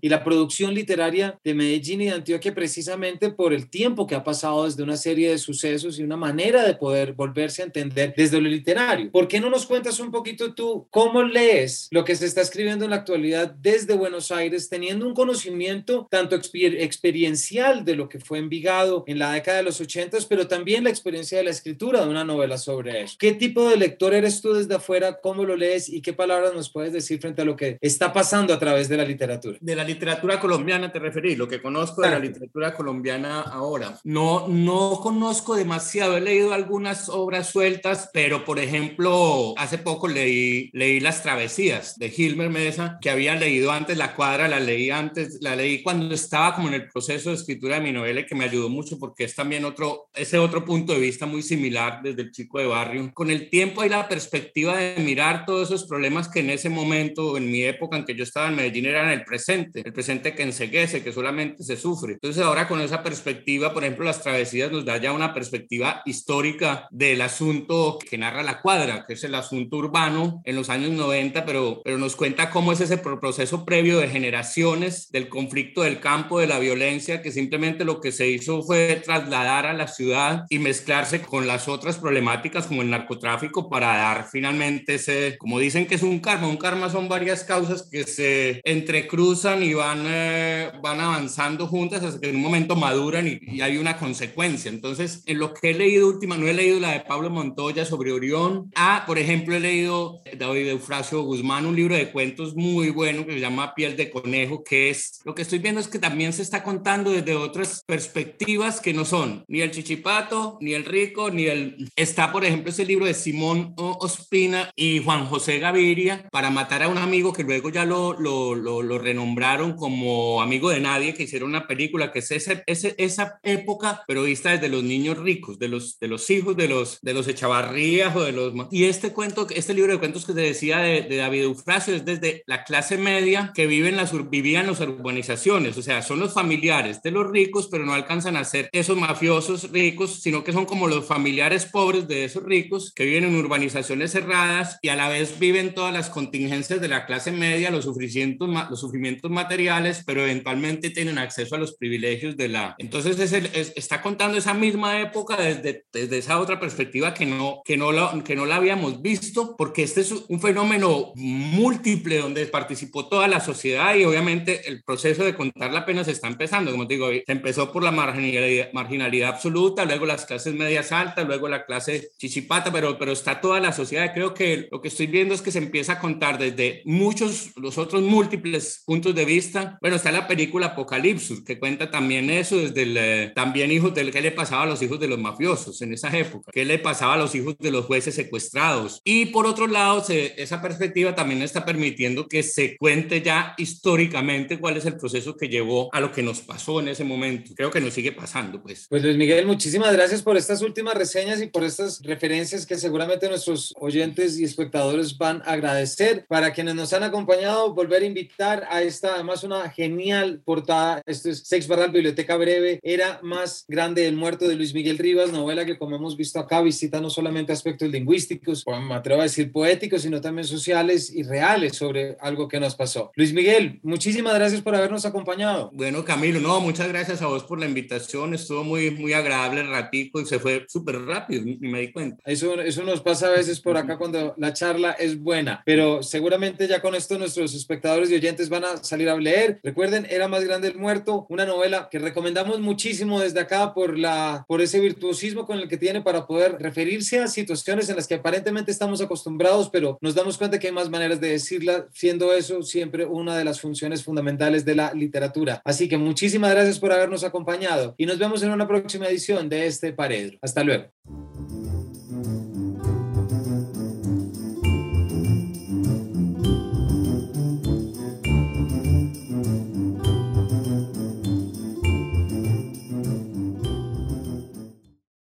y 0.00 0.08
la 0.08 0.24
producción 0.24 0.74
literaria 0.74 1.38
de 1.44 1.54
Medellín 1.54 2.00
y 2.00 2.06
de 2.06 2.12
Antioquia 2.12 2.54
precisamente 2.54 3.30
por 3.30 3.52
el 3.52 3.68
tiempo 3.68 4.06
que 4.06 4.14
ha 4.14 4.24
pasado 4.24 4.64
desde 4.64 4.82
una 4.82 4.96
serie 4.96 5.30
de 5.30 5.38
sucesos 5.38 5.98
y 5.98 6.02
una 6.02 6.16
manera 6.16 6.64
de 6.64 6.74
poder 6.74 7.12
volverse 7.12 7.62
a 7.62 7.66
entender 7.66 8.14
desde 8.16 8.40
lo 8.40 8.48
literario. 8.48 9.10
¿Por 9.10 9.28
qué 9.28 9.40
no 9.40 9.50
nos 9.50 9.66
cuentas 9.66 10.00
un 10.00 10.10
poquito 10.10 10.54
tú 10.54 10.86
cómo 10.90 11.22
lees 11.22 11.88
lo 11.90 12.04
que 12.04 12.16
se 12.16 12.26
está 12.26 12.40
escribiendo 12.40 12.84
en 12.84 12.90
la 12.90 12.96
actualidad 12.96 13.54
desde 13.60 13.94
Buenos 13.94 14.30
Aires, 14.30 14.68
teniendo 14.68 15.06
un 15.06 15.14
conocimiento 15.14 16.06
tanto 16.10 16.36
exper 16.36 16.80
experiencial 16.80 17.84
de 17.84 17.96
lo 17.96 18.08
que 18.08 18.20
fue 18.20 18.38
Envigado 18.38 19.04
en 19.06 19.18
la 19.18 19.32
década 19.32 19.58
de 19.58 19.62
los 19.62 19.80
80, 19.80 20.18
pero 20.28 20.48
también 20.48 20.84
la 20.84 20.90
experiencia 20.90 21.38
de 21.38 21.44
la 21.44 21.50
escritura 21.50 22.04
de 22.04 22.10
una 22.10 22.24
novela 22.24 22.58
sobre 22.58 23.02
eso. 23.02 23.16
¿Qué 23.18 23.32
tipo 23.32 23.68
de 23.68 23.76
lector 23.76 24.14
eres 24.14 24.40
tú 24.40 24.52
desde 24.52 24.74
afuera? 24.74 25.20
¿Cómo 25.20 25.44
lo 25.44 25.56
lees? 25.56 25.88
¿Y 25.88 26.02
qué 26.02 26.12
palabras 26.12 26.54
nos 26.54 26.70
puedes 26.70 26.92
decir 26.92 27.20
frente 27.20 27.42
a 27.42 27.44
lo 27.44 27.56
que 27.56 27.78
está 27.80 28.12
pasando 28.12 28.52
a 28.52 28.58
través 28.58 28.88
de 28.88 28.96
la 28.96 29.04
literatura? 29.04 29.31
De 29.60 29.76
la 29.76 29.84
literatura 29.84 30.40
colombiana 30.40 30.92
te 30.92 30.98
referí, 30.98 31.36
lo 31.36 31.48
que 31.48 31.62
conozco 31.62 32.02
de 32.02 32.10
la 32.10 32.18
literatura 32.18 32.74
colombiana 32.74 33.40
ahora. 33.40 33.98
No, 34.04 34.48
no 34.48 35.00
conozco 35.02 35.54
demasiado, 35.54 36.16
he 36.16 36.20
leído 36.20 36.52
algunas 36.52 37.08
obras 37.08 37.50
sueltas, 37.50 38.10
pero 38.12 38.44
por 38.44 38.58
ejemplo, 38.58 39.54
hace 39.56 39.78
poco 39.78 40.08
leí, 40.08 40.70
leí 40.72 41.00
Las 41.00 41.22
Travesías 41.22 41.98
de 41.98 42.10
Gilmer 42.10 42.50
Mesa, 42.50 42.98
que 43.00 43.10
había 43.10 43.34
leído 43.34 43.72
antes 43.72 43.96
La 43.96 44.14
Cuadra, 44.14 44.48
la 44.48 44.60
leí 44.60 44.90
antes, 44.90 45.38
la 45.40 45.56
leí 45.56 45.82
cuando 45.82 46.14
estaba 46.14 46.54
como 46.54 46.68
en 46.68 46.74
el 46.74 46.88
proceso 46.88 47.30
de 47.30 47.36
escritura 47.36 47.76
de 47.76 47.82
mi 47.82 47.92
novela, 47.92 48.26
que 48.26 48.34
me 48.34 48.44
ayudó 48.44 48.68
mucho 48.68 48.98
porque 48.98 49.24
es 49.24 49.34
también 49.34 49.64
otro, 49.64 50.08
ese 50.14 50.38
otro 50.38 50.64
punto 50.64 50.92
de 50.92 51.00
vista 51.00 51.26
muy 51.26 51.42
similar 51.42 52.00
desde 52.02 52.22
el 52.22 52.32
chico 52.32 52.58
de 52.58 52.66
barrio. 52.66 53.10
Con 53.14 53.30
el 53.30 53.50
tiempo 53.50 53.84
y 53.84 53.88
la 53.88 54.08
perspectiva 54.08 54.76
de 54.76 55.02
mirar 55.02 55.44
todos 55.46 55.68
esos 55.68 55.84
problemas 55.84 56.28
que 56.28 56.40
en 56.40 56.50
ese 56.50 56.68
momento, 56.68 57.36
en 57.36 57.50
mi 57.50 57.62
época 57.62 57.96
en 57.96 58.04
que 58.04 58.14
yo 58.14 58.24
estaba 58.24 58.48
en 58.48 58.56
Medellín, 58.56 58.86
eran 58.86 59.10
el 59.10 59.21
presente, 59.24 59.82
el 59.84 59.92
presente 59.92 60.34
que 60.34 60.42
enseguece, 60.42 61.02
que 61.02 61.12
solamente 61.12 61.62
se 61.62 61.76
sufre. 61.76 62.14
Entonces 62.14 62.42
ahora 62.42 62.68
con 62.68 62.80
esa 62.80 63.02
perspectiva, 63.02 63.72
por 63.72 63.84
ejemplo, 63.84 64.04
las 64.04 64.22
travesías 64.22 64.70
nos 64.70 64.84
da 64.84 64.96
ya 64.98 65.12
una 65.12 65.34
perspectiva 65.34 66.02
histórica 66.04 66.86
del 66.90 67.22
asunto 67.22 67.98
que 67.98 68.18
narra 68.18 68.42
la 68.42 68.60
cuadra, 68.60 69.04
que 69.06 69.14
es 69.14 69.24
el 69.24 69.34
asunto 69.34 69.76
urbano 69.76 70.42
en 70.44 70.56
los 70.56 70.70
años 70.70 70.90
90, 70.90 71.44
pero, 71.44 71.80
pero 71.84 71.98
nos 71.98 72.16
cuenta 72.16 72.50
cómo 72.50 72.72
es 72.72 72.80
ese 72.80 72.98
proceso 72.98 73.64
previo 73.64 73.98
de 73.98 74.08
generaciones 74.08 75.10
del 75.10 75.28
conflicto 75.28 75.82
del 75.82 76.00
campo, 76.00 76.40
de 76.40 76.46
la 76.46 76.58
violencia, 76.58 77.22
que 77.22 77.32
simplemente 77.32 77.84
lo 77.84 78.00
que 78.00 78.12
se 78.12 78.28
hizo 78.28 78.62
fue 78.62 79.00
trasladar 79.04 79.66
a 79.66 79.72
la 79.72 79.88
ciudad 79.88 80.44
y 80.48 80.58
mezclarse 80.58 81.22
con 81.22 81.46
las 81.46 81.68
otras 81.68 81.98
problemáticas 81.98 82.66
como 82.66 82.82
el 82.82 82.90
narcotráfico 82.90 83.68
para 83.68 83.88
dar 83.88 84.28
finalmente 84.30 84.94
ese, 84.94 85.36
como 85.38 85.58
dicen 85.58 85.86
que 85.86 85.94
es 85.94 86.02
un 86.02 86.20
karma, 86.20 86.48
un 86.48 86.56
karma 86.56 86.90
son 86.90 87.08
varias 87.08 87.44
causas 87.44 87.88
que 87.90 88.04
se 88.04 88.60
entre, 88.64 89.06
cruzan 89.12 89.62
y 89.62 89.74
van, 89.74 90.04
eh, 90.06 90.72
van 90.82 90.98
avanzando 90.98 91.66
juntas 91.66 92.02
hasta 92.02 92.18
que 92.18 92.30
en 92.30 92.36
un 92.36 92.42
momento 92.42 92.76
maduran 92.76 93.28
y, 93.28 93.38
y, 93.42 93.60
hay 93.60 93.76
una 93.76 93.98
consecuencia. 93.98 94.70
Entonces, 94.70 95.22
en 95.26 95.38
lo 95.38 95.52
que 95.52 95.68
he 95.70 95.74
leído 95.74 96.08
última, 96.08 96.38
no 96.38 96.48
he 96.48 96.54
leído 96.54 96.80
la 96.80 96.92
de 96.92 97.00
Pablo 97.00 97.28
Montoya 97.28 97.84
sobre 97.84 98.10
Orión. 98.10 98.70
Ah, 98.74 99.04
por 99.06 99.18
ejemplo, 99.18 99.54
he 99.54 99.60
leído 99.60 100.22
David 100.38 100.68
Eufrasio 100.68 101.20
Guzmán, 101.24 101.66
un 101.66 101.76
libro 101.76 101.94
de 101.94 102.10
cuentos 102.10 102.56
muy 102.56 102.88
bueno 102.88 103.26
que 103.26 103.34
se 103.34 103.40
llama 103.40 103.74
Piel 103.74 103.98
de 103.98 104.10
Conejo, 104.10 104.64
que 104.64 104.88
es, 104.88 105.20
lo 105.24 105.34
que 105.34 105.42
estoy 105.42 105.58
viendo 105.58 105.82
es 105.82 105.88
que 105.88 105.98
también 105.98 106.32
se 106.32 106.40
está 106.40 106.62
contando 106.62 107.10
desde 107.10 107.34
otras 107.34 107.82
perspectivas 107.86 108.80
que 108.80 108.94
no 108.94 109.04
son 109.04 109.44
ni 109.46 109.60
el 109.60 109.72
chichipato, 109.72 110.56
ni 110.62 110.72
el 110.72 110.86
rico, 110.86 111.30
ni 111.30 111.44
el... 111.44 111.90
Está, 111.96 112.32
por 112.32 112.46
ejemplo, 112.46 112.70
ese 112.70 112.86
libro 112.86 113.04
de 113.04 113.12
Simón 113.12 113.74
Ospina 113.76 114.70
y 114.74 115.02
Juan 115.04 115.26
José 115.26 115.58
Gaviria 115.58 116.26
para 116.30 116.48
matar 116.48 116.82
a 116.82 116.88
un 116.88 116.96
amigo 116.96 117.34
que 117.34 117.42
luego 117.42 117.68
ya 117.68 117.84
lo, 117.84 118.14
lo, 118.18 118.54
lo, 118.54 118.91
renombraron 118.98 119.74
como 119.74 120.42
amigo 120.42 120.70
de 120.70 120.80
nadie, 120.80 121.14
que 121.14 121.24
hicieron 121.24 121.50
una 121.50 121.66
película 121.66 122.12
que 122.12 122.20
es 122.20 122.30
ese, 122.30 122.62
ese, 122.66 122.94
esa 122.98 123.38
época, 123.42 124.02
pero 124.06 124.22
vista 124.22 124.50
desde 124.50 124.68
los 124.68 124.82
niños 124.82 125.18
ricos, 125.18 125.58
de 125.58 125.68
los, 125.68 125.98
de 125.98 126.08
los 126.08 126.28
hijos 126.30 126.56
de 126.56 126.68
los, 126.68 127.00
de 127.02 127.14
los 127.14 127.28
Echavarrías 127.28 128.14
o 128.16 128.22
de 128.22 128.32
los... 128.32 128.52
Y 128.70 128.84
este 128.84 129.12
cuento, 129.12 129.46
este 129.50 129.74
libro 129.74 129.92
de 129.92 129.98
cuentos 129.98 130.26
que 130.26 130.32
te 130.32 130.40
decía 130.40 130.78
de, 130.78 131.02
de 131.02 131.16
David 131.16 131.42
Eufrasio 131.42 131.94
es 131.94 132.04
desde 132.04 132.42
la 132.46 132.64
clase 132.64 132.98
media 132.98 133.52
que 133.54 133.66
vive 133.66 133.88
en 133.88 133.96
las, 133.96 134.12
vivían 134.30 134.62
en 134.62 134.70
las 134.70 134.80
urbanizaciones, 134.80 135.76
o 135.76 135.82
sea, 135.82 136.02
son 136.02 136.20
los 136.20 136.34
familiares 136.34 137.02
de 137.02 137.10
los 137.10 137.30
ricos, 137.30 137.68
pero 137.70 137.84
no 137.84 137.92
alcanzan 137.92 138.36
a 138.36 138.44
ser 138.44 138.68
esos 138.72 138.96
mafiosos 138.96 139.70
ricos, 139.70 140.20
sino 140.22 140.44
que 140.44 140.52
son 140.52 140.66
como 140.66 140.88
los 140.88 141.06
familiares 141.06 141.66
pobres 141.66 142.08
de 142.08 142.24
esos 142.24 142.42
ricos 142.42 142.92
que 142.94 143.04
viven 143.04 143.24
en 143.24 143.36
urbanizaciones 143.36 144.12
cerradas 144.12 144.78
y 144.82 144.88
a 144.88 144.96
la 144.96 145.08
vez 145.08 145.38
viven 145.38 145.74
todas 145.74 145.92
las 145.92 146.10
contingencias 146.10 146.80
de 146.80 146.88
la 146.88 147.06
clase 147.06 147.32
media, 147.32 147.70
los 147.70 147.84
sufrimientos, 147.84 148.48
los 148.70 148.80
sufrimientos 148.82 149.30
materiales, 149.30 150.02
pero 150.06 150.22
eventualmente 150.22 150.90
tienen 150.90 151.18
acceso 151.18 151.54
a 151.54 151.58
los 151.58 151.74
privilegios 151.76 152.36
de 152.36 152.48
la... 152.48 152.74
Entonces 152.78 153.18
es 153.18 153.32
está 153.76 154.02
contando 154.02 154.38
esa 154.38 154.54
misma 154.54 155.00
época 155.00 155.36
desde, 155.36 155.84
desde 155.92 156.18
esa 156.18 156.38
otra 156.38 156.60
perspectiva 156.60 157.14
que 157.14 157.26
no, 157.26 157.62
que, 157.64 157.76
no 157.76 157.92
la, 157.92 158.22
que 158.24 158.36
no 158.36 158.46
la 158.46 158.56
habíamos 158.56 159.02
visto, 159.02 159.56
porque 159.56 159.82
este 159.82 160.02
es 160.02 160.12
un 160.28 160.40
fenómeno 160.40 161.12
múltiple 161.14 162.18
donde 162.18 162.46
participó 162.46 163.08
toda 163.08 163.28
la 163.28 163.40
sociedad 163.40 163.94
y 163.94 164.04
obviamente 164.04 164.68
el 164.68 164.82
proceso 164.82 165.24
de 165.24 165.34
contar 165.34 165.72
la 165.72 165.86
pena 165.86 166.04
se 166.04 166.12
está 166.12 166.28
empezando, 166.28 166.70
como 166.70 166.86
te 166.86 166.94
digo, 166.94 167.08
se 167.08 167.24
empezó 167.26 167.72
por 167.72 167.82
la 167.82 167.90
marginalidad, 167.90 168.72
marginalidad 168.72 169.30
absoluta, 169.30 169.84
luego 169.84 170.06
las 170.06 170.26
clases 170.26 170.54
medias 170.54 170.92
altas, 170.92 171.26
luego 171.26 171.48
la 171.48 171.64
clase 171.64 172.10
chichipata, 172.18 172.72
pero, 172.72 172.98
pero 172.98 173.12
está 173.12 173.40
toda 173.40 173.60
la 173.60 173.72
sociedad. 173.72 174.12
Creo 174.14 174.34
que 174.34 174.68
lo 174.70 174.80
que 174.80 174.88
estoy 174.88 175.06
viendo 175.06 175.34
es 175.34 175.42
que 175.42 175.52
se 175.52 175.58
empieza 175.58 175.94
a 175.94 175.98
contar 175.98 176.38
desde 176.38 176.82
muchos, 176.84 177.52
los 177.56 177.78
otros 177.78 178.02
múltiples 178.02 178.71
puntos 178.84 179.14
de 179.14 179.24
vista. 179.24 179.78
Bueno, 179.80 179.96
está 179.96 180.12
la 180.12 180.26
película 180.26 180.66
Apocalipsis, 180.66 181.42
que 181.44 181.58
cuenta 181.58 181.90
también 181.90 182.30
eso, 182.30 182.56
desde 182.56 182.82
el, 182.82 182.96
eh, 182.96 183.32
también 183.34 183.70
hijos 183.70 183.94
del 183.94 184.10
que 184.10 184.20
le 184.20 184.32
pasaba 184.32 184.62
a 184.62 184.66
los 184.66 184.82
hijos 184.82 185.00
de 185.00 185.08
los 185.08 185.18
mafiosos 185.18 185.80
en 185.82 185.92
esa 185.92 186.16
época, 186.16 186.50
qué 186.52 186.64
le 186.64 186.78
pasaba 186.78 187.14
a 187.14 187.16
los 187.16 187.34
hijos 187.34 187.56
de 187.58 187.70
los 187.70 187.86
jueces 187.86 188.14
secuestrados. 188.14 189.00
Y 189.04 189.26
por 189.26 189.46
otro 189.46 189.66
lado, 189.66 190.04
esa 190.08 190.62
perspectiva 190.62 191.14
también 191.14 191.42
está 191.42 191.64
permitiendo 191.64 192.28
que 192.28 192.42
se 192.42 192.76
cuente 192.76 193.22
ya 193.22 193.54
históricamente 193.58 194.58
cuál 194.58 194.76
es 194.76 194.86
el 194.86 194.96
proceso 194.96 195.36
que 195.36 195.48
llevó 195.48 195.88
a 195.92 196.00
lo 196.00 196.12
que 196.12 196.22
nos 196.22 196.40
pasó 196.40 196.80
en 196.80 196.88
ese 196.88 197.04
momento. 197.04 197.52
Creo 197.54 197.70
que 197.70 197.80
nos 197.80 197.94
sigue 197.94 198.12
pasando, 198.12 198.62
pues. 198.62 198.86
Pues 198.88 199.02
Luis 199.02 199.16
Miguel, 199.16 199.46
muchísimas 199.46 199.92
gracias 199.92 200.22
por 200.22 200.36
estas 200.36 200.62
últimas 200.62 200.94
reseñas 200.94 201.40
y 201.42 201.46
por 201.46 201.64
estas 201.64 202.00
referencias 202.02 202.66
que 202.66 202.76
seguramente 202.76 203.28
nuestros 203.28 203.72
oyentes 203.78 204.38
y 204.38 204.44
espectadores 204.44 205.16
van 205.16 205.42
a 205.42 205.52
agradecer. 205.52 206.24
Para 206.28 206.52
quienes 206.52 206.74
nos 206.74 206.92
han 206.92 207.02
acompañado, 207.02 207.74
volver 207.74 208.02
a 208.02 208.06
invitar 208.06 208.61
a 208.68 208.82
esta, 208.82 209.14
además, 209.14 209.44
una 209.44 209.70
genial 209.70 210.40
portada. 210.44 211.02
Esto 211.06 211.30
es 211.30 211.40
Sex 211.40 211.66
Barral, 211.68 211.90
Biblioteca 211.90 212.36
Breve. 212.36 212.80
Era 212.82 213.20
más 213.22 213.64
grande 213.68 214.06
el 214.06 214.16
muerto 214.16 214.48
de 214.48 214.56
Luis 214.56 214.74
Miguel 214.74 214.98
Rivas, 214.98 215.32
novela 215.32 215.64
que, 215.64 215.78
como 215.78 215.96
hemos 215.96 216.16
visto 216.16 216.38
acá, 216.38 216.60
visita 216.62 217.00
no 217.00 217.10
solamente 217.10 217.52
aspectos 217.52 217.90
lingüísticos, 217.90 218.62
o 218.66 218.80
me 218.80 218.94
atrevo 218.94 219.20
a 219.20 219.24
decir 219.24 219.52
poéticos, 219.52 220.02
sino 220.02 220.20
también 220.20 220.46
sociales 220.46 221.10
y 221.14 221.22
reales 221.22 221.76
sobre 221.76 222.16
algo 222.20 222.48
que 222.48 222.60
nos 222.60 222.74
pasó. 222.74 223.12
Luis 223.16 223.32
Miguel, 223.32 223.80
muchísimas 223.82 224.34
gracias 224.34 224.62
por 224.62 224.74
habernos 224.74 225.04
acompañado. 225.04 225.70
Bueno, 225.72 226.04
Camilo, 226.04 226.40
no, 226.40 226.60
muchas 226.60 226.88
gracias 226.88 227.22
a 227.22 227.26
vos 227.26 227.44
por 227.44 227.58
la 227.58 227.66
invitación. 227.66 228.34
Estuvo 228.34 228.64
muy, 228.64 228.90
muy 228.90 229.12
agradable 229.12 229.62
el 229.62 229.68
ratico 229.68 230.20
y 230.20 230.26
se 230.26 230.38
fue 230.38 230.64
súper 230.68 231.00
rápido, 231.02 231.44
ni 231.44 231.56
me 231.56 231.80
di 231.80 231.92
cuenta. 231.92 232.22
Eso, 232.24 232.60
eso 232.60 232.82
nos 232.82 233.00
pasa 233.00 233.28
a 233.28 233.30
veces 233.30 233.60
por 233.60 233.76
acá 233.76 233.96
cuando 233.98 234.34
la 234.36 234.52
charla 234.52 234.92
es 234.92 235.18
buena, 235.18 235.62
pero 235.64 236.02
seguramente 236.02 236.66
ya 236.68 236.80
con 236.80 236.94
esto 236.94 237.18
nuestros 237.18 237.54
espectadores 237.54 238.10
y 238.10 238.14
oyentes 238.14 238.48
van 238.52 238.64
a 238.64 238.84
salir 238.84 239.08
a 239.08 239.16
leer. 239.16 239.60
Recuerden, 239.64 240.06
Era 240.08 240.28
más 240.28 240.44
grande 240.44 240.68
el 240.68 240.76
muerto, 240.76 241.26
una 241.28 241.44
novela 241.44 241.88
que 241.90 241.98
recomendamos 241.98 242.60
muchísimo 242.60 243.20
desde 243.20 243.40
acá 243.40 243.74
por, 243.74 243.98
la, 243.98 244.44
por 244.46 244.60
ese 244.60 244.78
virtuosismo 244.78 245.46
con 245.46 245.58
el 245.58 245.68
que 245.68 245.76
tiene 245.76 246.02
para 246.02 246.26
poder 246.26 246.56
referirse 246.60 247.18
a 247.18 247.26
situaciones 247.26 247.88
en 247.88 247.96
las 247.96 248.06
que 248.06 248.14
aparentemente 248.14 248.70
estamos 248.70 249.00
acostumbrados, 249.00 249.70
pero 249.70 249.98
nos 250.00 250.14
damos 250.14 250.38
cuenta 250.38 250.58
que 250.58 250.68
hay 250.68 250.72
más 250.72 250.90
maneras 250.90 251.20
de 251.20 251.30
decirla, 251.30 251.88
siendo 251.92 252.32
eso 252.32 252.62
siempre 252.62 253.04
una 253.04 253.36
de 253.36 253.44
las 253.44 253.60
funciones 253.60 254.04
fundamentales 254.04 254.64
de 254.64 254.74
la 254.74 254.92
literatura. 254.94 255.62
Así 255.64 255.88
que 255.88 255.96
muchísimas 255.96 256.52
gracias 256.52 256.78
por 256.78 256.92
habernos 256.92 257.24
acompañado 257.24 257.94
y 257.96 258.06
nos 258.06 258.18
vemos 258.18 258.42
en 258.42 258.50
una 258.50 258.68
próxima 258.68 259.06
edición 259.08 259.48
de 259.48 259.66
este 259.66 259.92
Paredro. 259.92 260.38
Hasta 260.42 260.62
luego. 260.62 261.51